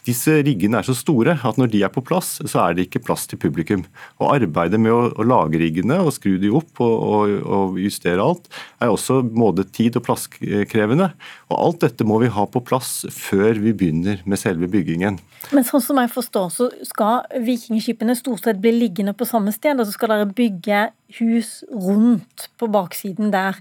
Disse 0.08 0.40
riggene 0.46 0.80
er 0.80 0.88
så 0.88 0.96
store 0.98 1.36
at 1.46 1.60
når 1.60 1.72
de 1.74 1.84
er 1.86 1.92
på 1.94 2.04
plass, 2.06 2.40
så 2.50 2.64
er 2.64 2.78
det 2.78 2.88
ikke 2.88 3.04
plass 3.06 3.28
til 3.30 3.40
publikum. 3.42 3.84
Og 4.22 4.32
Arbeidet 4.34 4.80
med 4.82 4.94
å, 4.94 5.26
lage 5.32 5.60
riggene 5.62 6.00
og 6.02 6.14
skru 6.16 6.36
de 6.42 6.50
opp 6.58 6.82
og, 6.82 6.96
og, 6.96 7.36
og, 7.46 7.78
justere 7.82 8.24
alt, 8.24 8.50
er 8.82 8.92
også 8.92 9.22
både 9.24 9.68
tid- 9.70 10.00
og 10.00 10.06
plasskrevende. 10.08 11.12
Og 11.52 11.56
Alt 11.62 11.84
dette 11.86 12.08
må 12.08 12.18
vi 12.24 12.32
ha 12.34 12.48
på 12.50 12.64
plass 12.66 13.04
før 13.14 13.62
vi 13.62 13.76
begynner 13.78 14.24
med 14.26 14.42
selve 14.42 14.70
byggingen. 14.72 15.20
Men 15.54 15.66
sånn 15.68 15.84
som 15.84 16.02
jeg 16.02 16.12
forstår, 16.14 16.50
så 16.54 16.70
skal 16.88 17.28
vikingskipene 17.46 18.18
stort 18.18 18.46
sett 18.46 18.62
bli 18.62 18.74
liggende 18.76 19.14
på 19.18 19.28
samme 19.30 19.54
sted, 19.56 19.80
og 19.80 19.88
så 19.88 19.96
skal 19.96 20.16
dere 20.16 20.30
bygge 20.34 20.88
hus 21.20 21.62
rundt 21.70 22.50
på 22.58 22.70
baksiden 22.72 23.34
der. 23.34 23.58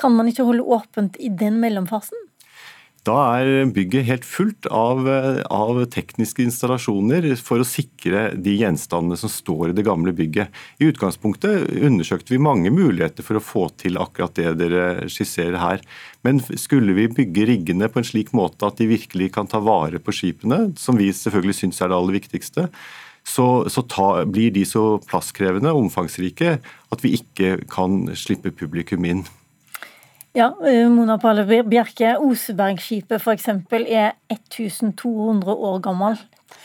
Kan 0.00 0.14
man 0.18 0.30
ikke 0.30 0.46
holde 0.46 0.66
åpent 0.76 1.18
i 1.20 1.30
den 1.30 1.60
mellomfasen? 1.62 2.18
Da 3.04 3.14
er 3.36 3.66
bygget 3.68 4.06
helt 4.08 4.24
fullt 4.24 4.64
av, 4.72 5.04
av, 5.52 5.80
tekniske 5.92 6.40
installasjoner 6.46 7.26
for 7.36 7.60
å 7.60 7.66
sikre 7.68 8.30
de 8.32 8.54
gjenstandene 8.62 9.18
som 9.20 9.28
står 9.28 9.72
i 9.72 9.76
det 9.76 9.84
gamle 9.84 10.14
bygget. 10.16 10.48
I 10.80 10.88
utgangspunktet 10.88 11.68
undersøkte 11.84 12.32
vi 12.32 12.40
mange 12.40 12.72
muligheter 12.72 13.26
for 13.26 13.36
å 13.36 13.44
få 13.44 13.66
til 13.82 14.00
akkurat 14.00 14.32
det 14.40 14.54
dere 14.62 15.10
skisserer 15.12 15.60
her. 15.60 15.84
Men 16.24 16.40
skulle 16.40 16.96
vi 16.96 17.10
bygge 17.12 17.44
riggene 17.52 17.92
på 17.92 18.00
en 18.00 18.08
slik 18.08 18.32
måte 18.32 18.64
at 18.64 18.80
de 18.80 18.88
virkelig 18.94 19.34
kan 19.36 19.52
ta 19.52 19.60
vare 19.60 20.00
på 20.00 20.16
skipene, 20.16 20.70
som 20.80 20.96
vi 20.96 21.12
selvfølgelig 21.12 21.60
syns 21.60 21.84
er 21.84 21.92
det 21.92 22.00
aller 22.00 22.20
viktigste, 22.22 22.70
så, 23.24 23.46
så 23.68 23.84
ta, 23.84 24.08
blir 24.24 24.52
de 24.56 24.64
så 24.68 24.96
plasskrevende 25.04 25.76
og 25.76 25.86
omfangsrike 25.86 26.56
at 26.92 27.04
vi 27.04 27.18
ikke 27.20 27.58
kan 27.68 28.06
slippe 28.16 28.52
publikum 28.56 29.04
inn. 29.08 29.26
Ja, 30.34 30.48
eh, 30.66 30.88
Mona 30.90 31.14
Palle 31.22 31.44
Bjerke, 31.46 32.16
Osebergskipet 32.18 33.22
f.eks. 33.22 33.52
er 33.86 34.16
1200 34.34 35.54
år 35.54 35.76
gammel. 35.84 36.16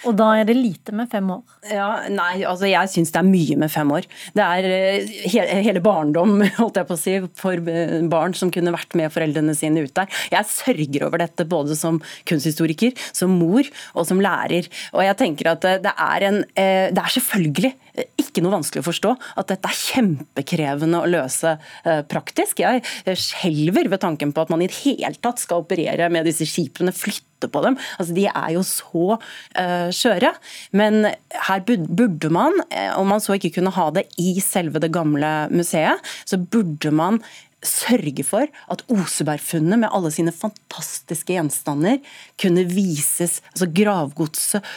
Og 0.08 0.16
da 0.18 0.30
er 0.38 0.48
det 0.48 0.56
lite 0.58 0.94
med 0.96 1.10
fem 1.12 1.28
år? 1.34 1.44
Ja, 1.70 1.90
nei, 2.10 2.42
altså 2.48 2.66
jeg 2.70 2.90
syns 2.90 3.12
det 3.14 3.20
er 3.20 3.28
mye 3.28 3.58
med 3.62 3.70
fem 3.70 3.92
år. 3.94 4.08
Det 4.34 4.46
er 4.46 4.68
eh, 4.74 5.14
hele, 5.62 5.84
barndom 5.86 6.40
holdt 6.60 6.80
jeg 6.82 6.90
på 6.90 6.98
å 6.98 7.02
si, 7.02 7.16
for 7.38 7.62
eh, 7.70 8.00
barn 8.10 8.34
som 8.38 8.50
kunne 8.54 8.74
vært 8.74 8.98
med 8.98 9.14
foreldrene 9.14 9.54
sine 9.58 9.86
ut 9.86 9.94
der. 10.02 10.10
Jeg 10.34 10.50
sørger 10.50 11.06
over 11.06 11.22
dette 11.22 11.46
både 11.50 11.78
som 11.78 12.02
kunsthistoriker, 12.30 12.98
som 13.14 13.38
mor 13.38 13.70
og 13.94 14.10
som 14.10 14.24
lærer. 14.24 14.66
Og 14.96 15.06
jeg 15.06 15.20
tenker 15.22 15.54
at 15.54 15.70
det 15.86 15.94
er, 15.94 16.28
en, 16.32 16.42
det 16.58 17.06
er 17.06 17.18
selvfølgelig 17.20 17.76
ikke 18.20 18.44
noe 18.44 18.58
vanskelig 18.58 18.84
å 18.84 18.90
forstå 18.90 19.14
at 19.42 19.52
dette 19.52 19.70
er 19.70 19.80
kjempekrevende 19.80 21.02
å 21.02 21.10
løse 21.10 21.56
praktisk. 22.12 22.62
Jeg 22.64 23.18
skjelver 23.20 23.90
ved 23.92 24.02
tanken 24.04 24.34
på 24.36 24.44
at 24.44 24.52
man 24.54 24.64
i 24.64 24.70
det 24.70 24.78
hele 24.84 25.16
tatt 25.22 25.42
skal 25.42 25.64
operere 25.64 26.10
med 26.14 26.28
disse 26.28 26.48
skipene, 26.50 26.94
flytte 26.96 27.50
på 27.52 27.64
dem. 27.64 27.78
Altså, 27.98 28.16
de 28.18 28.26
er 28.30 28.54
jo 28.56 28.64
så 28.68 29.06
uh, 29.16 29.90
skjøre. 29.96 30.34
Men 30.78 31.12
her 31.48 31.66
burde 31.66 32.32
man, 32.34 32.58
eh, 32.70 32.92
om 33.00 33.10
man 33.10 33.24
så 33.24 33.38
ikke 33.38 33.54
kunne 33.60 33.74
ha 33.76 33.90
det 33.96 34.08
i 34.22 34.38
selve 34.44 34.82
det 34.84 34.92
gamle 34.96 35.50
museet, 35.54 36.04
så 36.28 36.40
burde 36.40 36.92
man 36.96 37.22
sørge 37.66 38.24
for 38.24 38.48
at 38.72 38.84
Osebergfunnet 38.88 39.82
med 39.82 39.92
alle 39.92 40.14
sine 40.16 40.32
fantastiske 40.32 41.36
gjenstander 41.36 41.98
kunne 42.40 42.64
vises, 42.72 43.42
altså 43.52 43.68
gravgodset, 43.76 44.70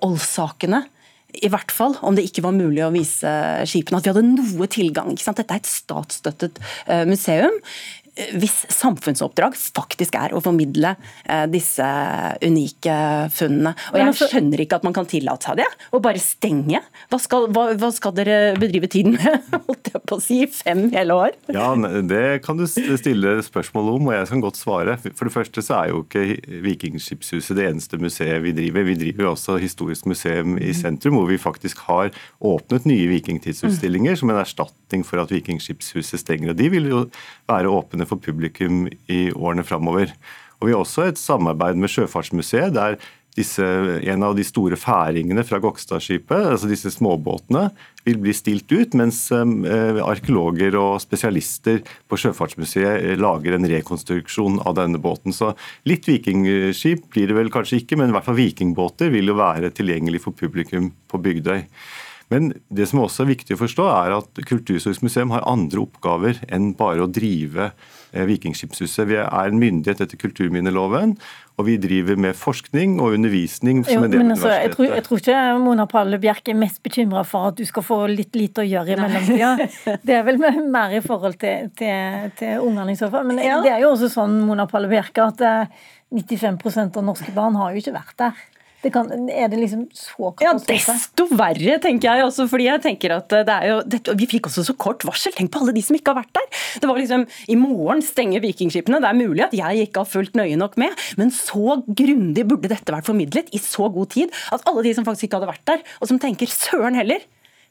oldssakene. 0.00 0.80
I 1.40 1.48
hvert 1.52 1.72
fall 1.72 1.96
om 2.04 2.16
det 2.16 2.26
ikke 2.28 2.44
var 2.44 2.56
mulig 2.56 2.82
å 2.84 2.92
vise 2.92 3.30
skipene. 3.68 3.98
At 3.98 4.06
vi 4.06 4.12
hadde 4.12 4.26
noe 4.28 4.68
tilgang. 4.70 5.14
Dette 5.16 5.46
er 5.48 5.62
et 5.62 5.70
statsstøttet 5.70 6.60
museum 7.08 7.56
hvis 8.12 8.54
samfunnsoppdrag 8.68 9.54
faktisk 9.56 10.16
er 10.20 10.34
å 10.36 10.40
formidle 10.44 10.94
eh, 11.24 11.46
disse 11.48 11.86
unike 12.44 12.96
funnene. 13.32 13.72
Og 13.92 13.98
Jeg 14.02 14.28
skjønner 14.34 14.62
ikke 14.64 14.78
at 14.80 14.84
man 14.84 14.96
kan 14.96 15.08
tillate 15.08 15.48
seg 15.48 15.62
det, 15.62 15.68
og 15.96 16.02
bare 16.04 16.20
stenge. 16.20 16.82
Hva 17.08 17.20
skal, 17.22 17.48
hva, 17.56 17.70
hva 17.80 17.88
skal 17.94 18.12
dere 18.16 18.52
bedrive 18.60 18.90
tiden 18.92 19.16
med? 19.16 19.48
Holdt 19.68 19.92
jeg 19.94 20.02
på 20.08 20.18
å 20.18 20.22
si 20.22 20.42
fem 20.52 20.84
hele 20.92 21.16
år? 21.16 21.38
Ja, 21.56 21.70
Det 22.04 22.42
kan 22.44 22.60
du 22.60 22.66
stille 22.68 23.38
spørsmål 23.46 23.94
om, 23.94 24.10
og 24.10 24.16
jeg 24.18 24.28
kan 24.34 24.44
godt 24.44 24.60
svare. 24.60 24.98
For 25.16 25.28
det 25.28 25.34
første 25.34 25.64
så 25.64 25.78
er 25.80 25.94
jo 25.94 26.04
ikke 26.04 26.26
Vikingskipshuset 26.66 27.56
det 27.56 27.70
eneste 27.70 28.00
museet 28.02 28.44
vi 28.44 28.52
driver. 28.56 28.86
Vi 28.90 28.98
driver 29.06 29.28
jo 29.28 29.32
også 29.32 29.56
Historisk 29.62 30.08
museum 30.10 30.58
i 30.60 30.74
sentrum, 30.76 31.16
hvor 31.16 31.30
vi 31.30 31.40
faktisk 31.40 31.80
har 31.88 32.12
åpnet 32.44 32.84
nye 32.88 33.08
vikingtidsutstillinger 33.08 34.20
som 34.20 34.32
en 34.32 34.40
erstatning 34.42 35.04
for 35.06 35.22
at 35.22 35.32
Vikingskipshuset 35.32 36.20
stenger. 36.20 36.52
og 36.52 36.60
De 36.60 36.68
vil 36.72 36.90
jo 36.90 37.02
være 37.48 37.72
åpne 37.72 38.01
spennende 38.02 38.08
for 38.08 38.20
publikum 38.20 38.88
i 39.08 39.32
årene 39.32 39.64
framover. 39.64 40.12
Og 40.60 40.68
vi 40.68 40.72
har 40.74 40.82
også 40.82 41.08
et 41.08 41.18
samarbeid 41.18 41.76
med 41.76 41.90
Sjøfartsmuseet, 41.90 42.74
der 42.74 42.98
disse, 43.34 43.64
en 43.64 44.22
av 44.22 44.36
de 44.36 44.44
store 44.44 44.76
færingene 44.76 45.42
fra 45.42 45.58
Gokstadskipet, 45.58 46.52
altså 46.52 46.68
disse 46.68 46.90
småbåtene, 46.92 47.70
vil 48.04 48.18
bli 48.20 48.32
stilt 48.34 48.70
ut, 48.70 48.92
mens 48.94 49.30
eh, 49.32 50.00
arkeologer 50.04 50.76
og 50.76 51.00
spesialister 51.00 51.80
på 52.08 52.18
Sjøfartsmuseet 52.18 53.16
lager 53.18 53.56
en 53.56 53.66
rekonstruksjon 53.66 54.60
av 54.66 54.76
denne 54.76 55.00
båten. 55.00 55.32
Så 55.32 55.54
litt 55.88 56.06
vikingskip 56.06 57.08
blir 57.14 57.30
det 57.30 57.38
vel 57.38 57.50
kanskje 57.50 57.80
ikke, 57.80 57.96
men 57.96 58.12
i 58.12 58.16
hvert 58.18 58.28
fall 58.28 58.36
vikingbåter 58.36 59.10
vil 59.14 59.32
jo 59.32 59.38
være 59.40 59.72
tilgjengelig 59.72 60.26
for 60.26 60.36
publikum 60.36 60.92
på 61.08 61.22
Bygdøy. 61.24 61.64
Men 62.32 62.52
det 62.72 62.88
som 62.88 63.02
også 63.02 63.26
er 63.26 63.32
viktig 63.34 63.56
å 63.56 63.60
forstå, 63.60 63.88
er 63.92 64.16
at 64.16 64.42
Kulturhistorisk 64.48 65.04
museum 65.04 65.32
har 65.34 65.44
andre 65.48 65.82
oppgaver 65.84 66.40
enn 66.52 66.72
bare 66.78 67.04
å 67.04 67.10
drive 67.10 67.68
eh, 67.68 68.24
Vikingskipshuset. 68.28 69.04
Vi 69.10 69.18
er 69.20 69.50
en 69.50 69.60
myndighet 69.60 70.00
etter 70.04 70.20
kulturminneloven, 70.20 71.14
og 71.60 71.66
vi 71.68 71.76
driver 71.80 72.16
med 72.24 72.38
forskning 72.38 72.96
og 73.02 73.18
undervisning. 73.18 73.82
som 73.84 73.98
jo, 73.98 74.04
en 74.06 74.14
del 74.14 74.22
men 74.22 74.34
altså, 74.34 74.52
jeg, 74.54 74.72
tror, 74.74 74.88
jeg 74.96 75.06
tror 75.06 75.22
ikke 75.22 75.40
Mona 75.60 75.86
Palle 75.90 76.20
Bjerke 76.22 76.54
er 76.54 76.60
mest 76.62 76.80
bekymra 76.84 77.24
for 77.28 77.52
at 77.52 77.60
du 77.60 77.64
skal 77.68 77.84
få 77.86 78.00
litt 78.10 78.36
lite 78.38 78.64
å 78.64 78.68
gjøre 78.68 78.96
i 78.96 79.00
mellomtida. 79.00 79.52
Det 80.06 80.16
er 80.16 80.24
vel 80.26 80.40
mer 80.40 80.96
i 80.96 81.02
forhold 81.04 81.36
til, 81.42 81.68
til, 81.78 82.30
til 82.38 82.64
ungene 82.64 82.94
i 82.94 82.98
så 82.98 83.10
fall. 83.12 83.28
Men 83.28 83.42
ja. 83.44 83.60
det 83.64 83.74
er 83.74 83.84
jo 83.84 83.92
også 83.92 84.08
sånn, 84.12 84.40
Mona 84.48 84.66
Palle 84.70 84.88
Bjerke, 84.90 85.28
at 85.28 85.44
95 86.12 86.56
eh, 86.56 86.88
av 86.88 87.04
norske 87.04 87.34
barn 87.36 87.60
har 87.60 87.72
jo 87.72 87.82
ikke 87.82 87.96
vært 87.98 88.16
der. 88.24 88.42
Det 88.82 88.90
kan, 88.94 89.08
er 89.30 89.50
det 89.52 89.60
liksom 89.60 89.84
så 89.94 90.32
katastrofe? 90.38 90.74
Ja, 90.74 90.96
desto 90.96 91.26
verre, 91.38 91.76
tenker 91.82 92.08
jeg. 92.08 92.26
Også, 92.26 92.48
fordi 92.50 92.66
jeg 92.66 92.82
tenker 92.84 93.16
at 93.18 93.30
det 93.32 93.54
er 93.54 93.68
jo, 93.70 93.76
det, 93.86 94.00
Vi 94.18 94.28
fikk 94.30 94.48
også 94.50 94.64
så 94.66 94.74
kort 94.74 95.06
varsel. 95.06 95.34
Tenk 95.36 95.52
på 95.54 95.62
alle 95.62 95.74
de 95.76 95.84
som 95.86 95.98
ikke 95.98 96.14
har 96.14 96.22
vært 96.22 96.34
der. 96.38 96.48
Det 96.82 96.90
var 96.90 96.98
liksom, 96.98 97.26
I 97.52 97.58
morgen 97.60 98.02
stenger 98.04 98.42
vikingskipene. 98.44 99.02
Det 99.02 99.10
er 99.10 99.20
mulig 99.20 99.46
at 99.46 99.54
jeg 99.56 99.86
ikke 99.86 100.02
har 100.02 100.10
fulgt 100.10 100.38
nøye 100.38 100.58
nok 100.58 100.78
med, 100.80 100.96
men 101.20 101.30
så 101.34 101.78
grundig 101.86 102.46
burde 102.48 102.70
dette 102.72 102.94
vært 102.94 103.08
formidlet 103.08 103.52
i 103.54 103.60
så 103.62 103.88
god 103.92 104.12
tid 104.14 104.32
at 104.54 104.66
alle 104.68 104.84
de 104.86 104.94
som 104.96 105.06
faktisk 105.06 105.28
ikke 105.28 105.40
hadde 105.40 105.52
vært 105.52 105.68
der, 105.68 105.86
og 106.00 106.10
som 106.10 106.18
tenker 106.22 106.50
søren 106.50 106.98
heller, 106.98 107.22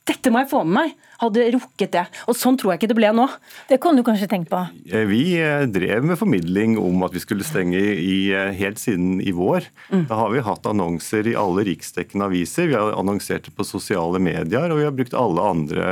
dette 0.09 0.31
må 0.33 0.41
jeg 0.41 0.49
få 0.49 0.63
med 0.65 0.73
meg. 0.73 0.93
Hadde 1.21 1.43
rukket 1.53 1.91
det. 1.93 2.03
Og 2.25 2.33
sånn 2.37 2.55
tror 2.57 2.71
jeg 2.71 2.79
ikke 2.79 2.89
det 2.89 2.97
ble 2.97 3.11
nå. 3.13 3.27
Det 3.69 3.77
kunne 3.81 4.01
du 4.01 4.05
kanskje 4.07 4.29
tenkt 4.31 4.49
på? 4.49 4.61
Eh, 4.89 5.03
vi 5.05 5.21
eh, 5.37 5.67
drev 5.69 6.07
med 6.09 6.17
formidling 6.17 6.73
om 6.81 7.05
at 7.05 7.13
vi 7.13 7.21
skulle 7.21 7.45
stenge 7.45 7.77
i, 7.77 8.31
eh, 8.33 8.49
helt 8.57 8.81
siden 8.81 9.19
i 9.21 9.33
vår. 9.37 9.67
Mm. 9.91 10.07
Da 10.09 10.17
har 10.17 10.33
vi 10.33 10.41
hatt 10.47 10.65
annonser 10.71 11.29
i 11.29 11.35
alle 11.37 11.67
riksdekkende 11.69 12.31
aviser. 12.31 12.71
Vi 12.71 12.79
har 12.79 12.97
annonsert 12.97 13.45
det 13.45 13.53
på 13.57 13.67
sosiale 13.67 14.17
medier, 14.23 14.73
og 14.73 14.81
vi 14.81 14.87
har 14.87 14.97
brukt 14.97 15.17
alle 15.17 15.45
andre 15.51 15.85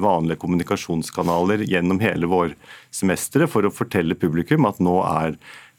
vanlige 0.00 0.40
kommunikasjonskanaler 0.40 1.66
gjennom 1.68 2.00
hele 2.00 2.30
vårsemesteret 2.30 3.52
for 3.52 3.68
å 3.68 3.74
fortelle 3.74 4.16
publikum 4.16 4.64
at 4.68 4.80
nå 4.80 4.96
er 5.04 5.36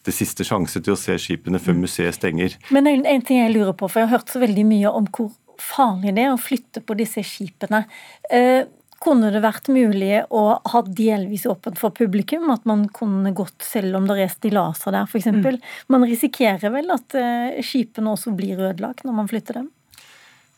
det 0.08 0.14
siste 0.16 0.46
sjanse 0.48 0.80
til 0.80 0.94
å 0.94 1.00
se 1.00 1.18
skipene 1.20 1.60
før 1.60 1.76
mm. 1.76 1.84
museet 1.88 2.16
stenger. 2.16 2.62
Men 2.70 2.88
en, 2.88 3.04
en 3.10 3.26
ting 3.26 3.42
jeg 3.42 3.58
lurer 3.58 3.74
på, 3.74 3.90
for 3.90 4.04
jeg 4.04 4.12
har 4.12 4.20
hørt 4.20 4.32
så 4.32 4.46
veldig 4.46 4.70
mye 4.70 4.94
om 4.94 5.10
hvor 5.10 5.34
farlig 5.64 6.16
det 6.18 6.26
er 6.28 6.34
å 6.34 6.42
flytte 6.42 6.84
på 6.86 6.98
disse 7.00 7.24
skipene. 7.26 7.84
Eh, 8.32 8.66
kunne 9.04 9.30
det 9.30 9.44
vært 9.44 9.70
mulig 9.70 10.24
å 10.34 10.44
ha 10.58 10.82
delvis 10.82 11.46
åpent 11.50 11.78
for 11.78 11.94
publikum? 11.94 12.50
At 12.54 12.66
man 12.70 12.88
kunne 12.94 13.34
gått 13.38 13.66
selv 13.66 14.00
om 14.00 14.08
det 14.10 14.20
er 14.24 14.34
stillaser 14.34 14.96
der, 14.96 15.10
f.eks.? 15.10 15.30
Mm. 15.38 15.60
Man 15.94 16.06
risikerer 16.08 16.74
vel 16.74 16.94
at 16.96 17.18
eh, 17.18 17.60
skipene 17.66 18.16
også 18.16 18.34
blir 18.38 18.58
ødelagt 18.58 19.06
når 19.06 19.20
man 19.20 19.30
flytter 19.30 19.62
dem? 19.62 19.74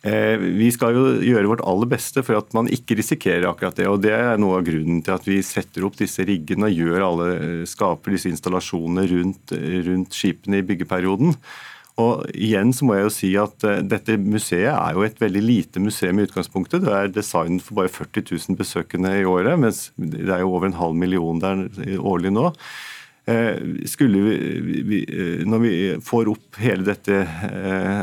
Eh, 0.08 0.40
vi 0.40 0.70
skal 0.72 0.96
jo 0.96 1.08
gjøre 1.20 1.50
vårt 1.52 1.64
aller 1.68 1.90
beste 1.92 2.24
for 2.24 2.40
at 2.40 2.54
man 2.56 2.70
ikke 2.72 2.96
risikerer 3.02 3.50
akkurat 3.50 3.76
det. 3.76 3.90
og 3.92 4.00
Det 4.06 4.14
er 4.16 4.40
noe 4.40 4.62
av 4.62 4.68
grunnen 4.68 5.02
til 5.04 5.18
at 5.18 5.28
vi 5.28 5.42
setter 5.44 5.84
opp 5.88 6.00
disse 6.00 6.24
riggene 6.28 6.70
og 6.70 6.80
gjør 6.80 7.08
alle, 7.10 7.34
skaper 7.68 8.16
disse 8.16 8.32
installasjonene 8.32 9.04
rundt, 9.12 9.58
rundt 9.90 10.16
skipene 10.16 10.62
i 10.62 10.68
byggeperioden. 10.70 11.36
Og 12.00 12.30
igjen 12.32 12.72
så 12.76 12.88
må 12.88 12.96
jeg 12.96 13.06
jo 13.06 13.14
si 13.14 13.30
at 13.40 13.66
uh, 13.68 13.80
Dette 13.84 14.16
museet 14.22 14.70
er 14.72 14.96
jo 14.96 15.06
et 15.06 15.20
veldig 15.20 15.42
lite 15.44 15.84
museum 15.84 16.20
i 16.20 16.28
utgangspunktet. 16.28 16.86
Det 16.86 16.94
er 16.96 17.12
designet 17.14 17.66
for 17.66 17.82
bare 17.82 17.92
40 17.92 18.24
000 18.32 18.60
besøkende 18.60 19.18
i 19.20 19.28
året, 19.28 19.60
mens 19.60 19.90
det 19.98 20.30
er 20.30 20.46
jo 20.46 20.54
over 20.54 20.70
en 20.70 20.80
halv 20.80 20.96
million 20.96 21.42
der 21.42 21.68
årlig 22.00 22.32
nå. 22.36 22.52
skulle 23.86 24.22
vi, 24.26 24.82
vi, 24.90 25.00
Når 25.46 25.60
vi 25.62 25.74
får 26.02 26.32
opp 26.32 26.58
hele 26.58 26.88
dette 26.88 27.20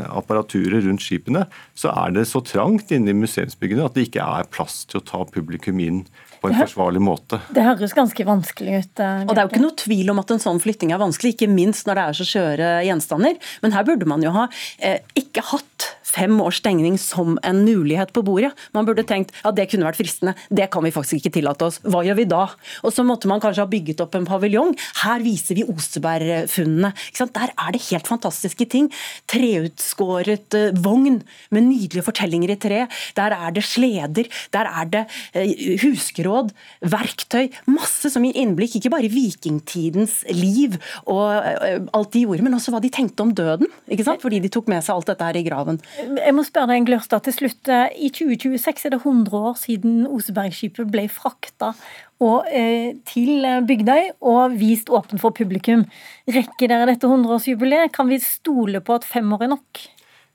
apparaturet 0.07 0.85
rundt 0.85 1.03
skipene, 1.03 1.41
så 1.75 1.91
er 2.05 2.13
det 2.15 2.27
så 2.29 2.39
trangt 2.45 2.93
inne 2.95 3.11
i 3.11 3.17
museumsbyggene 3.17 3.89
at 3.89 3.97
det 3.97 4.07
ikke 4.07 4.23
er 4.23 4.47
plass 4.53 4.85
til 4.87 5.01
å 5.01 5.07
ta 5.09 5.25
publikum 5.27 5.81
inn 5.83 6.05
på 6.41 6.51
en 6.51 6.57
forsvarlig 6.59 7.01
måte. 7.03 7.39
Det 7.53 7.65
høres 7.65 7.95
ganske 7.97 8.27
vanskelig 8.27 8.81
ut. 8.81 9.03
Og 9.03 9.33
Det 9.33 9.37
er 9.37 9.43
jo 9.45 9.51
ikke 9.53 9.63
noe 9.63 9.79
tvil 9.83 10.13
om 10.13 10.21
at 10.23 10.33
en 10.33 10.43
sånn 10.43 10.61
flytting 10.63 10.93
er 10.93 11.01
vanskelig, 11.01 11.35
ikke 11.35 11.51
minst 11.51 11.89
når 11.89 11.99
det 11.99 12.05
er 12.05 12.19
så 12.19 12.27
skjøre 12.31 12.71
gjenstander. 12.87 13.39
Men 13.63 13.75
her 13.75 13.87
burde 13.87 14.09
man 14.09 14.25
jo 14.25 14.33
ha 14.35 14.47
eh, 14.79 14.99
ikke 15.17 15.45
hatt 15.51 15.91
fem 16.17 16.39
års 16.41 16.61
stengning 16.61 16.97
som 17.01 17.37
en 17.45 17.63
mulighet 17.65 18.13
på 18.15 18.23
bordet. 18.25 18.53
Man 18.75 18.87
burde 18.87 19.05
tenkt 19.07 19.33
ja 19.43 19.53
det 19.55 19.67
kunne 19.71 19.87
vært 19.87 19.99
fristende, 19.99 20.35
det 20.49 20.69
kan 20.73 20.85
vi 20.85 20.93
faktisk 20.93 21.21
ikke 21.21 21.35
tillate 21.39 21.67
oss. 21.67 21.79
Hva 21.85 22.03
gjør 22.05 22.19
vi 22.19 22.27
da? 22.29 22.43
Og 22.85 22.93
så 22.93 23.05
måtte 23.07 23.29
man 23.29 23.41
kanskje 23.43 23.63
ha 23.63 23.69
bygget 23.69 24.01
opp 24.03 24.17
en 24.17 24.27
paviljong. 24.27 24.73
Her 25.03 25.23
viser 25.25 25.57
vi 25.57 25.65
Osebergfunnene. 25.67 26.93
Der 27.37 27.53
er 27.53 27.73
det 27.75 27.83
helt 27.89 28.09
fantastiske 28.09 28.67
ting. 28.69 28.89
Treutskåret 29.29 30.57
uh, 30.57 30.69
vogn 30.83 31.21
med 31.53 31.67
nydelige 31.67 32.05
fortellinger 32.05 32.53
i 32.53 32.59
tre. 32.61 32.83
Der 33.17 33.35
er 33.35 33.53
det 33.55 33.65
sleder. 33.67 34.29
Der 34.55 34.69
er 34.69 34.91
det 34.93 35.03
uh, 35.35 35.75
huskeråd, 35.83 36.53
verktøy. 36.81 37.51
Masse 37.69 38.11
som 38.13 38.25
gir 38.25 38.37
innblikk, 38.39 38.77
ikke 38.79 38.93
bare 38.93 39.09
i 39.09 39.13
vikingtidens 39.13 40.19
liv 40.33 40.77
og 41.05 41.27
uh, 41.29 41.87
alt 41.97 42.13
de 42.15 42.25
gjorde, 42.25 42.45
men 42.45 42.57
også 42.57 42.73
hva 42.73 42.81
de 42.83 42.93
tenkte 42.93 43.25
om 43.25 43.33
døden. 43.37 43.71
Fordi 44.17 44.41
de 44.43 44.51
tok 44.51 44.69
med 44.71 44.85
seg 44.85 44.95
alt 44.97 45.11
dette 45.11 45.27
her 45.27 45.39
i 45.39 45.45
graven. 45.45 45.81
Jeg 46.07 46.33
må 46.35 46.43
spørre 46.45 46.71
deg, 46.71 46.85
Glørstad, 46.87 47.25
til 47.25 47.35
slutt. 47.35 47.67
I 47.67 48.09
2026 48.13 48.87
er 48.87 48.93
det 48.93 49.01
100 49.01 49.35
år 49.35 49.57
siden 49.59 49.99
Osebergskipet 50.07 50.89
ble 50.93 51.07
frakta 51.11 51.73
eh, 51.73 52.95
til 53.09 53.47
Bygdøy 53.67 54.13
og 54.21 54.55
vist 54.59 54.91
åpen 54.93 55.19
for 55.21 55.35
publikum. 55.35 55.83
Rekker 56.31 56.71
dere 56.71 56.87
dette 56.91 57.09
100-årsjubileet? 57.09 57.91
Kan 57.95 58.09
vi 58.11 58.21
stole 58.23 58.81
på 58.81 58.97
at 58.97 59.07
fem 59.07 59.29
år 59.35 59.47
er 59.47 59.53
nok? 59.57 59.83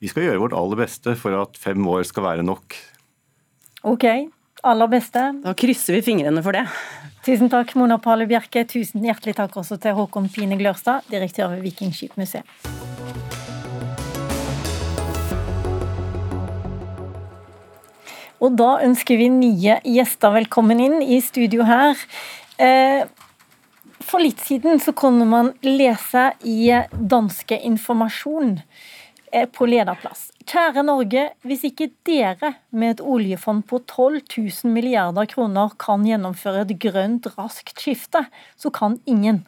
Vi 0.02 0.10
skal 0.10 0.26
gjøre 0.26 0.42
vårt 0.42 0.56
aller 0.58 0.82
beste 0.82 1.14
for 1.18 1.36
at 1.38 1.58
fem 1.60 1.84
år 1.88 2.04
skal 2.08 2.26
være 2.26 2.46
nok. 2.46 2.76
Ok, 3.86 4.06
aller 4.66 4.90
beste. 4.90 5.28
Da 5.44 5.54
krysser 5.58 5.98
vi 5.98 6.04
fingrene 6.06 6.42
for 6.42 6.58
det. 6.58 6.66
Tusen 7.22 7.50
takk, 7.50 7.76
Mona 7.78 8.00
Pale 8.02 8.26
Bjerke. 8.26 8.64
Tusen 8.66 9.06
hjertelig 9.06 9.36
takk 9.38 9.54
også 9.62 9.78
til 9.82 9.94
Håkon 9.94 10.26
Pine 10.34 10.58
Glørstad, 10.58 11.06
direktør 11.10 11.54
ved 11.54 11.62
Vikingskipmuseet. 11.68 13.40
Og 18.42 18.56
da 18.58 18.80
ønsker 18.82 19.20
vi 19.20 19.28
nye 19.30 19.78
gjester 19.86 20.34
velkommen 20.34 20.80
inn 20.82 20.98
i 21.04 21.20
studio 21.22 21.62
her. 21.68 21.98
Eh, 22.58 23.04
for 24.02 24.22
litt 24.22 24.42
siden 24.42 24.82
så 24.82 24.94
kunne 24.98 25.28
man 25.30 25.52
lese 25.62 26.32
i 26.42 26.72
danske 26.90 27.60
Informasjon 27.68 28.56
eh, 29.30 29.46
på 29.46 29.68
lederplass. 29.70 30.32
Kjære 30.42 30.82
Norge, 30.88 31.28
hvis 31.46 31.62
ikke 31.70 31.92
dere 32.08 32.56
med 32.74 32.96
et 32.96 33.04
oljefond 33.14 33.62
på 33.70 33.78
12 33.86 34.18
000 34.34 34.74
milliarder 34.74 35.30
kroner 35.30 35.76
kan 35.78 36.02
gjennomføre 36.08 36.66
et 36.66 36.74
grønt, 36.82 37.30
raskt 37.38 37.78
skifte, 37.78 38.24
så 38.58 38.74
kan 38.74 38.98
ingen. 39.06 39.44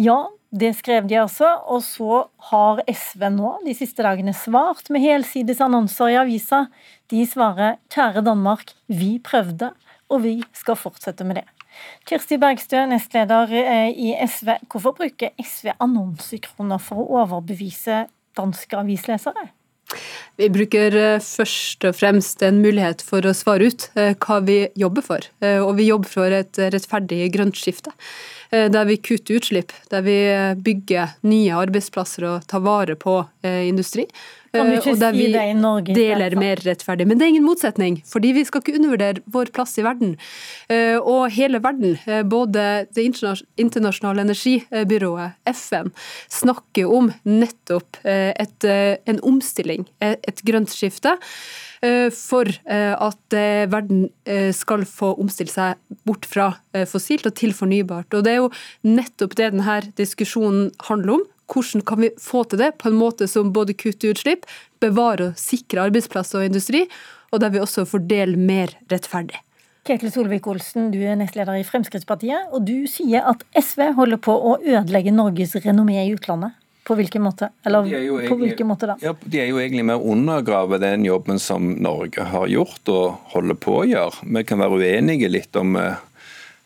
Ja, 0.00 0.30
det 0.54 0.70
skrev 0.78 1.08
de 1.10 1.16
altså, 1.18 1.48
og 1.66 1.82
så 1.82 2.20
har 2.50 2.82
SV 2.86 3.26
nå 3.34 3.56
de 3.64 3.74
siste 3.74 4.04
dagene 4.06 4.34
svart 4.36 4.86
med 4.94 5.02
helsides 5.02 5.62
annonser 5.64 6.12
i 6.12 6.18
avisa. 6.20 6.66
De 7.10 7.24
svarer 7.26 7.80
'Kjære 7.90 8.22
Danmark, 8.22 8.70
vi 8.86 9.18
prøvde, 9.18 9.72
og 10.08 10.22
vi 10.22 10.36
skal 10.52 10.78
fortsette 10.78 11.26
med 11.26 11.40
det'. 11.40 11.50
Kirsti 12.06 12.38
Bergstø, 12.38 12.84
nestleder 12.86 13.50
eh, 13.50 13.90
i 13.90 14.14
SV. 14.26 14.54
Hvorfor 14.70 14.94
bruker 14.94 15.34
SV 15.42 15.74
annonsekroner 15.80 16.78
for 16.78 17.02
å 17.02 17.24
overbevise 17.24 18.06
danske 18.38 18.78
avislesere? 18.78 19.50
Vi 20.40 20.50
bruker 20.52 20.96
eh, 20.98 21.22
først 21.22 21.86
og 21.88 21.98
fremst 21.98 22.42
en 22.46 22.62
mulighet 22.64 23.04
for 23.06 23.24
å 23.26 23.34
svare 23.36 23.70
ut 23.70 23.88
eh, 23.94 24.14
hva 24.18 24.40
vi 24.44 24.60
jobber 24.78 25.04
for. 25.06 25.26
Og 25.44 25.74
vi 25.78 25.90
jobber 25.90 26.10
for 26.10 26.38
et 26.42 26.58
rettferdig 26.58 27.28
grønt 27.34 27.58
skifte. 27.58 27.92
Eh, 28.54 28.70
der 28.70 28.84
vi 28.84 28.96
kutter 28.96 29.38
utslipp, 29.38 29.72
der 29.90 30.04
vi 30.06 30.16
eh, 30.30 30.54
bygger 30.54 31.16
nye 31.26 31.58
arbeidsplasser 31.64 32.26
og 32.28 32.48
tar 32.50 32.62
vare 32.64 32.96
på 32.98 33.22
eh, 33.42 33.64
industri. 33.68 34.06
Kan 34.54 34.70
du 34.70 34.76
ikke 34.78 34.94
og 34.94 35.02
der 35.02 35.16
vi 35.16 35.26
det 35.34 35.44
i 35.50 35.56
Norge, 35.58 35.96
deler 35.96 36.36
mer 36.40 36.62
rettferdig. 36.64 37.08
Men 37.10 37.20
det 37.20 37.26
er 37.26 37.34
ingen 37.34 37.46
motsetning, 37.46 37.98
fordi 38.08 38.32
vi 38.36 38.46
skal 38.46 38.62
ikke 38.62 38.76
undervurdere 38.78 39.24
vår 39.34 39.52
plass 39.56 39.76
i 39.80 39.84
verden. 39.86 40.14
Og 41.02 41.28
hele 41.34 41.60
verden, 41.62 41.98
både 42.30 42.86
Det 42.94 43.04
internasjonale 43.04 44.24
energibyrået, 44.24 45.36
FN, 45.50 45.90
snakker 46.30 46.90
om 46.90 47.12
nettopp 47.24 47.98
et, 48.04 48.64
en 48.64 49.20
omstilling, 49.22 49.86
et 50.00 50.44
grønt 50.46 50.72
skifte. 50.72 51.18
Eh, 51.84 52.08
for 52.14 52.48
eh, 52.48 52.94
at 52.94 53.36
eh, 53.36 53.64
verden 53.70 54.06
skal 54.56 54.86
få 54.88 55.12
omstille 55.20 55.52
seg 55.52 55.76
bort 56.08 56.24
fra 56.28 56.54
fossilt 56.88 57.26
og 57.28 57.34
til 57.36 57.52
fornybart. 57.56 58.14
Og 58.16 58.24
Det 58.24 58.32
er 58.32 58.40
jo 58.40 58.50
nettopp 58.86 59.36
det 59.36 59.50
denne 59.52 59.80
diskusjonen 59.98 60.70
handler 60.88 61.18
om. 61.18 61.24
Hvordan 61.50 61.84
kan 61.86 62.00
vi 62.00 62.10
få 62.20 62.44
til 62.48 62.60
det 62.62 62.74
på 62.80 62.88
en 62.90 62.98
måte 62.98 63.28
som 63.30 63.52
både 63.52 63.76
kutter 63.76 64.14
utslipp, 64.14 64.46
bevarer 64.80 65.32
og 65.32 65.40
sikrer 65.40 65.88
arbeidsplasser 65.88 66.40
og 66.40 66.48
industri, 66.48 66.84
og 67.32 67.42
der 67.42 67.52
vi 67.52 67.62
også 67.62 67.84
fordeler 67.88 68.38
mer 68.38 68.72
rettferdig. 68.92 69.40
Ketil 69.84 70.08
Solvik-Olsen, 70.14 70.88
du 70.94 71.02
er 71.04 71.16
nestleder 71.20 71.58
i 71.60 71.64
Fremskrittspartiet, 71.66 72.48
og 72.56 72.64
du 72.64 72.86
sier 72.88 73.26
at 73.28 73.42
SV 73.60 73.90
holder 73.98 74.20
på 74.22 74.32
å 74.32 74.54
ødelegge 74.62 75.12
Norges 75.12 75.52
renommé 75.60 75.98
i 76.06 76.14
utlandet. 76.14 76.56
På 76.84 76.96
hvilken 76.96 77.22
måte? 77.24 77.48
Eller 77.64 77.86
egentlig, 77.88 78.28
på 78.28 78.36
hvilken 78.40 78.68
måte 78.68 78.88
da? 78.88 78.96
Ja, 79.00 79.14
de 79.16 79.40
er 79.40 79.48
jo 79.48 79.60
egentlig 79.60 79.86
med 79.88 80.00
å 80.00 80.10
undergrave 80.12 80.76
den 80.80 81.04
jobben 81.04 81.40
som 81.40 81.70
Norge 81.84 82.26
har 82.28 82.48
gjort 82.52 82.90
og 82.92 83.30
holder 83.32 83.56
på 83.60 83.78
å 83.78 83.86
gjøre. 83.88 84.26
Vi 84.36 84.42
kan 84.48 84.60
være 84.60 84.80
uenige 84.82 85.30
litt 85.32 85.56
om 85.56 85.78
eh, 85.80 86.02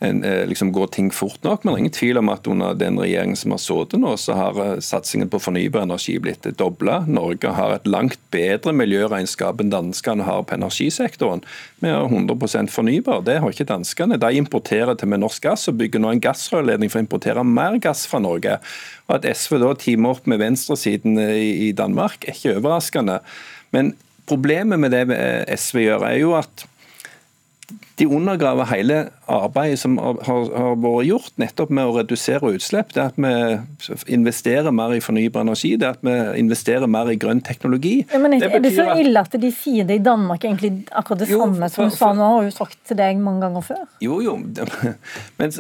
liksom 0.01 0.73
går 0.73 0.87
ting 0.87 1.11
fort 1.11 1.43
nok. 1.43 1.65
Men 1.65 1.73
det 1.73 1.77
er 1.77 1.81
ingen 1.83 1.95
tvil 1.97 2.19
om 2.21 2.29
at 2.31 2.47
under 2.47 2.77
den 2.79 3.01
regjeringen 3.01 3.37
som 3.37 3.51
har 3.55 3.59
sittet 3.63 3.99
nå, 3.99 4.13
så 4.21 4.37
har 4.39 4.61
eh, 4.63 4.77
satsingen 4.85 5.31
på 5.31 5.41
fornybar 5.43 5.83
energi 5.83 6.15
blitt 6.23 6.47
dobla. 6.59 7.01
Norge 7.11 7.51
har 7.57 7.75
et 7.75 7.89
langt 7.91 8.21
bedre 8.35 8.75
miljøregnskap 8.79 9.59
enn 9.63 9.73
danskene 9.75 10.27
har 10.29 10.45
på 10.47 10.55
energisektoren. 10.55 11.43
Vi 11.83 11.91
har 11.91 12.07
100% 12.07 12.71
fornybar. 12.71 13.25
Det 13.27 13.41
har 13.43 13.55
ikke 13.55 13.67
danskene. 13.73 14.21
De 14.23 14.33
importerer 14.39 14.95
til 14.95 15.11
med 15.11 15.25
norsk 15.25 15.43
gass 15.49 15.67
og 15.71 15.81
bygger 15.83 16.05
nå 16.05 16.15
en 16.15 16.23
gassrørledning 16.23 16.95
for 16.95 17.03
å 17.03 17.07
importere 17.07 17.47
mer 17.47 17.81
gass 17.83 18.07
fra 18.07 18.23
Norge. 18.23 18.61
Og 19.09 19.19
At 19.19 19.27
SV 19.27 19.59
da 19.65 19.75
teamer 19.79 20.15
opp 20.15 20.31
med 20.31 20.39
venstresiden 20.39 21.19
i 21.19 21.73
Danmark, 21.75 22.23
er 22.23 22.39
ikke 22.39 22.59
overraskende. 22.61 23.19
Men 23.75 23.97
problemet 24.31 24.79
med 24.79 24.95
det 24.95 25.07
SV 25.59 25.89
gjør, 25.89 26.07
er 26.07 26.21
jo 26.23 26.35
at 26.39 26.69
de 27.99 28.07
undergraver 28.07 28.65
hele 28.71 28.99
arbeidet 29.29 29.81
som 29.83 29.99
har, 30.01 30.21
har, 30.25 30.77
vært 30.81 31.09
gjort 31.09 31.41
nettopp 31.43 31.73
med 31.75 31.91
å 31.91 31.97
redusere 31.99 32.53
utslipp. 32.57 32.95
Det 32.95 33.03
at 33.03 33.19
vi 33.21 33.33
investerer 34.15 34.73
mer 34.73 34.95
i 34.97 35.01
fornybar 35.05 35.45
energi, 35.45 35.75
det 35.81 35.91
at 35.91 36.05
vi 36.07 36.15
investerer 36.41 36.89
mer 36.89 37.11
i 37.13 37.19
grønn 37.21 37.43
teknologi. 37.45 38.07
Ja, 38.13 38.21
men 38.23 38.39
Er 38.39 38.57
det, 38.63 38.73
så 38.77 38.87
ille 38.97 39.21
at 39.21 39.37
de 39.43 39.51
sier 39.53 39.89
det 39.89 39.99
i 40.01 40.05
Danmark, 40.05 40.47
egentlig 40.47 40.87
akkurat 40.89 41.25
det 41.25 41.31
jo, 41.33 41.43
samme 41.43 41.69
som 41.75 41.91
du 41.91 41.97
sa 41.99 42.13
nå, 42.17 42.31
har 42.39 42.49
jo 42.49 42.55
sagt 42.55 42.79
til 42.89 43.01
deg 43.03 43.21
mange 43.21 43.45
ganger 43.45 43.67
før? 43.67 43.85
Jo, 44.05 44.21
jo. 44.25 44.39
Men 45.39 45.53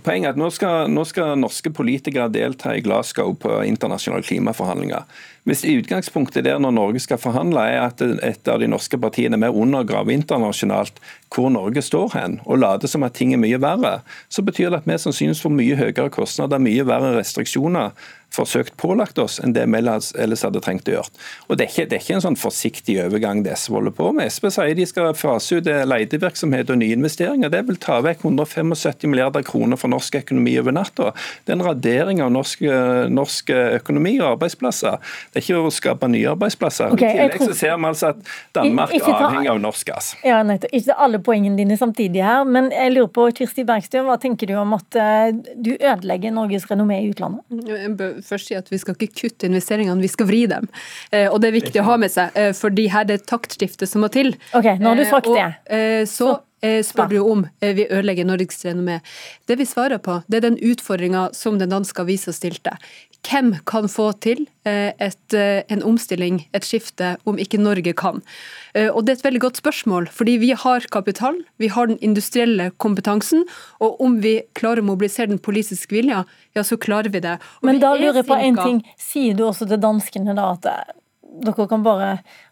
poenget 0.00 0.30
er 0.30 0.32
at 0.32 0.40
nå 0.40 0.48
skal, 0.54 0.88
nå 0.92 1.04
skal 1.08 1.34
norske 1.40 1.74
politikere 1.74 2.30
delta 2.32 2.72
i 2.78 2.84
Glasgow 2.86 3.34
på 3.42 3.60
internasjonale 3.68 4.24
klimaforhandlinger. 4.24 5.04
Hvis 5.48 5.62
utgangspunktet 5.64 6.44
der 6.44 6.58
når 6.60 6.74
Norge 6.76 7.00
skal 7.00 7.18
forhandle 7.20 7.62
er 7.72 7.86
at 7.86 8.02
et 8.04 8.48
av 8.50 8.60
de 8.60 8.68
norske 8.68 8.98
partiene 9.00 9.38
er 9.38 9.40
med 9.40 9.54
å 9.54 9.62
undergrave 9.64 10.12
internasjonalt 10.12 11.00
hvor 11.32 11.48
Norge 11.54 11.80
står 11.84 12.12
hen, 12.12 12.38
og 12.44 12.60
later 12.60 12.90
som 12.90 13.06
at 13.06 13.16
ting 13.16 13.32
er 13.32 13.40
mye 13.40 13.60
verre, 13.62 14.00
så 14.28 14.44
betyr 14.44 14.68
det 14.68 14.82
at 14.82 14.88
vi 14.90 14.98
sannsynligvis 15.00 15.40
får 15.44 15.54
mye 15.56 15.78
høyere 15.80 16.12
kostnader, 16.12 16.60
mye 16.60 16.84
verre 16.84 17.14
restriksjoner 17.16 17.94
forsøkt 18.34 18.76
pålagt 18.80 19.18
oss 19.18 19.38
enn 19.42 19.54
det 19.56 19.66
vi 19.70 19.80
ellers 19.80 20.44
hadde 20.46 20.62
trengt 20.62 20.88
å 20.88 20.96
gjøre. 20.96 21.22
Og 21.48 21.58
Det 21.58 21.66
er 21.66 21.72
ikke, 21.72 21.86
det 21.90 21.96
er 21.96 22.04
ikke 22.04 22.16
en 22.18 22.24
sånn 22.24 22.38
forsiktig 22.38 22.96
overgang 23.02 23.42
det 23.44 23.56
SV 23.58 23.78
holder 23.78 23.96
på 23.96 24.10
med. 24.16 24.30
SV 24.30 24.50
sier 24.54 24.76
de 24.78 24.86
skal 24.88 25.10
fase 25.18 25.58
ut 25.58 25.66
letevirksomhet 25.90 26.70
og 26.70 26.80
nye 26.80 26.96
investeringer. 26.96 27.52
Det 27.52 27.62
vil 27.68 27.80
ta 27.82 27.98
vekk 28.04 28.24
175 28.28 29.10
milliarder 29.10 29.44
kroner 29.46 29.80
fra 29.80 29.90
norsk 29.90 30.20
økonomi 30.22 30.56
over 30.60 30.76
natta. 30.76 31.10
Det 31.44 31.54
er 31.54 31.58
en 31.58 31.66
radering 31.66 32.22
av 32.24 32.32
norsk, 32.34 32.64
norsk, 33.10 33.52
økonomi 33.80 34.16
og 34.20 34.36
arbeidsplasser. 34.36 35.00
Det 35.32 35.40
er 35.40 35.46
ikke 35.46 35.64
å 35.66 35.74
skape 35.74 36.10
nye 36.10 36.30
arbeidsplasser. 36.34 36.94
Okay, 36.94 37.10
I 37.10 37.18
tillegg 37.18 37.36
tror... 37.36 37.52
så 37.52 37.58
ser 37.60 37.76
vi 37.76 37.90
altså 37.90 38.12
at 38.14 38.32
Danmark 38.56 38.94
er 38.94 39.08
avhengig 39.10 39.52
av 39.52 39.60
norsk 39.62 39.90
gass. 39.90 40.12
Ja, 40.26 40.40
nettopp. 40.46 40.74
Ikke 40.80 40.96
alle 41.02 41.20
poengene 41.24 41.58
dine 41.58 41.78
samtidig 41.80 42.22
her, 42.24 42.46
men 42.46 42.70
jeg 42.74 42.94
lurer 42.94 43.10
på, 43.14 43.26
Kirsti 43.36 43.66
Bergstø, 43.66 44.04
hva 44.06 44.16
tenker 44.20 44.50
du 44.50 44.54
om 44.60 44.76
at 44.76 44.98
eh, 44.98 45.32
du 45.56 45.72
ødelegger 45.74 46.34
Norges 46.34 46.66
renommé 46.70 47.00
i 47.02 47.10
utlandet? 47.10 47.44
Først 48.26 48.50
si 48.50 48.56
at 48.58 48.70
vi 48.72 48.80
skal 48.80 48.96
ikke 48.96 49.14
kutte 49.22 49.48
investeringene, 49.48 50.00
vi 50.02 50.10
skal 50.12 50.28
vri 50.28 50.44
dem. 50.50 50.68
Eh, 51.12 51.28
og 51.28 51.40
det 51.42 51.50
er 51.50 51.58
viktig 51.58 51.82
å 51.82 51.88
ha 51.88 51.96
med 52.00 52.12
seg, 52.12 52.36
eh, 52.38 52.52
fordi 52.56 52.88
her 52.92 53.06
er 53.06 53.12
det 53.12 53.26
taktskiftet 53.30 53.90
som 53.90 54.04
må 54.04 54.10
til. 54.12 54.34
Ok, 54.56 54.72
nå 54.80 54.92
har 54.92 55.00
du 55.00 55.04
eh, 55.04 55.10
sagt 55.10 55.30
det. 55.34 55.48
så 56.10 56.36
spør 56.60 57.08
du 57.08 57.18
om 57.24 57.46
eh, 57.60 57.74
vi 57.76 57.86
ødelegger 57.88 58.28
Norges 58.28 58.64
renommé. 58.66 59.00
Det 59.48 59.56
vi 59.60 59.68
svarer 59.68 59.98
på, 59.98 60.20
det 60.28 60.40
er 60.40 60.50
den 60.50 60.58
utfordringa 60.60 61.30
som 61.36 61.58
den 61.60 61.72
danske 61.72 62.02
avisa 62.02 62.34
stilte. 62.36 62.76
Hvem 63.20 63.52
kan 63.68 63.88
få 63.88 64.10
til 64.24 64.46
eh, 64.64 64.92
et, 64.96 65.34
eh, 65.36 65.62
en 65.68 65.82
omstilling, 65.84 66.40
et 66.56 66.64
skifte, 66.64 67.16
om 67.28 67.36
ikke 67.40 67.60
Norge 67.60 67.92
kan? 67.92 68.22
Eh, 68.74 68.88
og 68.88 69.04
Det 69.04 69.12
er 69.12 69.18
et 69.18 69.26
veldig 69.28 69.42
godt 69.44 69.60
spørsmål, 69.60 70.08
fordi 70.08 70.38
vi 70.40 70.50
har 70.56 70.86
kapital, 70.90 71.36
vi 71.58 71.68
har 71.68 71.86
den 71.86 71.98
industrielle 72.00 72.70
kompetansen, 72.78 73.44
og 73.80 74.00
om 74.00 74.20
vi 74.24 74.40
klarer 74.54 74.80
å 74.80 74.88
mobilisere 74.88 75.28
den 75.28 75.38
politiske 75.38 75.92
vilja, 75.92 76.24
ja, 76.56 76.62
så 76.62 76.80
klarer 76.80 77.12
vi 77.12 77.20
det. 77.20 77.36
Og 77.60 77.68
Men 77.68 77.80
da 77.80 77.92
er 77.94 78.00
lurer 78.00 78.22
jeg 78.22 78.26
på 78.26 78.40
en 78.40 78.56
ting. 78.56 78.82
Sier 78.96 79.36
du 79.36 79.44
også 79.44 79.68
til 79.68 79.80
danskene 79.80 80.34
da 80.34 80.52
at 80.56 80.96
dere 81.30 81.66
kan 81.70 81.82
bare 81.84 82.08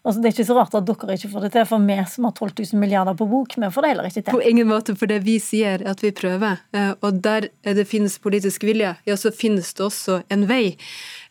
altså 0.07 0.21
Det 0.21 0.29
er 0.29 0.33
ikke 0.33 0.45
så 0.47 0.55
rart 0.55 0.75
at 0.77 0.85
dere 0.87 1.15
ikke 1.17 1.29
får 1.33 1.43
det 1.45 1.51
til, 1.53 1.65
for 1.67 1.83
vi 1.83 1.97
som 2.09 2.25
har 2.25 2.33
12 2.33 2.51
000 2.73 2.79
milliarder 2.79 3.17
på 3.19 3.27
bok, 3.29 3.55
vi 3.59 3.69
får 3.75 3.85
det 3.85 3.89
heller 3.91 4.07
ikke 4.09 4.21
til. 4.23 4.31
På 4.33 4.41
ingen 4.41 4.69
måte, 4.69 4.95
for 4.97 5.11
det 5.11 5.19
vi 5.25 5.35
sier 5.43 5.83
er 5.83 5.91
at 5.91 6.01
vi 6.03 6.11
prøver. 6.15 6.61
eh, 6.73 6.93
Og 7.01 7.19
der 7.21 7.49
det 7.63 7.85
finnes 7.87 8.17
politisk 8.19 8.63
vilje, 8.63 8.95
ja, 9.05 9.17
så 9.19 9.31
finnes 9.35 9.73
det 9.73 9.83
også 9.85 10.23
en 10.31 10.47
vei. 10.47 10.77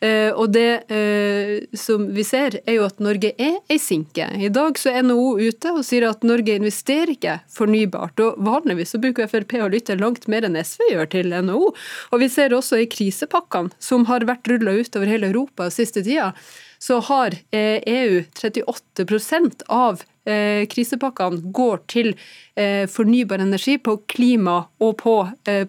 Eh, 0.01 0.29
Og 0.31 0.53
det 0.53 0.83
eh, 0.91 1.65
som 1.75 2.07
vi 2.13 2.23
ser, 2.23 2.59
er 2.65 2.77
jo 2.77 2.85
at 2.85 2.99
Norge 3.03 3.33
er 3.37 3.57
ei 3.69 3.79
sinke. 3.81 4.29
I 4.39 4.49
dag 4.53 4.77
så 4.77 4.93
er 4.93 5.03
NHO 5.03 5.39
ute 5.39 5.73
og 5.73 5.83
sier 5.83 6.07
at 6.09 6.23
Norge 6.23 6.55
investerer 6.55 7.15
ikke 7.15 7.39
fornybart. 7.49 8.19
Og 8.19 8.39
vanligvis 8.45 8.93
så 8.95 9.01
bruker 9.01 9.27
Frp 9.27 9.57
å 9.59 9.69
lytte 9.71 9.97
langt 9.99 10.27
mer 10.27 10.45
enn 10.47 10.55
SV 10.55 10.91
gjør 10.93 11.09
til 11.09 11.33
NHO. 11.33 11.73
Og 12.13 12.19
vi 12.21 12.29
ser 12.29 12.53
også 12.55 12.79
i 12.79 12.87
krisepakkene, 12.87 13.73
som 13.79 14.05
har 14.05 14.23
vært 14.29 14.47
rulla 14.47 14.77
ut 14.79 14.95
over 14.95 15.07
hele 15.09 15.27
Europa 15.33 15.69
siste 15.73 16.03
tida, 16.05 16.33
så 16.79 16.99
har 16.99 17.35
eh, 17.51 17.81
EU 17.85 18.23
38% 18.41 19.65
av 19.67 20.01
eh, 20.23 20.63
krisepakkene 20.71 21.51
går 21.55 21.81
til 21.91 22.13
eh, 22.55 22.85
fornybar 22.87 23.43
energi, 23.43 23.75
på 23.83 23.97
klima 24.07 24.61
og 24.79 24.95
på, 25.03 25.15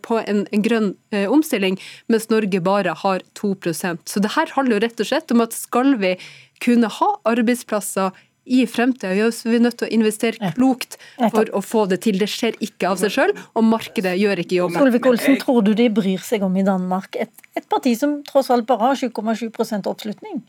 på 0.06 0.20
en, 0.22 0.44
en 0.46 0.64
grønn 0.64 0.92
omstilling, 1.34 1.76
mens 2.08 2.28
Norge 2.30 2.62
bare 2.62 2.94
har 3.02 3.22
2% 3.38 4.06
Så 4.06 4.22
det 4.22 4.34
her 4.36 4.52
handler 4.54 4.76
jo 4.76 4.82
rett 4.86 5.02
og 5.02 5.08
slett 5.10 5.34
om 5.34 5.42
at 5.42 5.56
skal 5.56 5.96
vi 5.98 6.14
kunne 6.62 6.90
ha 7.00 7.08
arbeidsplasser 7.26 8.14
i 8.50 8.62
fremtida, 8.66 9.12
ja, 9.14 9.26
så 9.34 9.48
er 9.48 9.52
vi 9.52 9.60
nødt 9.62 9.76
til 9.78 9.86
å 9.86 9.94
investere 9.94 10.52
klokt 10.56 10.96
for 11.18 11.50
å 11.54 11.60
få 11.62 11.84
det 11.90 12.00
til. 12.06 12.18
Det 12.18 12.26
skjer 12.30 12.56
ikke 12.64 12.88
av 12.88 12.98
seg 13.02 13.12
sjøl, 13.14 13.34
og 13.54 13.66
markedet 13.66 14.16
gjør 14.18 14.42
ikke 14.42 14.56
jobben. 14.56 14.80
Solvik-Olsen, 14.80 15.36
tror 15.42 15.60
du 15.66 15.74
de 15.78 15.86
bryr 15.94 16.24
seg 16.24 16.46
om 16.46 16.56
i 16.58 16.64
Danmark? 16.66 17.18
Et, 17.20 17.30
et 17.54 17.68
parti 17.70 17.92
som 17.98 18.18
tross 18.26 18.50
alt 18.50 18.66
bare 18.70 18.90
har 18.90 18.98
7,7 18.98 19.52
oppslutning 19.84 20.40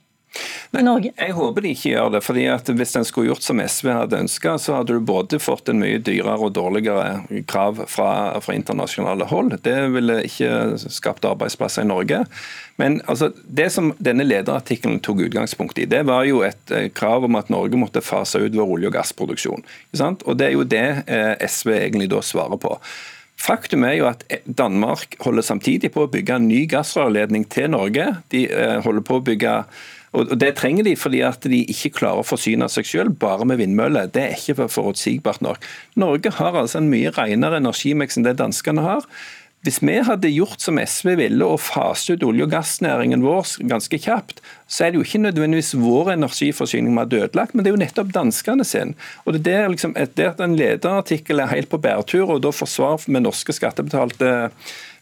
i 0.80 0.84
Norge? 0.84 1.12
Jeg 1.18 1.36
håper 1.36 1.66
de 1.66 1.74
ikke 1.76 1.92
gjør 1.92 2.12
det. 2.14 2.22
fordi 2.24 2.46
at 2.48 2.70
Hvis 2.70 2.96
en 2.96 3.06
skulle 3.06 3.32
gjort 3.32 3.44
som 3.44 3.60
SV 3.60 3.90
hadde 3.92 4.20
ønska, 4.24 4.56
så 4.58 4.78
hadde 4.80 4.96
du 4.96 5.04
både 5.04 5.40
fått 5.40 5.70
en 5.70 5.82
mye 5.84 6.00
dyrere 6.00 6.40
og 6.40 6.54
dårligere 6.56 7.44
krav 7.52 7.84
fra, 7.92 8.40
fra 8.40 8.56
internasjonale 8.56 9.28
hold. 9.28 9.58
Det 9.66 9.78
ville 9.92 10.22
ikke 10.30 10.80
skapt 10.88 11.28
arbeidsplasser 11.28 11.84
i 11.84 11.92
Norge. 11.92 12.24
Men 12.80 13.02
altså, 13.06 13.32
det 13.46 13.70
som 13.76 13.92
denne 14.00 14.26
lederartikkelen 14.26 15.02
tok 15.04 15.26
utgangspunkt 15.28 15.78
i, 15.78 15.86
det 15.86 16.06
var 16.08 16.26
jo 16.26 16.42
et 16.48 16.72
eh, 16.74 16.90
krav 16.96 17.28
om 17.28 17.38
at 17.38 17.52
Norge 17.54 17.78
måtte 17.78 18.02
fase 18.02 18.40
ut 18.40 18.56
vår 18.56 18.78
olje- 18.78 18.90
og 18.90 18.96
gassproduksjon. 18.96 19.66
Og 20.26 20.38
Det 20.38 20.48
er 20.48 20.56
jo 20.56 20.64
det 20.64 20.88
eh, 21.08 21.36
SV 21.46 21.76
egentlig 21.76 22.10
da 22.14 22.24
svarer 22.26 22.58
på. 22.62 22.78
Faktum 23.42 23.86
er 23.88 23.96
jo 23.98 24.06
at 24.10 24.24
Danmark 24.46 25.16
holder 25.24 25.46
samtidig 25.46 25.92
på 25.94 26.06
å 26.06 26.12
bygge 26.12 26.38
en 26.38 26.50
ny 26.50 26.66
gassrørledning 26.70 27.48
til 27.50 27.72
Norge. 27.74 28.06
De 28.34 28.46
eh, 28.48 28.78
holder 28.86 29.06
på 29.06 29.18
å 29.18 29.26
bygge 29.26 29.56
og 30.12 30.40
Det 30.40 30.56
trenger 30.60 30.84
de 30.84 30.96
fordi 31.00 31.22
at 31.24 31.46
de 31.48 31.62
ikke 31.72 31.94
klarer 32.02 32.20
å 32.24 32.28
forsyne 32.28 32.68
seg 32.72 32.88
selv 32.88 33.20
bare 33.22 33.46
med 33.48 33.62
vindmøller. 33.62 34.10
Det 34.12 34.24
er 34.24 34.34
ikke 34.36 34.68
forutsigbart 34.68 35.44
nok. 35.46 35.64
Norge 35.96 36.34
har 36.36 36.58
altså 36.60 36.82
en 36.82 36.90
mye 36.92 37.14
renere 37.16 37.62
energimiks 37.62 38.20
enn 38.20 38.28
det 38.28 38.36
danskene 38.42 38.84
har. 38.84 39.08
Hvis 39.62 39.78
vi 39.86 40.00
hadde 40.02 40.30
gjort 40.34 40.64
som 40.64 40.80
SV 40.82 41.14
ville 41.20 41.46
og 41.46 41.60
fase 41.62 42.16
ut 42.16 42.24
olje- 42.26 42.48
og 42.48 42.50
gassnæringen 42.50 43.22
vår 43.22 43.60
ganske 43.70 44.00
kjapt, 44.02 44.40
så 44.66 44.88
er 44.88 44.92
det 44.92 44.98
jo 44.98 45.06
ikke 45.06 45.22
nødvendigvis 45.22 45.76
vår 45.78 46.16
energiforsyning 46.16 46.90
vi 46.90 47.04
hadde 47.04 47.20
ødelagt, 47.28 47.54
men 47.54 47.64
det 47.64 47.70
er 47.70 47.76
jo 47.78 47.84
nettopp 47.84 48.10
danskene 48.16 48.66
sin. 48.66 48.96
Og 49.30 49.38
det 49.38 49.54
er 49.54 49.70
liksom, 49.70 49.94
at 49.96 50.18
en 50.18 50.58
lederartikkel 50.58 51.44
er 51.44 51.54
helt 51.54 51.70
på 51.70 51.78
bærtur, 51.78 52.26
og 52.34 52.42
da 52.42 52.50
forsvarer 52.50 53.06
med 53.14 53.28
norske 53.28 53.54
skattebetalte 53.54 54.50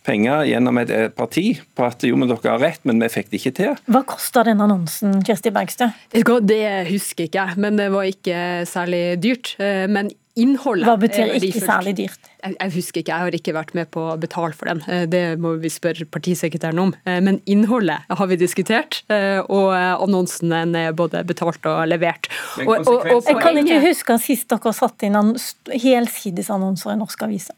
penger 0.07 0.45
gjennom 0.49 0.79
et 0.81 0.93
parti 1.17 1.45
på 1.75 1.85
at 1.87 2.03
jo, 2.07 2.15
men 2.19 2.29
dere 2.31 2.53
har 2.53 2.61
rett, 2.63 2.81
men 2.87 3.01
vi 3.03 3.09
fikk 3.11 3.29
det 3.31 3.41
ikke 3.41 3.55
til. 3.59 3.75
Hva 3.91 4.03
kosta 4.07 4.43
den 4.47 4.61
annonsen, 4.63 5.19
Kirsti 5.25 5.51
Bergstø? 5.55 5.91
Det 6.13 6.63
husker 6.89 7.27
ikke 7.27 7.43
jeg, 7.43 7.59
men 7.61 7.77
det 7.79 7.89
var 7.93 8.07
ikke 8.09 8.39
særlig 8.69 9.03
dyrt. 9.23 9.55
Eh, 9.59 9.85
Men 9.89 10.11
innholdet 10.39 10.87
Hva 10.87 10.95
betyr 11.01 11.33
ikke 11.35 11.59
særlig 11.59 11.95
dyrt? 11.97 12.29
Jeg, 12.39 12.55
jeg 12.55 12.71
husker 12.77 13.01
ikke, 13.01 13.11
jeg 13.11 13.25
har 13.25 13.35
ikke 13.35 13.53
vært 13.57 13.73
med 13.75 13.89
på 13.91 14.05
å 14.13 14.17
betale 14.19 14.55
for 14.55 14.71
den. 14.71 14.81
Eh, 14.87 15.05
Det 15.11 15.23
må 15.41 15.55
vi 15.59 15.71
spørre 15.73 16.07
partisekretæren 16.07 16.79
om. 16.79 16.93
Eh, 17.05 17.19
Men 17.19 17.41
innholdet 17.45 18.05
har 18.09 18.27
vi 18.27 18.39
diskutert, 18.39 19.01
og 19.09 19.73
annonsen 19.75 20.53
er 20.75 20.93
både 20.93 21.23
betalt 21.27 21.65
og 21.65 21.87
levert. 21.87 22.29
Og, 22.65 22.77
og, 22.87 23.05
og 23.05 23.27
Jeg 23.27 23.41
kan 23.41 23.57
ikke 23.57 23.81
huske 23.89 24.19
sist 24.23 24.49
dere 24.49 24.73
satte 24.73 25.09
inn 25.09 25.35
helsidesannonser 25.69 26.93
i 26.95 26.99
norske 26.99 27.25
aviser. 27.27 27.55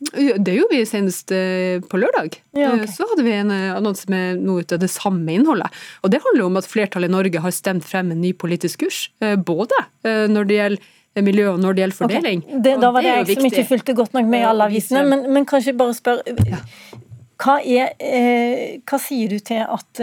Det 0.00 0.54
gjorde 0.54 0.72
vi 0.72 0.84
senest 0.88 1.28
eh, 1.34 1.76
på 1.84 1.98
lørdag. 2.00 2.38
Ja, 2.56 2.70
ok. 2.72 2.86
Eh, 2.86 2.88
Så 2.88 3.04
hadde 3.10 3.24
vi 3.26 3.34
en 3.36 3.50
eh, 3.52 3.74
annonse 3.76 4.08
med 4.08 4.40
noe 4.40 4.64
av 4.64 4.80
det 4.80 4.88
samme 4.88 5.34
innholdet. 5.34 5.68
Og 6.00 6.14
det 6.14 6.22
handler 6.24 6.46
om 6.46 6.56
at 6.56 6.68
flertallet 6.68 7.12
i 7.12 7.12
Norge 7.12 7.42
har 7.44 7.52
stemt 7.52 7.84
frem 7.84 8.14
en 8.14 8.22
ny 8.22 8.32
politisk 8.32 8.86
kurs. 8.86 9.02
Både 9.20 9.76
når 10.00 10.48
det 10.48 10.56
gjelder 10.56 11.26
miljø 11.26 11.50
og 11.52 11.60
når 11.60 11.76
det 11.76 11.82
gjelder 11.84 11.98
fordeling. 11.98 12.42
Okay. 12.46 12.62
Det, 12.64 12.74
da 12.80 12.90
var 12.94 13.04
det 13.04 13.12
det 13.12 13.34
jeg 13.34 13.36
som 13.42 13.48
ikke 13.50 13.66
fulgte 13.74 13.96
godt 13.98 14.16
nok 14.16 14.30
med 14.30 14.40
i 14.40 14.48
alle 14.48 14.68
avisene, 14.70 15.04
men, 15.10 15.26
men 15.34 15.46
kanskje 15.48 15.76
bare 15.76 15.96
spør 15.98 16.22
hva, 17.40 17.58
er, 17.60 17.92
eh, 18.00 18.80
hva 18.88 18.98
sier 19.00 19.32
du 19.32 19.38
til 19.44 19.62
at, 19.64 20.00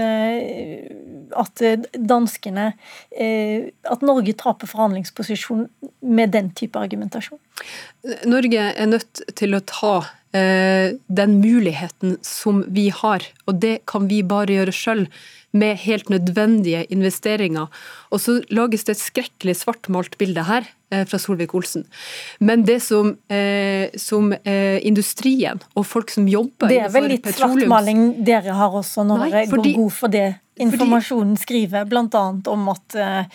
at 1.41 1.61
danskene 1.93 2.71
eh, 3.13 3.67
At 3.85 4.05
Norge 4.05 4.33
taper 4.37 4.69
forhandlingsposisjon 4.69 5.67
med 6.01 6.33
den 6.33 6.49
type 6.57 6.81
argumentasjon? 6.81 7.41
Norge 8.29 8.69
er 8.77 8.87
nødt 8.89 9.21
til 9.35 9.55
å 9.57 9.63
ta 9.67 9.95
eh, 10.37 10.93
den 11.09 11.39
muligheten 11.41 12.17
som 12.25 12.61
vi 12.71 12.87
har, 12.93 13.25
og 13.47 13.59
det 13.63 13.81
kan 13.89 14.07
vi 14.11 14.21
bare 14.23 14.59
gjøre 14.61 14.75
sjøl. 14.75 15.07
Med 15.57 15.77
helt 15.79 16.09
nødvendige 16.11 16.81
investeringer. 16.93 17.69
Og 18.11 18.19
så 18.21 18.33
lages 18.53 18.83
det 18.85 18.93
et 18.97 18.99
skrekkelig 18.99 19.55
svartmalt 19.61 20.17
bilde 20.19 20.43
her 20.45 20.67
eh, 20.91 21.05
fra 21.07 21.17
Solvik-Olsen. 21.17 21.85
Men 22.43 22.65
det 22.67 22.75
som, 22.83 23.13
eh, 23.31 23.87
som 23.97 24.33
eh, 24.43 24.77
industrien 24.85 25.63
og 25.73 25.87
folk 25.87 26.11
som 26.13 26.27
jobber 26.29 26.67
Det 26.69 26.81
er 26.83 26.91
vel 26.93 27.07
litt 27.13 27.23
petroleums- 27.25 27.63
svartmaling 27.63 28.03
dere 28.27 28.53
har 28.59 28.75
også, 28.75 29.07
når 29.07 29.23
Nei, 29.23 29.29
dere 29.31 29.47
fordi- 29.55 29.73
går 29.73 29.81
god 29.87 29.95
for 30.03 30.13
det 30.13 30.27
informasjonen 30.63 31.37
skriver, 31.39 31.85
bl.a. 31.89 32.23
om 32.53 32.67
at, 32.73 32.95
eh, 32.95 33.25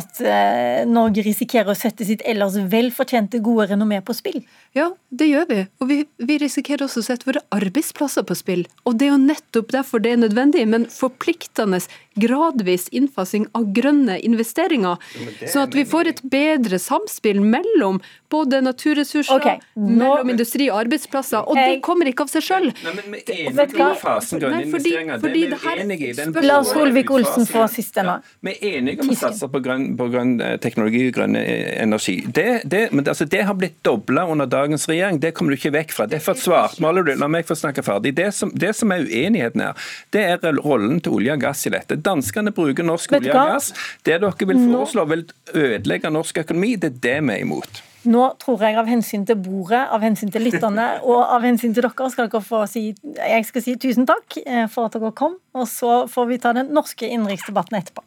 at 0.00 0.20
eh, 0.22 0.84
Norge 0.88 1.24
risikerer 1.26 1.72
å 1.72 1.78
sette 1.78 2.06
sitt 2.08 2.22
ellers 2.28 2.56
velfortjente 2.72 3.40
gode 3.44 3.68
renommé 3.72 4.00
på 4.04 4.14
spill. 4.16 4.40
Ja, 4.76 4.90
det 5.10 5.26
gjør 5.30 5.48
vi. 5.50 5.60
Og 5.82 5.88
vi, 5.90 5.98
vi 6.22 6.38
risikerer 6.42 6.86
også 6.86 7.02
å 7.02 7.08
sette 7.08 7.26
våre 7.26 7.42
arbeidsplasser 7.56 8.22
på 8.28 8.36
spill. 8.38 8.66
Og 8.86 8.98
det 9.00 9.08
er 9.08 9.14
jo 9.16 9.22
nettopp 9.24 9.72
derfor 9.74 10.02
det 10.04 10.12
er 10.14 10.22
nødvendig, 10.22 10.66
men 10.70 10.86
forpliktende 10.90 11.80
gradvis 12.20 12.88
innfasing 12.94 13.46
av 13.56 13.68
grønne 13.74 14.18
investeringer. 14.26 14.98
Sånn 15.46 15.66
at 15.68 15.74
vi 15.76 15.84
får 15.88 16.10
et 16.10 16.22
bedre 16.30 16.78
samspill 16.82 17.40
mellom 17.42 18.00
både 18.30 18.60
naturressurser, 18.62 19.34
okay, 19.40 19.58
nå- 19.74 19.96
mellom 19.98 20.30
industri 20.34 20.68
og 20.70 20.84
arbeidsplasser. 20.84 21.46
Og 21.50 21.58
det 21.58 21.80
kommer 21.86 22.06
ikke 22.10 22.26
av 22.26 22.30
seg 22.34 22.44
sjøl. 22.46 22.68
Nei, 22.84 22.92
men 22.98 23.16
vi 23.16 23.22
er 23.24 23.40
enige 23.50 23.86
om 23.88 23.96
fasen 23.98 24.42
grønne 24.42 24.62
investeringer. 24.68 25.18
det 25.18 25.30
er 25.30 25.86
vi 25.90 25.98
i. 26.10 26.12
Den 26.20 26.34
La 26.60 26.64
Solvik-Olsen 26.64 27.46
få 27.48 27.64
siste 27.72 28.02
nå. 28.04 28.18
Vi 28.44 28.52
er 28.52 28.76
enige 28.76 29.04
om 29.04 29.12
å 29.14 29.16
satse 29.16 29.48
på 29.50 29.62
grønn, 29.64 29.94
på 29.96 30.08
grønn 30.12 30.34
eh, 30.44 30.56
teknologi 30.60 31.06
og 31.08 31.16
grønn 31.16 31.38
eh, 31.40 31.70
energi. 31.80 32.18
Det, 32.26 32.46
det, 32.68 32.82
men 32.92 33.06
altså, 33.08 33.24
det 33.30 33.42
har 33.48 33.56
blitt 33.56 33.78
dobla 33.86 34.26
under 34.30 34.48
dagens 34.50 34.84
regjering. 34.90 35.22
Det 35.22 35.32
kommer 35.36 35.54
du 35.54 35.60
ikke 35.60 35.72
vekk 35.78 35.96
fra. 35.96 36.08
Derfor 36.10 36.36
svartmaler 36.38 37.06
du. 37.06 37.14
La 37.20 37.30
meg 37.32 37.48
få 37.48 37.56
snakke 37.58 37.84
ferdig. 37.86 38.14
Det 38.20 38.30
som, 38.36 38.52
det 38.52 38.74
som 38.76 38.92
er 38.92 39.06
uenigheten 39.08 39.64
her, 39.64 39.90
det 40.14 40.26
er 40.34 40.60
rollen 40.60 41.00
til 41.00 41.20
olje 41.20 41.38
og 41.38 41.44
gass 41.48 41.66
i 41.68 41.74
dette. 41.74 42.00
Danskene 42.04 42.52
bruker 42.56 42.86
norsk 42.86 43.16
olje 43.16 43.32
og 43.32 43.54
gass. 43.54 43.72
Det 44.04 44.20
dere 44.20 44.50
vil 44.52 44.66
foreslå, 44.68 45.06
vil 45.14 45.28
ødelegge 45.54 46.12
norsk 46.12 46.44
økonomi. 46.44 46.76
Det 46.80 46.92
er 46.94 47.00
det 47.08 47.20
vi 47.24 47.38
er 47.38 47.46
imot. 47.46 47.86
Nå 48.08 48.22
tror 48.40 48.62
jeg 48.64 48.78
av 48.80 48.88
hensyn 48.88 49.26
til 49.28 49.36
bordet, 49.36 49.82
av 49.92 50.00
hensyn 50.04 50.30
til 50.32 50.46
lytterne 50.46 50.86
og 51.04 51.20
av 51.20 51.44
hensyn 51.44 51.74
til 51.76 51.84
dere 51.84 52.10
skal 52.12 52.30
dere 52.30 52.40
få 52.44 52.62
si 52.70 52.86
Jeg 53.16 53.48
skal 53.48 53.64
si 53.64 53.76
tusen 53.80 54.08
takk 54.08 54.38
eh, 54.46 54.66
for 54.72 54.88
at 54.88 54.96
dere 54.96 55.12
kom, 55.16 55.36
og 55.52 55.68
så 55.68 56.06
får 56.08 56.30
vi 56.30 56.40
ta 56.40 56.54
den 56.56 56.72
norske 56.72 57.08
innenriksdebatten 57.08 57.76
etterpå. 57.76 58.04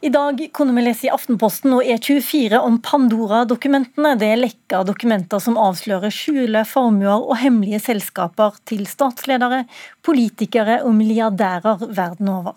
I 0.00 0.08
dag 0.08 0.38
kunne 0.52 0.74
vi 0.76 0.82
lese 0.84 1.08
i 1.08 1.10
Aftenposten 1.10 1.72
og 1.74 1.82
E24 1.82 2.60
om 2.62 2.76
Pandora-dokumentene. 2.86 4.12
Det 4.20 4.28
er 4.30 4.38
lekka 4.38 4.84
dokumenter 4.86 5.42
som 5.42 5.58
avslører 5.58 6.14
skjule 6.14 6.62
formuer 6.70 7.24
og 7.24 7.34
hemmelige 7.40 7.80
selskaper 7.82 8.60
til 8.70 8.86
statsledere, 8.86 9.64
politikere 10.06 10.84
og 10.86 10.94
milliardærer 11.00 11.82
verden 11.98 12.30
over. 12.30 12.54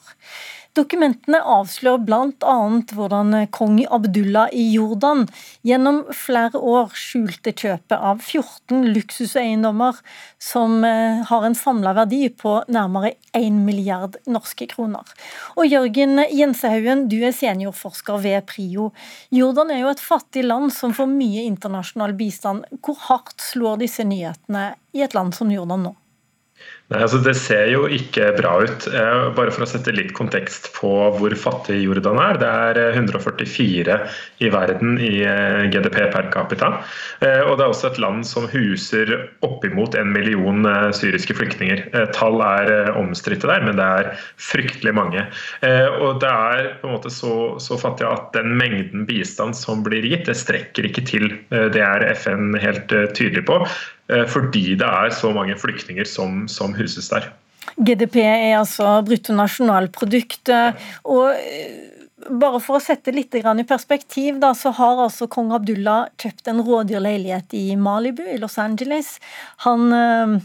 Dokumentene 0.71 1.41
avslører 1.43 1.99
bl.a. 2.07 2.53
hvordan 2.95 3.35
kong 3.51 3.81
Abdullah 3.91 4.53
i 4.55 4.69
Jordan 4.71 5.25
gjennom 5.67 6.05
flere 6.15 6.61
år 6.63 6.93
skjulte 6.95 7.51
kjøpet 7.51 7.97
av 7.97 8.21
14 8.23 8.87
luksuseiendommer 8.95 9.99
som 10.39 10.77
eh, 10.87 11.19
har 11.27 11.47
en 11.47 11.57
samla 11.59 11.91
verdi 11.97 12.21
på 12.31 12.61
nærmere 12.71 13.17
1 13.35 13.59
milliard 13.65 14.15
norske 14.31 14.69
kroner. 14.71 15.03
Og 15.59 15.67
Jørgen 15.67 16.23
Jensehaugen, 16.31 17.09
du 17.11 17.19
er 17.19 17.35
seniorforsker 17.35 18.23
ved 18.23 18.47
PRIO. 18.47 18.93
Jordan 19.35 19.75
er 19.75 19.83
jo 19.83 19.91
et 19.91 20.03
fattig 20.03 20.45
land 20.47 20.71
som 20.71 20.95
får 20.95 21.11
mye 21.11 21.43
internasjonal 21.49 22.15
bistand. 22.15 22.63
Hvor 22.79 22.95
hardt 23.09 23.43
slår 23.43 23.83
disse 23.83 24.07
nyhetene 24.07 24.69
i 24.95 25.03
et 25.03 25.19
land 25.19 25.35
som 25.35 25.51
Jordan 25.51 25.89
nå? 25.89 25.97
Nei, 26.91 27.05
altså 27.05 27.21
Det 27.23 27.33
ser 27.39 27.69
jo 27.71 27.85
ikke 27.87 28.33
bra 28.35 28.57
ut. 28.65 28.85
Eh, 28.91 29.29
bare 29.37 29.53
for 29.55 29.63
å 29.63 29.69
sette 29.69 29.93
litt 29.95 30.11
kontekst 30.17 30.71
på 30.75 30.91
hvor 31.15 31.35
fattig 31.39 31.77
Jordan 31.85 32.19
er. 32.19 32.39
Det 32.41 32.49
er 32.49 32.79
144 32.97 33.95
eh, 33.95 34.17
i 34.43 34.49
verden 34.51 34.97
i 34.99 35.21
eh, 35.23 35.69
GDP 35.71 36.01
per 36.11 36.27
capita. 36.33 36.73
Og 37.21 37.53
det 37.55 37.63
er 37.63 37.69
også 37.69 37.91
et 37.91 37.99
land 38.01 38.25
som 38.27 38.47
huser 38.49 39.11
oppimot 39.45 39.95
en 39.95 40.09
million 40.11 40.65
syriske 40.95 41.35
flyktninger. 41.37 41.83
Tall 42.15 42.41
er 42.43 42.89
omstridte 42.97 43.49
der, 43.49 43.63
men 43.65 43.77
det 43.77 43.85
er 43.85 44.09
fryktelig 44.41 44.93
mange. 44.97 45.23
Og 46.01 46.17
det 46.23 46.31
er 46.31 46.71
på 46.81 46.89
en 46.89 46.95
måte 46.95 47.11
så, 47.13 47.35
så 47.61 47.77
fattig 47.79 48.07
at 48.09 48.31
den 48.33 48.55
mengden 48.57 49.05
bistand 49.09 49.57
som 49.57 49.85
blir 49.85 50.05
gitt, 50.07 50.25
det 50.29 50.37
strekker 50.39 50.89
ikke 50.89 51.05
til. 51.07 51.29
Det 51.51 51.83
er 51.85 52.07
FN 52.15 52.55
helt 52.61 52.89
tydelig 52.89 53.45
på. 53.49 53.61
Fordi 54.27 54.73
det 54.75 54.87
er 54.87 55.13
så 55.15 55.29
mange 55.35 55.55
flyktninger 55.61 56.07
som, 56.09 56.47
som 56.51 56.73
huses 56.81 57.09
der. 57.11 57.31
GDP 57.77 58.21
er 58.25 58.59
altså 58.59 58.97
bruttonasjonalprodukt. 59.07 60.51
og 61.05 61.31
eh, 61.37 61.91
bare 62.29 62.59
for 62.61 62.77
å 62.77 62.83
sette 62.83 63.13
litt 63.13 63.33
i 63.35 63.41
perspektiv, 63.67 64.39
da, 64.39 64.53
så 64.53 64.71
har 64.77 65.01
altså 65.05 65.27
kong 65.31 65.51
Abdullah 65.55 66.09
kjøpt 66.21 66.47
en 66.51 66.61
rådyrleilighet 66.65 67.53
i 67.57 67.75
Malibu 67.75 68.23
i 68.27 68.37
Los 68.37 68.57
Angeles. 68.61 69.19
Han 69.65 69.93
øh, 69.93 70.39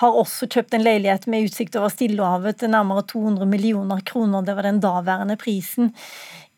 har 0.00 0.20
også 0.20 0.48
kjøpt 0.50 0.74
en 0.74 0.84
leilighet 0.84 1.26
med 1.30 1.48
utsikt 1.48 1.76
over 1.80 1.92
Stillehavet 1.92 2.60
til 2.60 2.72
nærmere 2.74 3.06
200 3.10 3.48
millioner 3.48 4.02
kroner. 4.06 4.44
Det 4.44 4.56
var 4.56 4.68
den 4.68 4.82
daværende 4.84 5.38
prisen. 5.40 5.94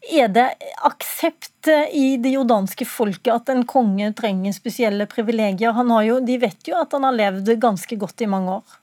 Er 0.07 0.29
det 0.31 0.47
aksept 0.87 1.69
i 1.93 2.17
det 2.23 2.37
jordanske 2.37 2.87
folket 2.87 3.33
at 3.33 3.51
en 3.51 3.65
konge 3.67 4.13
trenger 4.19 4.55
spesielle 4.55 5.09
privilegier? 5.11 5.75
Jo, 6.07 6.21
de 6.23 6.39
vet 6.43 6.69
jo 6.69 6.77
at 6.79 6.95
han 6.95 7.07
har 7.09 7.17
levd 7.17 7.57
ganske 7.63 7.99
godt 7.99 8.23
i 8.23 8.31
mange 8.31 8.61
år. 8.61 8.77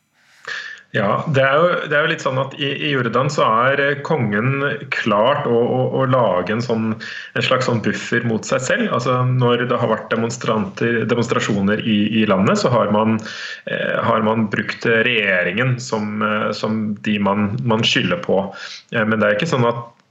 Ja, 0.93 1.23
det 1.33 1.41
er, 1.41 1.55
jo, 1.57 1.69
det 1.89 1.95
er 1.97 2.03
jo, 2.05 2.09
litt 2.11 2.21
sånn 2.21 2.37
at 2.37 2.51
i, 2.61 2.67
i, 2.69 2.91
Jordan 2.93 3.31
så 3.33 3.47
er 3.65 3.81
kongen 4.05 4.61
klart 4.93 5.47
å, 5.49 5.55
å, 5.57 5.79
å 5.97 6.03
lage 6.05 6.53
en, 6.53 6.61
sånn, 6.61 6.91
en, 6.93 7.41
slags 7.41 7.65
sånn 7.65 7.81
buffer 7.81 8.21
mot 8.29 8.45
seg 8.45 8.61
selv. 8.61 8.91
Altså 8.93 9.15
Når 9.25 9.65
det 9.71 9.79
har 9.81 9.89
vært 9.89 10.13
demonstrasjoner 10.13 11.81
i, 11.81 11.97
i, 12.21 12.27
landet, 12.29 12.61
så 12.61 12.69
har 12.69 12.93
man, 12.93 13.17
eh, 13.65 13.97
har 14.05 14.21
man 14.27 14.45
brukt 14.53 14.85
regjeringen 14.85 15.79
som, 15.81 16.21
eh, 16.21 16.51
som 16.53 16.85
de 17.09 17.17
man, 17.17 17.55
man 17.65 17.81
skylder 17.81 18.21
på. 18.21 18.43
Eh, 18.93 19.01
men 19.01 19.17
det 19.17 19.31
er 19.31 19.39
ikke 19.39 19.49
sånn 19.49 19.65
at 19.71 19.81
Eh, 19.81 20.02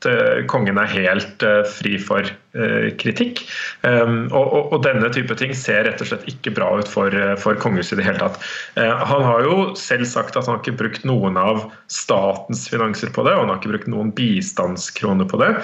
kongen 0.50 0.78
er 0.80 0.90
helt 0.90 1.44
eh, 1.46 1.62
fri 1.68 1.96
for 2.00 2.26
eh, 2.26 2.88
kritikk. 3.00 3.42
Um, 3.86 4.26
og, 4.34 4.74
denne 4.84 5.10
type 5.14 5.36
ting 5.38 5.54
ser 5.56 5.86
rett 5.86 6.02
og 6.02 6.10
slett 6.10 6.26
ikke 6.30 6.54
bra 6.56 6.70
ut 6.80 6.90
for, 6.90 7.14
for 7.42 7.58
kongehuset 7.60 7.96
i 7.96 8.00
det 8.00 8.08
hele 8.08 8.22
tatt. 8.22 8.40
Han 8.76 9.24
har 9.26 9.46
jo 9.46 9.56
selv 9.78 10.08
sagt 10.08 10.36
at 10.38 10.48
han 10.48 10.60
ikke 10.60 10.74
har 10.74 10.80
brukt 10.84 11.06
noen 11.08 11.38
av 11.40 11.64
statens 11.92 12.66
finanser 12.72 13.12
på 13.14 13.24
det, 13.26 13.36
og 13.36 13.44
han 13.44 13.54
har 13.54 13.60
ikke 13.60 13.74
brukt 13.74 13.90
noen 13.92 14.12
bistandskroner 14.16 15.28
på 15.30 15.40
det. 15.42 15.54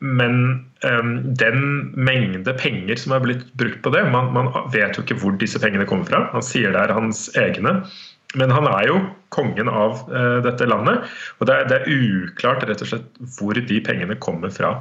Men 0.00 0.38
den 1.38 1.60
mengde 1.94 2.54
penger 2.58 2.98
som 2.98 3.14
er 3.14 3.22
blitt 3.22 3.44
brukt 3.60 3.82
på 3.84 3.92
det, 3.94 4.02
man 4.10 4.50
vet 4.74 4.98
jo 4.98 5.04
ikke 5.04 5.18
hvor 5.20 5.36
disse 5.38 5.60
pengene 5.62 5.86
kommer 5.86 6.08
fra. 6.08 6.24
Han 6.32 6.44
sier 6.44 6.74
det 6.74 6.86
er 6.86 6.96
hans 6.96 7.28
egne. 7.38 7.78
Men 8.36 8.52
han 8.52 8.68
er 8.68 8.90
jo 8.90 9.00
kongen 9.32 9.70
av 9.72 10.04
uh, 10.10 10.38
dette 10.44 10.68
landet, 10.68 11.08
og 11.38 11.48
det 11.48 11.56
er, 11.56 11.66
det 11.70 11.80
er, 11.80 11.90
uklart 12.28 12.66
rett 12.68 12.84
og 12.84 12.90
slett 12.90 13.20
hvor 13.38 13.56
de 13.56 13.80
pengene 13.84 14.18
kommer 14.20 14.52
fra. 14.52 14.76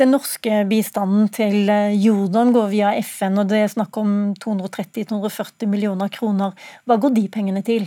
Den 0.00 0.12
norske 0.12 0.64
bistanden 0.68 1.30
til 1.32 1.70
eh, 1.72 1.94
Jordan 1.96 2.50
går 2.52 2.66
via 2.74 2.90
FN, 3.00 3.38
og 3.40 3.48
det 3.48 3.62
er 3.62 3.70
snakk 3.72 3.96
om 3.96 4.34
230-240 4.36 5.68
millioner 5.70 6.12
kroner. 6.12 6.52
Hva 6.84 6.98
går 7.00 7.14
de 7.16 7.22
pengene 7.32 7.62
til? 7.64 7.86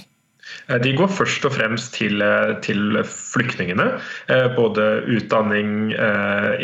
Eh, 0.65 0.79
de 0.81 0.95
går 0.97 1.11
først 1.13 1.45
og 1.45 1.53
fremst 1.53 1.93
til, 1.99 2.23
til 2.65 2.97
flyktningene. 3.05 3.85
Både 4.57 4.87
utdanning, 5.13 5.93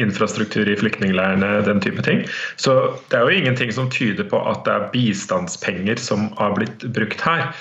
infrastruktur 0.01 0.71
i 0.73 0.79
flyktningleirene, 0.81 1.51
den 1.69 1.83
type 1.85 2.01
ting. 2.07 2.25
Så 2.57 2.79
det 3.13 3.19
er 3.19 3.27
jo 3.27 3.43
ingenting 3.43 3.75
som 3.77 3.93
tyder 3.93 4.25
på 4.31 4.41
at 4.41 4.65
det 4.65 4.73
er 4.73 4.89
bistandspenger 4.95 6.01
som 6.01 6.31
har 6.41 6.57
blitt 6.57 6.89
brukt 6.97 7.21
her. 7.29 7.51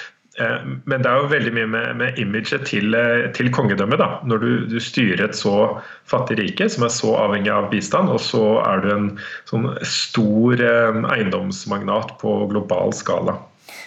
Eh, 0.41 0.63
men 0.89 1.03
det 1.05 1.11
er 1.11 1.21
jo 1.21 1.31
veldig 1.31 1.53
mye 1.57 1.69
med, 1.69 1.89
med 2.01 2.21
imaget 2.21 2.65
til, 2.71 2.95
eh, 2.97 3.29
til 3.37 3.51
kongedømmet. 3.53 4.01
da, 4.01 4.09
Når 4.25 4.43
du, 4.45 4.51
du, 4.73 4.79
styrer 4.81 5.27
et 5.27 5.37
så 5.37 5.83
fattig 6.09 6.39
rike 6.41 6.71
som 6.73 6.87
er 6.87 6.95
så 6.95 7.13
avhengig 7.21 7.53
av 7.53 7.69
bistand, 7.73 8.09
og 8.13 8.23
så 8.25 8.45
er 8.65 8.85
du 8.85 8.91
en 8.95 9.11
sånn 9.51 9.69
stor 9.85 10.65
eh, 10.65 11.01
eiendomsmagnat 11.17 12.17
på 12.23 12.37
global 12.53 12.95
skala. 12.97 13.37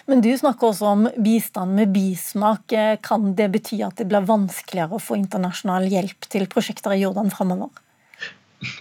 Men 0.08 0.20
du 0.24 0.30
snakker 0.36 0.70
også 0.70 0.90
om 0.92 1.06
bistand 1.24 1.78
med 1.78 1.94
bismak. 1.96 2.74
Kan 3.04 3.32
det 3.38 3.50
bety 3.54 3.80
at 3.86 3.96
det 4.00 4.10
blir 4.12 4.26
vanskeligere 4.28 4.98
å 4.98 5.02
få 5.02 5.16
internasjonal 5.16 5.88
hjelp 5.92 6.28
til 6.32 6.46
prosjekter 6.52 6.96
i 6.96 7.00
Jordan 7.06 7.32
framover? 7.32 7.72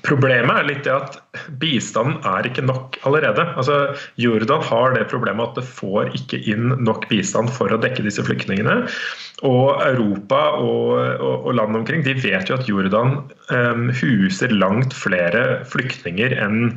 Problemet 0.07 0.59
er 0.59 0.69
litt 0.69 0.83
det 0.87 0.95
at 0.95 1.19
bistanden 1.61 2.19
er 2.29 2.49
ikke 2.49 2.65
nok 2.65 2.99
allerede. 3.09 3.45
Altså, 3.61 3.79
Jordan 4.21 4.65
har 4.69 4.97
det 4.97 5.09
problemet 5.13 5.53
at 5.53 5.61
det 5.61 5.69
får 5.69 6.13
ikke 6.19 6.43
inn 6.53 6.75
nok 6.83 7.09
bistand 7.13 7.53
for 7.55 7.73
å 7.73 7.81
dekke 7.83 8.05
disse 8.07 8.25
flyktningene. 8.27 8.83
Og 9.49 9.83
Europa 9.87 10.43
og, 10.59 10.99
og, 10.99 11.49
og 11.49 11.57
landet 11.59 11.83
omkring 11.83 12.05
de 12.07 12.17
vet 12.21 12.51
jo 12.51 12.59
at 12.59 12.69
Jordan 12.71 13.19
um, 13.51 13.89
huser 14.03 14.55
langt 14.55 14.95
flere 14.97 15.63
flyktninger 15.73 16.37
enn 16.43 16.77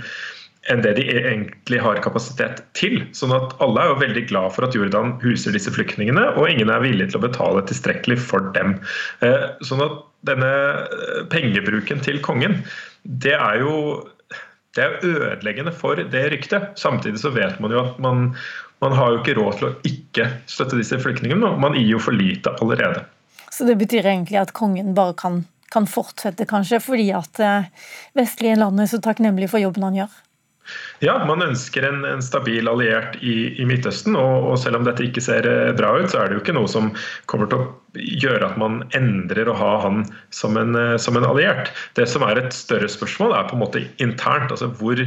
enn 0.71 0.81
det 0.81 0.95
de 0.97 1.03
egentlig 1.13 1.77
har 1.81 1.99
kapasitet 2.01 2.63
til. 2.77 2.97
Sånn 3.13 3.33
at 3.35 3.53
Alle 3.61 3.83
er 3.83 3.91
jo 3.91 3.99
veldig 4.01 4.23
glad 4.31 4.55
for 4.55 4.65
at 4.65 4.73
Jordan 4.73 5.13
huser 5.21 5.53
disse 5.53 5.69
flyktningene, 5.73 6.23
og 6.39 6.49
ingen 6.49 6.71
er 6.73 6.81
villig 6.81 7.11
til 7.11 7.19
å 7.19 7.25
betale 7.27 7.61
tilstrekkelig 7.69 8.17
for 8.21 8.49
dem. 8.57 8.79
Eh, 9.25 9.45
sånn 9.65 9.83
at 9.85 10.01
denne 10.25 10.51
eh, 10.81 11.21
pengebruken 11.29 12.01
til 12.05 12.17
kongen 12.25 12.63
det 13.05 13.35
er 13.37 13.61
jo 13.61 13.73
det 14.75 14.83
er 14.83 15.03
ødeleggende 15.07 15.71
for 15.71 15.95
det 15.95 16.23
ryktet. 16.33 16.73
Samtidig 16.75 17.21
så 17.21 17.31
vet 17.31 17.59
man 17.63 17.71
jo 17.71 17.83
at 17.85 17.99
man, 18.03 18.25
man 18.83 18.95
har 18.97 19.13
jo 19.13 19.21
ikke 19.21 19.37
råd 19.37 19.59
til 19.59 19.67
å 19.69 19.75
ikke 19.87 20.25
støtte 20.51 20.79
disse 20.81 20.99
flyktningene. 20.99 21.53
Man 21.61 21.77
gir 21.77 21.93
jo 21.93 22.01
for 22.03 22.17
lite 22.17 22.51
allerede. 22.59 23.05
Så 23.51 23.63
det 23.63 23.77
betyr 23.79 24.03
egentlig 24.03 24.41
at 24.41 24.51
kongen 24.57 24.91
bare 24.97 25.15
kan, 25.15 25.45
kan 25.71 25.87
fortsette, 25.87 26.47
kanskje, 26.49 26.81
fordi 26.83 27.07
at 27.15 27.39
eh, 27.39 27.69
vestlige 28.19 28.59
land 28.59 28.83
er 28.83 28.91
så 28.91 28.99
takknemlige 28.99 29.53
for 29.53 29.63
jobben 29.63 29.87
han 29.87 30.01
gjør? 30.01 30.17
Ja, 31.03 31.17
man 31.27 31.43
ønsker 31.45 31.85
en, 31.85 32.03
en 32.07 32.23
stabil 32.23 32.67
alliert 32.69 33.17
i, 33.21 33.53
i 33.61 33.65
Midtøsten. 33.67 34.15
Og, 34.17 34.49
og, 34.49 34.55
selv 34.61 34.79
om 34.79 34.87
dette 34.87 35.05
ikke 35.05 35.23
ser 35.23 35.47
eh, 35.49 35.73
bra 35.77 35.93
ut, 35.99 36.09
så 36.11 36.21
er 36.21 36.29
det 36.29 36.39
jo 36.39 36.43
ikke 36.43 36.57
noe 36.57 36.71
som 36.71 36.91
kommer 37.31 37.51
til 37.51 37.61
å 37.61 37.67
gjøre 38.23 38.49
at 38.49 38.59
man 38.59 38.81
endrer 38.97 39.51
å 39.51 39.57
ha 39.59 39.71
han 39.85 40.03
som 40.35 40.57
en, 40.61 40.75
eh, 40.79 40.95
som 41.01 41.19
en 41.19 41.27
alliert. 41.27 41.73
Det 41.99 42.07
som 42.09 42.25
er 42.27 42.41
et 42.41 42.55
større 42.55 42.89
spørsmål, 42.91 43.35
er 43.35 43.49
på 43.49 43.57
en 43.57 43.65
måte 43.65 43.85
internt. 44.03 44.51
altså 44.51 44.71
hvor 44.79 45.01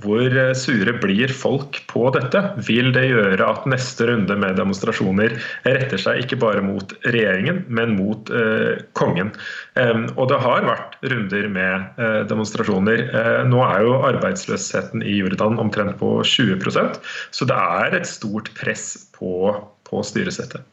hvor 0.00 0.24
eh, 0.24 0.54
sure 0.56 0.94
blir 1.02 1.32
folk 1.36 1.76
på 1.90 2.06
dette? 2.14 2.40
Vil 2.64 2.92
det 2.94 3.04
gjøre 3.10 3.44
at 3.44 3.66
neste 3.68 4.06
runde 4.08 4.36
med 4.40 4.56
demonstrasjoner 4.56 5.34
retter 5.66 6.00
seg 6.00 6.22
ikke 6.22 6.38
bare 6.40 6.62
mot 6.64 6.94
regjeringen, 7.04 7.62
men 7.68 7.96
mot 7.98 8.32
eh, 8.32 8.80
kongen? 8.96 9.34
Eh, 9.76 10.06
og 10.16 10.30
det 10.32 10.40
har 10.40 10.64
vært 10.64 10.96
runder 11.12 11.48
med 11.52 12.00
eh, 12.00 12.22
demonstrasjoner. 12.30 13.04
Eh, 13.12 13.42
nå 13.50 13.60
er 13.66 13.84
jo 13.84 13.98
arbeidsløsheten 14.08 15.04
i 15.04 15.18
Jordan 15.20 15.60
omtrent 15.60 15.98
på 16.00 16.14
20% 16.24 16.96
så 17.32 17.48
det 17.48 17.58
er 17.60 17.98
et 17.98 18.08
stort 18.08 18.48
press 18.56 19.10
på, 19.12 19.52
på 19.88 20.04
styresettet. 20.06 20.64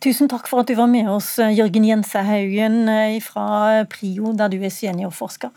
Tusen 0.00 0.30
takk 0.30 0.46
for 0.48 0.62
at 0.62 0.70
du 0.70 0.76
var 0.78 0.88
med 0.88 1.08
oss, 1.10 1.34
Jørgen 1.36 1.84
Jensehaugen 1.84 2.84
Haugen 2.86 3.22
fra 3.26 3.46
PRIO, 3.90 4.32
der 4.38 4.52
du 4.52 4.60
er 4.62 4.72
seniorforsker. 4.72 5.50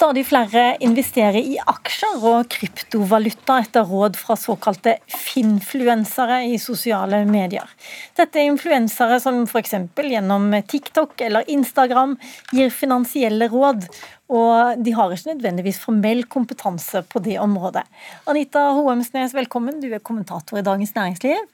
Stadig 0.00 0.22
flere 0.24 0.78
investerer 0.80 1.36
i 1.44 1.58
aksjer 1.68 2.22
og 2.24 2.46
kryptovaluta 2.54 3.58
etter 3.60 3.84
råd 3.84 4.14
fra 4.16 4.32
såkalte 4.40 4.94
finfluensere 5.12 6.38
i 6.48 6.54
sosiale 6.56 7.18
medier. 7.28 7.68
Dette 8.16 8.40
er 8.40 8.48
influensere 8.48 9.18
som 9.20 9.42
f.eks. 9.42 9.74
gjennom 10.00 10.56
TikTok 10.72 11.20
eller 11.26 11.44
Instagram 11.52 12.16
gir 12.48 12.72
finansielle 12.72 13.50
råd, 13.52 13.84
og 14.32 14.80
de 14.80 14.96
har 14.96 15.12
ikke 15.12 15.34
nødvendigvis 15.34 15.82
formell 15.84 16.24
kompetanse 16.32 17.04
på 17.04 17.20
det 17.28 17.36
området. 17.44 17.84
Anita 18.24 18.70
Hoemsnes, 18.80 19.36
velkommen. 19.36 19.84
Du 19.84 19.90
er 19.92 20.00
kommentator 20.00 20.62
i 20.62 20.64
Dagens 20.64 20.96
Næringsliv. 20.96 21.44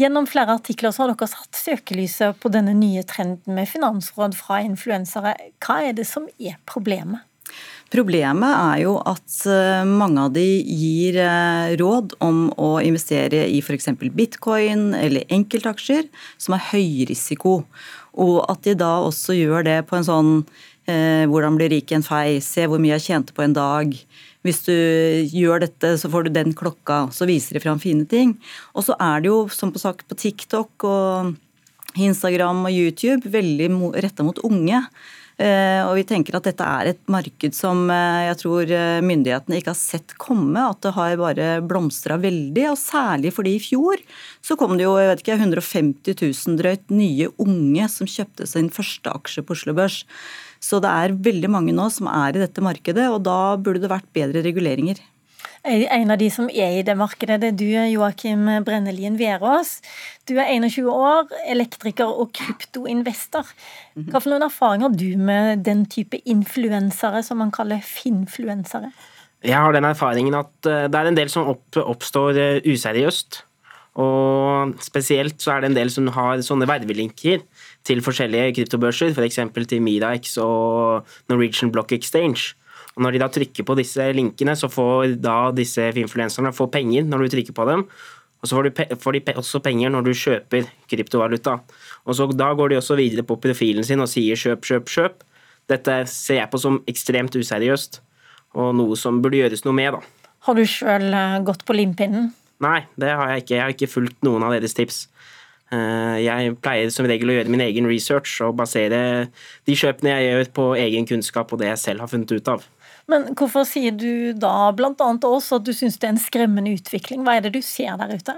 Gjennom 0.00 0.24
flere 0.24 0.56
artikler 0.56 0.96
har 0.96 1.12
dere 1.12 1.28
satt 1.28 1.60
søkelyset 1.60 2.40
på 2.40 2.56
denne 2.56 2.72
nye 2.80 3.04
trenden 3.04 3.60
med 3.60 3.68
finansråd 3.68 4.32
fra 4.40 4.64
influensere. 4.64 5.36
Hva 5.60 5.82
er 5.84 6.00
det 6.00 6.08
som 6.08 6.32
er 6.40 6.56
problemet? 6.64 7.28
Problemet 7.92 8.50
er 8.50 8.80
jo 8.82 8.96
at 9.06 9.34
eh, 9.46 9.86
mange 9.86 10.24
av 10.26 10.32
de 10.34 10.42
gir 10.42 11.20
eh, 11.22 11.74
råd 11.78 12.16
om 12.24 12.48
å 12.58 12.76
investere 12.82 13.44
i 13.46 13.60
f.eks. 13.62 13.92
bitcoin 14.10 14.88
eller 14.98 15.28
enkeltaksjer 15.30 16.08
som 16.34 16.56
er 16.56 16.64
høyrisiko. 16.72 17.60
Og 18.18 18.40
at 18.50 18.66
de 18.66 18.74
da 18.80 18.96
også 19.06 19.36
gjør 19.36 19.68
det 19.68 19.78
på 19.86 20.00
en 20.00 20.08
sånn 20.08 20.32
eh, 20.90 21.24
hvordan 21.30 21.60
bli 21.60 21.70
rik 21.76 21.94
en 21.94 22.06
fei, 22.06 22.40
se 22.42 22.66
hvor 22.66 22.82
mye 22.82 22.96
jeg 22.96 23.06
tjente 23.06 23.36
på 23.36 23.46
en 23.46 23.54
dag, 23.54 23.94
hvis 24.46 24.62
du 24.66 24.74
gjør 25.30 25.62
dette, 25.62 25.94
så 25.98 26.10
får 26.10 26.26
du 26.26 26.34
den 26.34 26.54
klokka. 26.58 27.04
Så 27.14 27.26
viser 27.30 27.54
de 27.54 27.62
fram 27.62 27.78
fine 27.82 28.06
ting. 28.10 28.34
Og 28.74 28.86
så 28.86 28.98
er 29.02 29.22
det 29.22 29.30
jo, 29.30 29.44
som 29.50 29.70
på 29.74 29.82
sagt, 29.82 30.06
på 30.10 30.18
TikTok 30.18 30.86
og 30.86 31.36
Instagram 31.96 32.66
og 32.66 32.74
YouTube 32.74 33.30
veldig 33.32 33.70
retta 34.02 34.26
mot 34.26 34.38
unge. 34.46 34.82
Eh, 35.36 35.82
og 35.84 35.98
vi 35.98 36.04
tenker 36.08 36.38
at 36.38 36.46
dette 36.48 36.64
er 36.64 36.88
et 36.94 37.00
marked 37.12 37.52
som 37.52 37.82
eh, 37.92 38.22
jeg 38.30 38.38
tror 38.40 38.70
eh, 38.72 39.02
myndighetene 39.04 39.58
ikke 39.58 39.74
har 39.74 39.78
sett 39.78 40.14
komme. 40.20 40.62
At 40.62 40.80
det 40.86 40.94
har 40.96 41.18
bare 41.20 41.48
blomstra 41.60 42.16
veldig. 42.22 42.64
Og 42.72 42.78
særlig 42.80 43.34
fordi 43.36 43.56
i 43.58 43.62
fjor 43.62 44.00
så 44.44 44.56
kom 44.56 44.78
det 44.78 44.86
jo 44.86 44.96
jeg 44.96 45.10
vet 45.12 45.24
ikke, 45.24 45.38
150 45.42 46.16
000 46.16 46.60
drøyt 46.62 46.88
nye 46.94 47.28
unge 47.42 47.90
som 47.92 48.08
kjøpte 48.08 48.48
sin 48.48 48.72
første 48.72 49.12
aksje 49.12 49.44
på 49.44 49.56
Oslo 49.58 49.76
Børs. 49.76 50.02
Så 50.62 50.80
det 50.80 50.88
er 50.88 51.18
veldig 51.26 51.52
mange 51.52 51.76
nå 51.76 51.90
som 51.92 52.08
er 52.08 52.32
i 52.32 52.40
dette 52.40 52.64
markedet, 52.64 53.10
og 53.12 53.20
da 53.28 53.58
burde 53.60 53.84
det 53.84 53.92
vært 53.92 54.08
bedre 54.16 54.40
reguleringer. 54.46 55.02
En 55.66 56.12
av 56.14 56.18
de 56.20 56.28
som 56.30 56.46
er 56.46 56.76
i 56.78 56.84
det 56.86 56.94
markedet, 56.94 57.40
det 57.42 57.48
er 57.48 57.56
du, 57.58 57.70
Joakim 57.90 58.46
Brennelien 58.66 59.16
Verås. 59.18 59.80
Du 60.28 60.36
er 60.38 60.52
21 60.52 60.86
år, 60.92 61.32
elektriker 61.50 62.06
og 62.06 62.30
kryptoinvestor. 62.38 63.50
Mhm. 63.96 64.12
Hva 64.12 64.20
for 64.22 64.30
noen 64.30 64.46
erfaringer 64.46 64.88
har 64.88 64.96
du 64.96 65.16
med 65.18 65.64
den 65.66 65.84
type 65.90 66.20
influensere 66.24 67.24
som 67.26 67.42
man 67.42 67.50
kaller 67.50 67.82
finfluensere? 67.82 68.92
Jeg 69.42 69.58
har 69.58 69.74
den 69.74 69.84
erfaringen 69.84 70.38
at 70.38 70.70
eh, 70.70 70.86
det 70.86 70.98
er 70.98 71.10
en 71.10 71.18
del 71.18 71.30
som 71.32 71.50
oppstår 71.50 72.38
eh, 72.38 72.62
useriøst. 72.66 73.42
Og 73.96 74.76
spesielt 74.84 75.40
så 75.40 75.54
er 75.54 75.62
det 75.64 75.70
en 75.70 75.78
del 75.78 75.90
som 75.92 76.08
har 76.12 76.42
sånne 76.44 76.68
vervelinker 76.68 77.42
til 77.86 78.02
forskjellige 78.04 78.58
kryptobørser, 78.58 79.14
f.eks. 79.16 79.40
til 79.70 79.82
Mirax 79.82 80.36
og 80.42 81.08
Norwegian 81.32 81.72
Block 81.72 81.94
Exchange. 81.96 82.54
Og 82.96 83.04
Når 83.04 83.12
de 83.12 83.20
da 83.20 83.28
trykker 83.28 83.66
på 83.68 83.76
disse 83.76 84.04
linkene, 84.16 84.54
så 84.56 84.70
får 84.72 85.18
da 85.20 85.50
disse 85.52 85.90
influenserne 86.00 86.52
penger 86.72 87.04
når 87.04 87.26
du 87.26 87.34
trykker 87.34 87.56
på 87.56 87.66
dem. 87.68 87.84
Og 88.40 88.48
så 88.48 88.56
får, 88.56 88.68
du, 88.68 88.96
får, 89.00 89.12
de 89.12 89.34
også 89.36 89.60
penger 89.60 89.90
når 89.90 90.06
du 90.06 90.12
kjøper 90.14 90.68
kryptovaluta. 90.88 91.58
Og 92.04 92.16
så 92.16 92.26
Da 92.32 92.52
går 92.54 92.68
de 92.70 92.76
også 92.76 92.96
videre 92.96 93.22
på 93.22 93.36
profilen 93.36 93.84
sin 93.84 94.00
og 94.00 94.08
sier 94.08 94.36
kjøp, 94.36 94.64
kjøp, 94.64 94.88
kjøp. 94.88 95.24
Dette 95.68 96.06
ser 96.06 96.40
jeg 96.40 96.50
på 96.50 96.60
som 96.62 96.78
ekstremt 96.86 97.34
useriøst, 97.34 98.00
og 98.54 98.74
noe 98.78 98.96
som 98.96 99.20
burde 99.20 99.40
gjøres 99.40 99.64
noe 99.66 99.74
med. 99.74 99.92
da. 99.96 100.32
Har 100.46 100.54
du 100.54 100.62
sjøl 100.62 101.10
eh, 101.10 101.40
gått 101.42 101.64
på 101.66 101.74
limpinnen? 101.74 102.30
Nei, 102.62 102.86
det 102.96 103.10
har 103.12 103.32
jeg 103.32 103.42
ikke. 103.42 103.54
Jeg 103.54 103.64
har 103.64 103.74
ikke 103.74 103.90
fulgt 103.90 104.22
noen 104.24 104.46
av 104.46 104.54
deres 104.54 104.76
tips. 104.78 105.08
Eh, 105.74 106.22
jeg 106.22 106.54
pleier 106.62 106.92
som 106.94 107.08
regel 107.10 107.32
å 107.32 107.36
gjøre 107.40 107.50
min 107.50 107.64
egen 107.64 107.88
research 107.90 108.38
og 108.46 108.54
basere 108.60 109.00
de 109.66 109.74
kjøpene 109.74 110.14
jeg 110.14 110.28
gjør 110.28 110.52
på 110.54 110.66
egen 110.78 111.08
kunnskap 111.10 111.50
og 111.50 111.58
det 111.62 111.72
jeg 111.72 111.82
selv 111.82 112.04
har 112.04 112.12
funnet 112.12 112.30
ut 112.30 112.52
av. 112.54 112.62
Men 113.10 113.28
hvorfor 113.38 113.66
sier 113.68 113.94
du 113.94 114.34
da 114.34 114.72
bl.a. 114.74 114.92
også 115.14 115.60
at 115.60 115.66
du 115.66 115.72
syns 115.76 115.98
det 116.02 116.08
er 116.08 116.14
en 116.16 116.20
skremmende 116.20 116.74
utvikling? 116.74 117.22
Hva 117.26 117.36
er 117.38 117.46
det 117.46 117.54
du 117.54 117.62
ser 117.64 117.98
der 118.00 118.16
ute? 118.18 118.34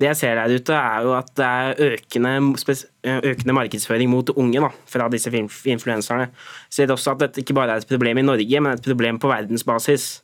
Det 0.00 0.08
jeg 0.08 0.18
ser 0.18 0.38
der 0.38 0.50
ute, 0.50 0.74
er 0.74 1.04
jo 1.04 1.12
at 1.14 1.30
det 1.36 1.46
er 1.46 1.80
økende, 1.92 2.30
økende 3.04 3.54
markedsføring 3.54 4.10
mot 4.10 4.30
unge 4.34 4.62
da, 4.64 4.70
fra 4.88 5.08
disse 5.12 5.30
influenserne. 5.30 6.30
Jeg 6.70 6.78
ser 6.78 6.94
også 6.94 7.12
at 7.12 7.26
dette 7.26 7.42
ikke 7.42 7.56
bare 7.58 7.76
er 7.76 7.82
et 7.82 7.90
problem 7.90 8.22
i 8.22 8.24
Norge, 8.24 8.62
men 8.62 8.72
et 8.72 8.86
problem 8.86 9.20
på 9.22 9.30
verdensbasis. 9.30 10.22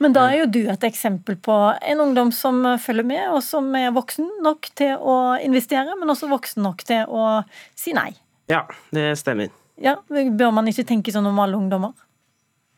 Men 0.00 0.16
da 0.16 0.24
er 0.30 0.42
jo 0.42 0.50
du 0.50 0.60
et 0.72 0.86
eksempel 0.88 1.36
på 1.44 1.54
en 1.84 2.00
ungdom 2.00 2.32
som 2.32 2.62
følger 2.80 3.06
med, 3.06 3.22
og 3.36 3.42
som 3.44 3.68
er 3.78 3.92
voksen 3.94 4.28
nok 4.44 4.70
til 4.76 4.96
å 4.96 5.36
investere, 5.44 5.94
men 6.00 6.10
også 6.10 6.30
voksen 6.32 6.64
nok 6.64 6.84
til 6.88 7.04
å 7.12 7.42
si 7.78 7.94
nei. 7.96 8.10
Ja, 8.50 8.64
det 8.96 9.12
stemmer. 9.20 9.52
Ja, 9.80 9.98
Bør 10.08 10.52
man 10.54 10.68
ikke 10.70 10.86
tenke 10.88 11.12
sånn 11.14 11.28
om 11.28 11.38
alle 11.42 11.58
ungdommer? 11.58 11.94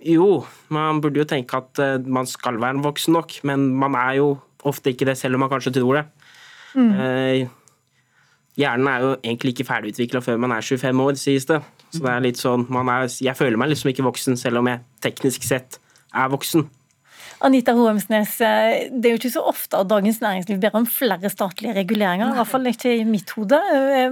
Jo, 0.07 0.45
man 0.71 1.01
burde 1.03 1.23
jo 1.23 1.27
tenke 1.29 1.59
at 1.59 1.83
eh, 1.83 1.99
man 2.03 2.29
skal 2.31 2.61
være 2.63 2.83
voksen 2.85 3.17
nok, 3.17 3.41
men 3.49 3.69
man 3.75 3.97
er 3.99 4.21
jo 4.21 4.29
ofte 4.67 4.93
ikke 4.93 5.09
det, 5.09 5.17
selv 5.19 5.39
om 5.39 5.45
man 5.45 5.51
kanskje 5.53 5.75
tror 5.77 6.01
det. 6.01 6.05
Mm. 6.77 6.93
Eh, 6.93 7.49
hjernen 8.61 8.91
er 8.91 9.05
jo 9.05 9.11
egentlig 9.17 9.55
ikke 9.55 9.69
ferdigutvikla 9.69 10.23
før 10.25 10.41
man 10.43 10.55
er 10.55 10.65
25 10.65 11.05
år, 11.07 11.19
sies 11.21 11.49
det. 11.51 11.61
Så 11.91 12.03
det 12.03 12.13
er 12.13 12.25
litt 12.25 12.41
sånn, 12.41 12.67
er, 12.67 13.07
Jeg 13.23 13.39
føler 13.39 13.59
meg 13.61 13.71
liksom 13.73 13.93
ikke 13.93 14.07
voksen, 14.07 14.39
selv 14.39 14.61
om 14.61 14.71
jeg 14.71 14.83
teknisk 15.05 15.47
sett 15.47 15.79
er 16.15 16.33
voksen. 16.33 16.67
Anita 17.45 17.75
Hoemsnes, 17.77 18.39
eh, 18.41 18.87
det 18.91 19.11
er 19.11 19.13
jo 19.13 19.21
ikke 19.21 19.35
så 19.35 19.43
ofte 19.45 19.77
at 19.83 19.91
Dagens 19.91 20.23
Næringsliv 20.23 20.61
ber 20.63 20.79
om 20.79 20.87
flere 20.89 21.29
statlige 21.29 21.75
reguleringer. 21.77 22.31
I 22.33 22.39
hvert 22.39 22.49
fall 22.49 22.71
ikke 22.71 22.95
i 22.97 23.05
mitt 23.05 23.35
hode. 23.37 23.59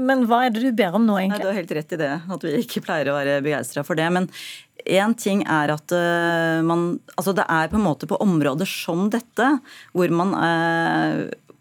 Men 0.02 0.26
hva 0.28 0.42
er 0.44 0.52
det 0.52 0.64
du 0.66 0.76
ber 0.76 0.98
om 0.98 1.06
nå, 1.06 1.16
egentlig? 1.22 1.40
Nei, 1.40 1.46
du 1.46 1.50
har 1.52 1.60
helt 1.62 1.74
rett 1.78 1.96
i 1.96 2.00
det, 2.02 2.12
at 2.36 2.44
vi 2.44 2.54
ikke 2.60 2.84
pleier 2.84 3.10
å 3.10 3.16
være 3.16 3.40
begeistra 3.46 3.84
for 3.86 3.96
det. 3.96 4.10
Men 4.12 4.28
én 4.84 5.14
ting 5.16 5.44
er 5.48 5.72
at 5.74 5.94
eh, 5.96 6.60
man 6.66 6.98
Altså 7.16 7.32
det 7.36 7.46
er 7.48 7.70
på 7.72 7.78
en 7.78 7.86
måte 7.86 8.08
på 8.10 8.20
områder 8.20 8.68
som 8.68 9.08
dette, 9.12 9.56
hvor 9.92 10.12
man 10.12 10.34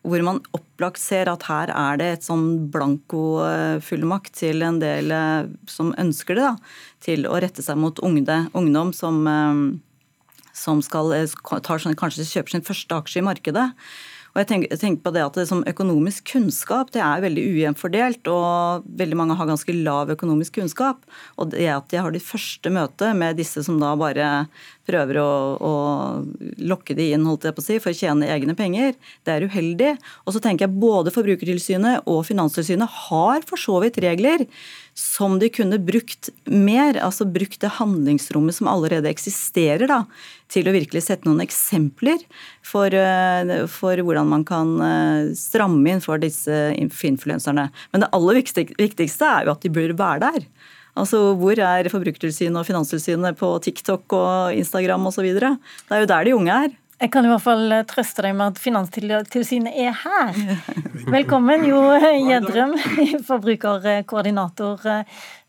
hvor 0.03 0.19
man 0.19 0.41
opplagt 0.51 0.99
ser 0.99 1.29
at 1.31 1.45
her 1.47 1.71
er 1.71 1.99
det 2.01 2.07
et 2.11 2.25
sånn 2.25 2.67
blankofullmakt 2.73 4.33
til 4.35 4.65
en 4.67 4.81
del 4.81 5.13
som 5.71 5.93
ønsker 5.95 6.35
det, 6.35 6.49
da, 6.49 6.73
til 6.99 7.23
å 7.23 7.37
rette 7.39 7.63
seg 7.63 7.79
mot 7.79 8.01
ungde, 8.03 8.41
ungdom 8.51 8.91
som 8.91 9.23
som 10.53 10.81
skal, 10.81 11.11
eh, 11.13 11.27
tar, 11.65 11.81
kanskje 11.97 12.29
kjøper 12.29 12.51
sin 12.53 12.65
første 12.65 12.95
aksje 12.95 13.19
i 13.21 13.25
markedet. 13.25 13.73
Og 14.33 14.41
jeg 14.41 14.49
tenker, 14.49 14.77
tenker, 14.81 15.03
på 15.05 15.13
det 15.13 15.21
at 15.21 15.35
det 15.37 15.45
som 15.49 15.61
Økonomisk 15.69 16.31
kunnskap 16.33 16.89
det 16.95 17.03
er 17.05 17.21
veldig 17.21 17.43
ujevnt 17.53 17.81
fordelt, 17.81 18.29
og 18.29 18.85
veldig 18.97 19.17
mange 19.19 19.37
har 19.37 19.49
ganske 19.49 19.75
lav 19.77 20.09
økonomisk 20.13 20.57
kunnskap. 20.57 21.03
Og 21.37 21.51
det 21.53 21.67
at 21.69 21.93
jeg 21.93 22.01
har 22.01 22.13
de 22.13 22.21
første 22.23 22.71
møte 22.73 23.11
med 23.17 23.37
disse 23.37 23.61
som 23.65 23.77
da 23.81 23.93
bare 23.99 24.29
prøver 24.89 25.19
å, 25.21 25.31
å 25.61 25.73
lokke 26.65 26.95
de 26.97 27.11
inn 27.13 27.27
holdt 27.29 27.45
jeg 27.47 27.55
på 27.55 27.63
å 27.63 27.67
si, 27.67 27.77
for 27.83 27.93
å 27.93 27.97
tjene 27.97 28.31
egne 28.33 28.57
penger, 28.57 28.97
det 29.23 29.35
er 29.35 29.45
uheldig. 29.45 29.93
Og 30.25 30.35
så 30.35 30.41
tenker 30.43 30.65
jeg 30.65 30.81
både 30.81 31.13
Forbrukertilsynet 31.13 32.09
og 32.09 32.25
Finanstilsynet 32.27 32.97
har 33.05 33.45
for 33.47 33.61
så 33.61 33.77
vidt 33.85 34.01
regler 34.03 34.47
som 34.97 35.39
de 35.41 35.49
kunne 35.53 35.79
brukt 35.81 36.29
mer, 36.45 36.99
altså 37.01 37.25
brukt 37.29 37.61
det 37.63 37.75
handlingsrommet 37.79 38.57
som 38.57 38.69
allerede 38.69 39.09
eksisterer, 39.09 39.87
da, 39.89 40.03
til 40.53 40.69
å 40.69 40.75
virkelig 40.75 41.03
sette 41.07 41.27
noen 41.27 41.41
eksempler 41.43 42.21
for, 42.65 42.93
eh, 42.93 43.65
for 43.71 43.97
hvordan 44.05 44.29
man 44.29 44.45
kan 44.47 44.75
eh, 44.85 45.33
stramme 45.37 45.89
inn 45.89 46.03
for 46.03 46.21
disse 46.21 46.53
influenserne. 46.77 47.69
Men 47.91 48.05
det 48.05 48.11
aller 48.13 48.39
viktigste 48.43 49.29
er 49.29 49.47
jo 49.47 49.55
at 49.55 49.65
de 49.65 49.73
bør 49.73 49.97
være 49.97 50.23
der. 50.27 50.47
Altså, 50.93 51.33
Hvor 51.39 51.57
er 51.57 51.89
Forbrukertilsynet 51.89 52.59
og 52.59 52.67
Finanstilsynet 52.67 53.37
på 53.39 53.49
TikTok 53.65 54.13
og 54.13 54.53
Instagram 54.53 55.09
osv.? 55.09 55.25
Det 55.25 55.49
er 55.89 56.03
jo 56.03 56.09
der 56.11 56.29
de 56.29 56.35
unge 56.37 56.63
er. 56.67 56.79
Jeg 57.01 57.11
kan 57.11 57.25
i 57.25 57.31
hvert 57.31 57.43
fall 57.43 57.73
trøste 57.89 58.23
deg 58.23 58.35
med 58.37 58.53
at 58.53 58.61
Finanstilsynet 58.61 59.73
er 59.73 59.97
her. 60.05 60.37
Velkommen, 61.09 61.65
Jo 61.67 61.81
Gjedrem, 62.29 62.77
forbrukerkoordinator. 63.29 64.85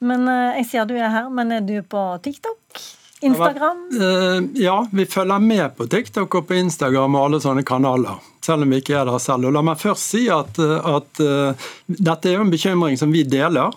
Men 0.01 0.29
eh, 0.33 0.61
jeg 0.63 0.71
ser 0.73 0.89
du 0.89 0.97
er 0.97 1.13
her, 1.13 1.29
men 1.31 1.53
er 1.53 1.65
du 1.69 1.77
på 1.85 2.09
TikTok? 2.25 3.04
Instagram? 3.31 3.83
Eh, 3.95 4.39
ja, 4.63 4.79
vi 4.93 5.07
følger 5.11 5.43
med 5.43 5.77
på 5.79 5.89
TikTok 5.91 6.39
og 6.41 6.49
på 6.49 6.59
Instagram 6.61 7.19
og 7.19 7.29
alle 7.29 7.43
sånne 7.45 7.67
kanaler. 7.67 8.23
Selv 8.45 8.67
om 8.67 8.73
vi 8.75 8.83
ikke 8.83 8.99
er 9.01 9.09
der 9.09 9.21
selv. 9.23 9.49
Og 9.49 9.57
La 9.57 9.65
meg 9.65 9.81
først 9.81 10.15
si 10.15 10.27
at, 10.33 10.59
at 10.61 11.21
uh, 11.25 11.69
dette 11.89 12.29
er 12.29 12.37
jo 12.37 12.45
en 12.45 12.53
bekymring 12.53 12.99
som 13.01 13.13
vi 13.15 13.23
deler. 13.25 13.73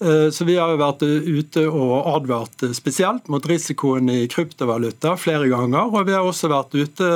Eh, 0.00 0.30
så 0.30 0.44
Vi 0.44 0.56
har 0.58 0.70
jo 0.70 0.80
vært 0.80 1.02
ute 1.02 1.62
og 1.70 2.08
advart 2.10 2.64
spesielt 2.76 3.30
mot 3.32 3.44
risikoen 3.48 4.10
i 4.12 4.26
kryptovaluta 4.28 5.14
flere 5.16 5.48
ganger. 5.48 5.88
Og 5.88 6.08
vi 6.08 6.12
har 6.16 6.26
også 6.26 6.50
vært 6.52 6.76
ute 6.76 7.08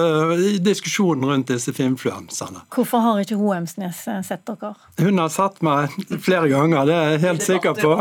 i 0.46 0.54
diskusjonen 0.64 1.26
rundt 1.28 1.52
disse 1.52 1.74
influenserne. 1.84 2.64
Hvorfor 2.72 3.04
har 3.04 3.20
ikke 3.24 3.38
Hoemsnes 3.40 4.06
eh, 4.08 4.22
sett 4.24 4.46
dere? 4.48 4.72
Hun 5.00 5.20
har 5.20 5.32
sett 5.32 5.60
meg 5.66 5.92
flere 6.24 6.48
ganger, 6.52 6.88
det 6.88 6.96
er 6.96 7.12
jeg 7.14 7.24
helt 7.26 7.46
sikker 7.50 7.76
på. 7.76 7.94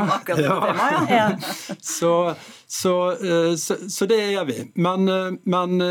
Ja. 1.09 1.25
Så, 1.83 2.11
Så, 2.69 2.91
så, 3.57 3.75
så 3.89 4.05
det 4.05 4.19
er 4.21 4.43
vi. 4.45 4.59
Men, 4.77 5.09
men, 5.49 5.81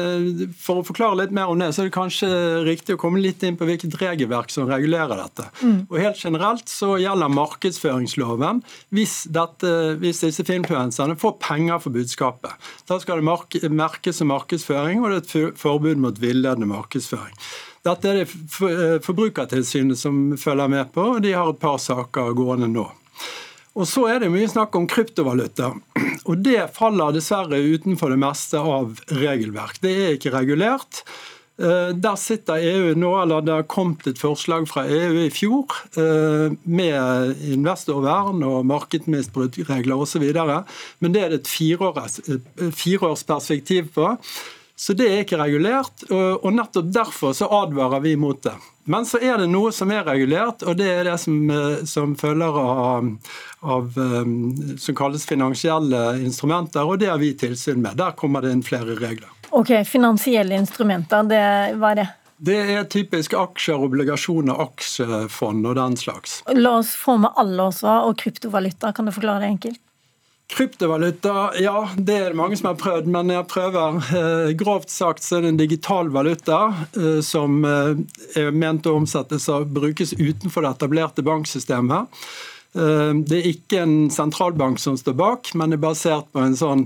for 0.54 0.78
å 0.78 0.84
forklare 0.86 1.24
litt 1.24 1.32
mer 1.34 1.50
om 1.50 1.58
det, 1.58 1.72
så 1.74 1.82
er 1.82 1.88
det 1.88 1.94
kanskje 1.96 2.28
riktig 2.68 2.94
å 2.94 3.00
komme 3.02 3.18
litt 3.18 3.42
inn 3.42 3.56
på 3.58 3.66
hvilket 3.66 3.96
regelverk 3.98 4.52
som 4.54 4.68
regulerer 4.70 5.18
dette. 5.18 5.48
Mm. 5.58 5.80
Og 5.88 5.96
Helt 5.98 6.22
generelt 6.22 6.70
så 6.70 6.92
gjelder 7.02 7.34
markedsføringsloven 7.34 8.62
hvis, 8.94 9.24
dette, 9.34 9.72
hvis 9.98 10.22
disse 10.22 10.46
filmfluenserne 10.46 11.18
får 11.18 11.34
penger 11.42 11.82
for 11.82 11.98
budskapet. 11.98 12.70
Da 12.86 13.00
skal 13.02 13.24
det 13.26 13.72
merkes 13.74 14.22
som 14.22 14.30
markedsføring, 14.30 15.02
og 15.02 15.10
det 15.10 15.18
er 15.18 15.48
et 15.50 15.58
forbud 15.58 15.98
mot 15.98 16.22
villedende 16.22 16.70
markedsføring. 16.70 17.34
Dette 17.86 18.10
er 18.10 18.20
det 18.20 18.28
eh, 18.28 18.96
Forbrukertilsynet 19.04 19.98
som 19.98 20.36
følger 20.38 20.70
med 20.70 20.90
på, 20.94 21.04
og 21.16 21.22
de 21.24 21.34
har 21.34 21.50
et 21.50 21.60
par 21.62 21.78
saker 21.82 22.34
gående 22.38 22.70
nå. 22.70 22.86
Og 23.78 23.86
Så 23.86 24.08
er 24.10 24.18
det 24.18 24.32
mye 24.34 24.48
snakk 24.50 24.74
om 24.74 24.88
kryptovaluta. 24.90 25.72
og 26.28 26.38
Det 26.42 26.74
faller 26.74 27.14
dessverre 27.14 27.60
utenfor 27.62 28.10
det 28.10 28.18
meste 28.18 28.58
av 28.58 28.98
regelverk. 29.14 29.78
Det 29.80 29.92
er 29.94 30.16
ikke 30.16 30.34
regulert. 30.34 31.04
Eh, 31.58 31.90
der 31.94 32.16
sitter 32.18 32.58
EU 32.62 32.94
nå, 32.94 33.22
eller 33.22 33.40
Det 33.42 33.52
har 33.54 33.62
kommet 33.62 34.06
et 34.06 34.18
forslag 34.18 34.68
fra 34.70 34.86
EU 34.86 35.24
i 35.24 35.30
fjor 35.30 35.66
eh, 35.98 36.54
med 36.64 37.34
investorvern 37.42 38.42
og 38.46 38.66
markedsmisbruksregler 38.66 39.94
osv. 39.98 40.22
Men 40.98 41.12
det 41.14 41.22
er 41.22 41.28
det 41.34 41.40
et 41.42 42.74
fireårsperspektiv 42.74 43.94
på. 43.94 44.16
Så 44.78 44.94
det 44.94 45.08
er 45.10 45.24
ikke 45.24 45.40
regulert, 45.40 46.04
og 46.14 46.52
nettopp 46.54 46.92
derfor 46.94 47.32
så 47.34 47.48
advarer 47.50 47.98
vi 48.04 48.12
mot 48.20 48.38
det. 48.46 48.54
Men 48.88 49.04
så 49.04 49.18
er 49.20 49.36
det 49.42 49.50
noe 49.52 49.68
som 49.74 49.90
er 49.92 50.06
regulert, 50.06 50.62
og 50.64 50.78
det 50.78 50.86
er 50.88 51.02
det 51.10 51.18
som, 51.20 51.34
eh, 51.50 51.82
som 51.84 52.14
følger 52.16 52.54
av, 52.56 53.08
av, 53.60 53.98
eh, 54.00 54.30
som 54.80 54.96
kalles 54.96 55.26
finansielle 55.28 56.00
instrumenter, 56.22 56.88
og 56.88 57.02
det 57.02 57.10
har 57.10 57.18
vi 57.20 57.34
tilsyn 57.36 57.82
med. 57.82 57.98
Der 58.00 58.16
kommer 58.16 58.40
det 58.40 58.54
inn 58.54 58.62
flere 58.64 58.96
regler. 58.96 59.28
Ok, 59.50 59.74
Finansielle 59.84 60.56
instrumenter, 60.56 61.28
det, 61.28 61.42
hva 61.76 61.92
er 61.92 62.00
det? 62.00 62.08
Det 62.38 62.56
er 62.70 62.88
typisk 62.88 63.34
aksjer, 63.34 63.82
obligasjoner, 63.82 64.56
aksjefond 64.62 65.66
og 65.66 65.76
den 65.76 65.98
slags. 65.98 66.38
La 66.54 66.78
oss 66.78 66.94
få 66.96 67.18
med 67.20 67.34
alle 67.36 67.68
også, 67.68 67.90
og 68.08 68.16
kryptovaluta. 68.22 68.94
Kan 68.94 69.10
du 69.10 69.12
forklare 69.12 69.42
det 69.42 69.52
enkelt? 69.56 69.82
Kryptovaluta, 70.48 71.50
ja, 71.60 71.90
det 71.96 72.14
er 72.16 72.30
det 72.30 72.38
mange 72.40 72.56
som 72.56 72.70
har 72.70 72.78
prøvd, 72.80 73.08
men 73.12 73.28
jeg 73.28 73.44
prøver. 73.50 73.98
Eh, 74.16 74.52
grovt 74.56 74.88
sagt 74.88 75.20
så 75.20 75.36
er 75.36 75.44
det 75.44 75.50
en 75.52 75.58
digital 75.60 76.08
valuta 76.14 76.60
eh, 76.96 77.18
som 77.24 77.58
eh, 77.68 77.98
er 78.40 78.54
ment 78.56 78.88
å 78.88 78.94
omsettes 78.96 79.50
og 79.52 79.68
brukes 79.76 80.14
utenfor 80.16 80.64
det 80.64 80.70
etablerte 80.78 81.24
banksystemet. 81.26 82.22
Det 82.78 83.32
er 83.34 83.46
ikke 83.48 83.78
en 83.80 83.94
sentralbank 84.12 84.76
som 84.78 84.94
står 85.00 85.14
bak, 85.18 85.48
men 85.56 85.72
det 85.72 85.78
er 85.78 85.82
basert 85.82 86.26
på 86.36 86.42
en 86.44 86.54
sånn 86.54 86.82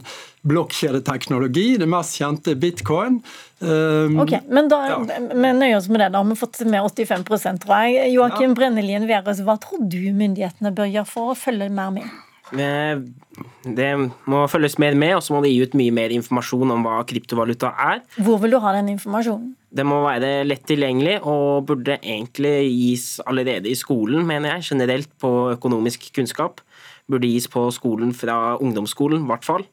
blokkjedeteknologi. 0.47 1.75
Det 1.83 1.89
mest 1.91 2.17
kjente 2.21 2.55
bitcoin. 2.57 3.19
Ok, 3.61 4.37
Men 4.47 4.71
da 4.71 4.79
ja. 4.87 4.99
vi 5.03 5.53
nøyer 5.59 5.77
oss 5.81 5.91
med 5.91 6.05
det. 6.05 6.13
Da 6.15 6.23
har 6.23 6.31
vi 6.31 6.39
fått 6.39 6.63
med 6.71 6.87
85 6.87 7.27
tror 7.67 7.75
jeg. 7.83 8.13
Joakim 8.15 8.53
ja. 8.55 8.57
Brennelien 8.63 9.11
Veres, 9.11 9.43
hva 9.45 9.59
tror 9.61 9.83
du 9.83 10.01
myndighetene 10.15 10.73
bør 10.73 10.89
gjøre 10.95 11.11
for 11.13 11.35
å 11.35 11.41
følge 11.43 11.69
mer 11.75 11.91
med? 11.99 12.23
Det 12.53 13.89
må 14.29 14.43
følges 14.53 14.77
mer 14.83 14.97
med, 14.99 15.15
og 15.17 15.23
så 15.25 15.33
må 15.33 15.41
det 15.41 15.53
gi 15.55 15.63
ut 15.65 15.77
mye 15.79 15.95
mer 15.95 16.13
informasjon 16.13 16.75
om 16.75 16.85
hva 16.85 16.99
kryptovaluta 17.09 17.71
er. 17.81 18.03
Hvor 18.21 18.37
vil 18.43 18.53
du 18.53 18.59
ha 18.61 18.75
den 18.77 18.91
informasjonen? 18.93 19.55
Det 19.73 19.87
må 19.89 20.03
være 20.05 20.43
lett 20.45 20.67
tilgjengelig, 20.69 21.23
og 21.25 21.65
burde 21.71 21.97
egentlig 21.97 22.69
gis 22.69 23.07
allerede 23.25 23.71
i 23.73 23.79
skolen, 23.79 24.27
mener 24.29 24.59
jeg. 24.59 24.67
Generelt 24.75 25.09
på 25.23 25.31
økonomisk 25.55 26.11
kunnskap. 26.13 26.61
Burde 27.09 27.31
gis 27.31 27.49
på 27.49 27.65
skolen 27.73 28.13
fra 28.13 28.59
ungdomsskolen, 28.61 29.25
i 29.25 29.31
hvert 29.33 29.49
fall. 29.49 29.65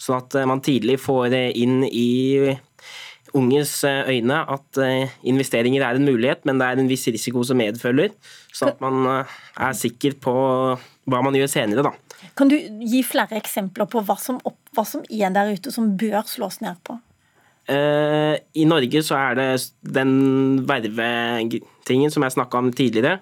Sånn 0.00 0.20
at 0.22 0.38
man 0.48 0.62
tidlig 0.64 1.00
får 1.02 1.34
inn 1.50 1.82
i 1.90 2.54
unges 3.36 3.74
øyne 3.84 4.38
at 4.54 4.78
investeringer 5.26 5.82
er 5.86 5.98
en 5.98 6.06
mulighet, 6.06 6.46
men 6.46 6.62
det 6.62 6.66
er 6.70 6.80
en 6.80 6.88
viss 6.90 7.10
risiko 7.10 7.42
som 7.46 7.58
medfølger. 7.60 8.14
Sånn 8.54 8.72
at 8.72 8.80
man 8.82 9.02
er 9.10 9.74
sikker 9.76 10.14
på 10.22 10.34
hva 11.10 11.20
man 11.26 11.34
gjør 11.34 11.50
senere, 11.50 11.84
da. 11.90 11.92
Kan 12.36 12.50
du 12.50 12.56
gi 12.58 13.02
flere 13.06 13.38
eksempler 13.40 13.88
på 13.90 14.02
hva 14.04 14.16
som, 14.20 14.40
opp, 14.44 14.58
hva 14.76 14.84
som 14.86 15.04
er 15.08 15.32
der 15.34 15.54
ute 15.56 15.72
som 15.74 15.94
bør 16.00 16.22
slås 16.28 16.60
ned 16.64 16.80
på? 16.86 16.98
Uh, 17.70 18.34
I 18.58 18.64
Norge 18.66 19.02
så 19.06 19.14
er 19.14 19.36
det 19.38 19.48
den 19.94 20.64
vervetingen 20.66 22.10
som 22.10 22.24
jeg 22.26 22.34
snakka 22.34 22.58
om 22.58 22.70
tidligere. 22.74 23.20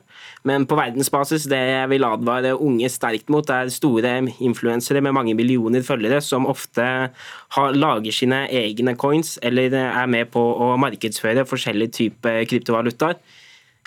Men 0.48 0.64
på 0.68 0.78
verdensbasis 0.78 1.48
det 1.50 1.58
jeg 1.58 1.90
vil 1.90 2.06
advare 2.06 2.54
unge 2.56 2.88
sterkt 2.88 3.28
mot, 3.32 3.50
er 3.50 3.68
store 3.72 4.14
influensere 4.40 5.02
med 5.04 5.16
mange 5.16 5.34
millioner 5.36 5.84
følgere 5.84 6.22
som 6.24 6.48
ofte 6.48 6.86
har, 6.86 7.76
lager 7.76 8.14
sine 8.14 8.46
egne 8.48 8.96
coins 8.96 9.36
eller 9.42 9.74
er 9.74 10.08
med 10.08 10.30
på 10.32 10.40
å 10.40 10.70
markedsføre 10.80 11.44
forskjellige 11.48 11.96
typer 11.98 12.46
kryptovalutaer. 12.48 13.20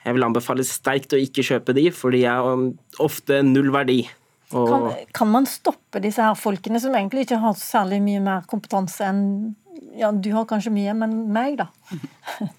Jeg 0.02 0.18
vil 0.18 0.26
anbefale 0.26 0.66
sterkt 0.66 1.14
å 1.14 1.22
ikke 1.22 1.46
kjøpe 1.46 1.74
de, 1.78 1.90
for 1.94 2.14
de 2.14 2.26
er 2.30 2.70
ofte 3.02 3.42
null 3.46 3.70
verdi. 3.74 4.04
Kan, 4.52 4.92
kan, 5.16 5.32
man 5.32 5.48
stoppe 5.50 6.02
disse 6.04 6.24
her 6.24 6.36
folkene 6.36 6.82
som 6.84 6.96
egentlig 6.98 7.26
ikke 7.26 7.40
har 7.42 7.56
særlig 7.60 8.02
mye 8.04 8.22
mer 8.24 8.46
kompetanse 8.52 9.08
enn 9.08 9.24
ja, 9.98 10.12
du 10.12 10.30
har 10.36 10.46
kanskje 10.48 10.72
mye, 10.74 10.94
men 10.96 11.16
meg, 11.34 11.58
da? 11.60 11.68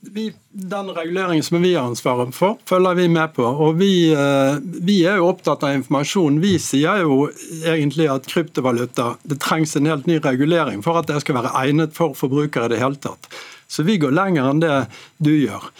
vi, 0.00 0.32
den 0.50 0.90
reguleringen 0.90 1.42
som 1.42 1.62
vi 1.62 1.74
har 1.74 1.86
ansvaret 1.86 2.34
for, 2.34 2.58
følger 2.68 2.94
vi 2.94 3.06
med 3.08 3.34
på. 3.34 3.44
Og 3.44 3.78
vi, 3.80 4.12
eh, 4.12 4.58
vi, 4.62 5.00
er 5.06 5.20
jo 5.20 5.30
opptatt 5.30 5.64
av 5.66 5.76
informasjon. 5.78 6.40
Vi 6.42 6.56
sier 6.62 7.04
jo 7.04 7.22
egentlig 7.60 8.08
at 8.10 8.28
kryptovaluta 8.30 9.14
det 9.22 9.40
trengs 9.44 9.76
en 9.76 9.88
helt 9.90 10.08
ny 10.10 10.20
regulering 10.24 10.84
for 10.86 11.00
at 11.00 11.10
det 11.10 11.20
skal 11.24 11.40
være 11.40 11.54
egnet 11.62 11.96
for 11.96 12.16
forbrukere 12.18 12.70
i 12.70 12.74
det 12.74 12.82
hele 12.82 13.00
tatt. 13.00 13.30
Så 13.70 13.86
vi 13.86 14.00
går 14.02 14.14
lenger 14.16 14.50
enn 14.50 14.62
det 14.62 14.76
du 15.22 15.32
gjør. 15.34 15.70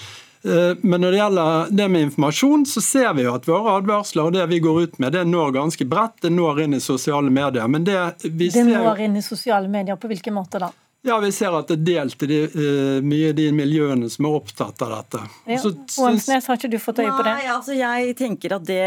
Eh, 0.43 0.76
men 0.80 1.01
når 1.01 1.11
det 1.11 1.18
gjelder 1.18 1.72
det 1.76 1.88
med 1.88 2.07
informasjon, 2.09 2.66
så 2.66 2.80
ser 2.80 3.14
vi 3.14 3.26
jo 3.26 3.34
at 3.36 3.49
våre 3.49 3.76
advarsler 3.80 4.30
og 4.30 4.36
det 4.36 4.47
vi 4.49 4.61
går 4.64 4.82
ut 4.82 5.01
med, 5.03 5.12
det 5.12 5.26
når 5.28 5.57
ganske 5.59 5.86
bredt. 5.88 6.20
Det 6.24 6.32
når 6.32 6.62
inn 6.64 6.78
i 6.78 6.80
sosiale 6.80 7.32
medier. 7.32 7.68
Men 7.68 7.84
det 7.84 7.99
vi 8.24 8.49
det 8.49 8.64
når 8.70 9.05
inn 9.07 9.18
i 9.20 9.24
sosiale 9.24 9.68
medier, 9.68 10.01
på 10.01 10.11
hvilken 10.11 10.36
måte 10.36 10.62
da? 10.62 10.72
Ja, 11.03 11.16
vi 11.18 11.30
ser 11.32 11.55
at 11.57 11.70
det 11.70 11.78
er 11.78 11.84
delt 12.05 12.22
i 12.26 12.28
de, 12.28 12.38
uh, 12.53 12.98
mye 13.01 13.30
i 13.30 13.36
de 13.36 13.46
miljøene 13.57 14.05
som 14.12 14.26
er 14.28 14.34
opptatt 14.36 14.82
av 14.84 14.90
dette. 14.92 15.20
Ja. 15.48 15.57
Så, 15.62 15.70
Åmsnes, 16.05 16.44
har 16.44 16.59
ikke 16.59 16.68
du 16.68 16.76
fått 16.76 17.01
øye 17.01 17.09
på 17.09 17.22
det? 17.24 17.32
Nei, 17.38 17.46
altså 17.48 17.76
jeg 17.76 18.12
tenker 18.18 18.53
at 18.59 18.66
det 18.68 18.82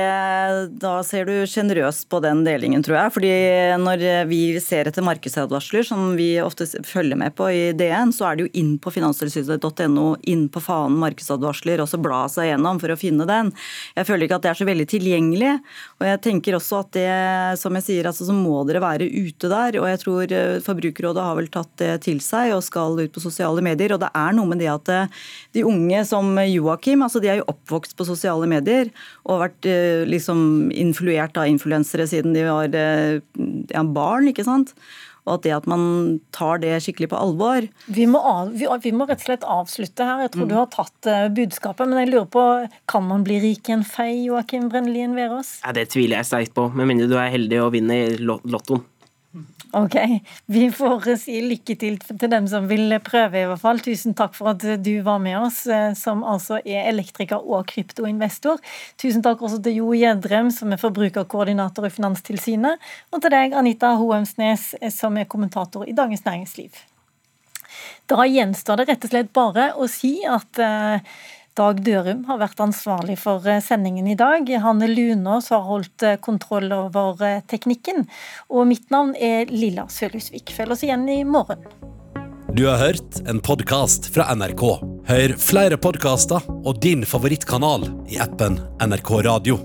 Da 0.82 0.92
ser 1.06 1.26
du 1.26 1.48
sjenerøst 1.50 2.06
på 2.14 2.20
den 2.22 2.44
delingen, 2.46 2.84
tror 2.86 3.00
jeg. 3.00 3.14
Fordi 3.16 3.32
når 3.82 4.06
vi 4.30 4.42
ser 4.62 4.92
etter 4.92 5.06
markedsadvarsler, 5.06 5.88
som 5.88 6.14
vi 6.20 6.36
ofte 6.44 6.68
følger 6.86 7.18
med 7.18 7.34
på 7.38 7.48
i 7.50 7.64
DN, 7.78 8.14
så 8.14 8.30
er 8.30 8.38
det 8.38 8.46
jo 8.46 8.54
inn 8.62 8.76
på 8.78 8.94
finanstilsynet.no, 8.94 10.06
inn 10.30 10.46
på 10.54 10.62
fanen 10.62 11.00
markedsadvarsler, 11.02 11.82
og 11.82 11.90
så 11.90 11.98
bla 11.98 12.22
seg 12.30 12.52
gjennom 12.52 12.82
for 12.84 12.94
å 12.94 13.00
finne 13.00 13.26
den. 13.30 13.50
Jeg 13.98 14.10
føler 14.12 14.28
ikke 14.28 14.38
at 14.38 14.46
det 14.46 14.54
er 14.54 14.62
så 14.62 14.70
veldig 14.70 14.88
tilgjengelig. 14.94 15.56
Og 15.98 16.08
jeg 16.12 16.22
tenker 16.30 16.60
også 16.60 16.84
at 16.84 16.94
det, 16.94 17.10
som 17.64 17.82
jeg 17.82 17.88
sier, 17.90 18.14
altså 18.14 18.30
så 18.30 18.38
må 18.38 18.62
dere 18.70 18.86
være 18.86 19.10
ute 19.10 19.50
der. 19.50 19.82
Og 19.82 19.90
jeg 19.90 20.06
tror 20.06 20.38
eh, 20.38 20.62
Forbrukerrådet 20.62 21.28
har 21.32 21.42
vel 21.42 21.52
tatt 21.58 21.74
det 21.82 21.92
til 22.04 22.20
seg 22.24 22.54
og 22.56 22.64
skal 22.66 23.00
ut 23.00 23.14
på 23.14 23.24
sosiale 23.24 23.64
medier. 23.66 23.96
Og 23.96 24.02
det 24.04 24.12
er 24.18 24.36
noe 24.36 24.50
med 24.50 24.62
det 24.64 24.72
at 24.72 24.92
eh, 24.94 25.22
de 25.56 25.66
unge 25.68 26.04
som 26.10 26.36
Joakim, 26.42 27.06
altså 27.06 27.22
de 27.24 27.32
er 27.32 27.42
jo 27.42 27.48
oppvokst 27.54 27.98
på 28.00 28.08
sosiale 28.08 28.50
medier 28.50 28.92
og 29.24 29.36
har 29.36 29.46
vært 29.48 29.70
eh, 29.70 30.04
liksom 30.10 30.70
influert 30.74 31.40
av 31.40 31.50
influensere 31.52 32.08
siden 32.10 32.36
de 32.36 32.46
var 32.48 32.78
eh, 32.78 33.18
ja, 33.72 33.84
barn, 33.84 34.30
ikke 34.32 34.48
sant. 34.48 34.76
Og 35.24 35.38
at 35.38 35.46
det 35.46 35.54
at 35.56 35.68
man 35.72 35.84
tar 36.36 36.60
det 36.60 36.74
skikkelig 36.84 37.08
på 37.14 37.20
alvor. 37.20 37.64
Vi 37.96 38.04
må, 38.12 38.20
av, 38.20 38.50
vi, 38.60 38.68
vi 38.84 38.92
må 38.92 39.08
rett 39.08 39.22
og 39.22 39.30
slett 39.30 39.46
avslutte 39.48 40.04
her. 40.04 40.26
Jeg 40.26 40.34
tror 40.34 40.44
mm. 40.44 40.50
du 40.52 40.56
har 40.58 40.68
tatt 40.74 41.08
budskapet. 41.38 41.88
Men 41.88 42.02
jeg 42.02 42.10
lurer 42.12 42.28
på, 42.34 42.44
kan 42.92 43.08
man 43.08 43.24
bli 43.24 43.38
rik 43.40 43.72
i 43.72 43.78
en 43.78 43.86
fei, 43.88 44.26
Joakim 44.26 44.68
Brennelien 44.74 45.16
Verås? 45.16 45.62
Ja, 45.64 45.72
det 45.80 45.94
tviler 45.96 46.20
jeg 46.20 46.28
sterkt 46.28 46.58
på, 46.60 46.68
med 46.76 46.92
mindre 46.92 47.08
du 47.08 47.16
er 47.16 47.32
heldig 47.32 47.62
og 47.64 47.72
vinner 47.78 48.20
lottoen. 48.20 48.84
Ok, 49.74 49.96
Vi 50.46 50.68
får 50.72 51.08
si 51.18 51.40
lykke 51.42 51.74
til 51.82 51.96
til 51.98 52.30
dem 52.30 52.46
som 52.48 52.68
vil 52.70 52.94
prøve, 53.02 53.42
i 53.42 53.48
hvert 53.50 53.62
fall. 53.62 53.82
Tusen 53.82 54.14
takk 54.14 54.36
for 54.38 54.52
at 54.52 54.62
du 54.86 54.92
var 55.02 55.18
med 55.24 55.40
oss, 55.40 55.66
eh, 55.66 55.96
som 55.98 56.22
altså 56.22 56.60
er 56.62 56.86
elektriker 56.92 57.42
og 57.42 57.66
kryptoinvestor. 57.72 58.62
Tusen 59.02 59.26
takk 59.26 59.42
også 59.42 59.64
til 59.66 59.80
Jo 59.82 59.90
Gjedrem, 59.98 60.52
som 60.54 60.72
er 60.72 60.82
forbrukerkoordinator 60.82 61.90
i 61.90 61.94
Finanstilsynet. 61.96 62.90
Og 63.12 63.22
til 63.22 63.34
deg, 63.34 63.58
Anita 63.58 63.96
Hoemsnes, 63.98 64.76
som 64.94 65.18
er 65.18 65.26
kommentator 65.26 65.90
i 65.90 65.98
Dagens 65.98 66.26
Næringsliv. 66.26 66.78
Da 68.06 68.28
gjenstår 68.30 68.84
det 68.84 68.90
rett 68.92 69.06
og 69.08 69.14
slett 69.16 69.34
bare 69.34 69.72
å 69.74 69.90
si 69.90 70.20
at 70.30 70.62
eh, 70.62 71.16
Dag 71.54 71.84
Dørum 71.86 72.24
har 72.26 72.40
vært 72.42 72.62
ansvarlig 72.64 73.20
for 73.22 73.46
eh, 73.46 73.62
sendingen 73.62 74.08
i 74.10 74.16
dag. 74.18 74.48
Hanne 74.64 74.88
Lunås 74.90 75.52
har 75.54 75.62
holdt 75.68 76.02
eh, 76.02 76.16
kontroll 76.18 76.72
over 76.74 77.22
eh, 77.22 77.44
teknikken. 77.46 78.08
Og 78.50 78.66
mitt 78.72 78.90
navn 78.94 79.14
er 79.14 79.52
Lilla 79.54 79.86
Sølhusvik. 79.86 80.50
Følg 80.58 80.74
oss 80.74 80.82
igjen 80.88 81.06
i 81.14 81.20
morgen. 81.22 81.62
Du 82.58 82.66
har 82.66 82.82
hørt 82.82 83.22
en 83.30 83.42
podkast 83.42 84.10
fra 84.16 84.32
NRK. 84.34 84.66
Hør 85.06 85.36
flere 85.42 85.78
podkaster 85.78 86.42
og 86.56 86.82
din 86.82 87.06
favorittkanal 87.06 87.86
i 88.10 88.18
appen 88.26 88.58
NRK 88.82 89.14
Radio. 89.30 89.62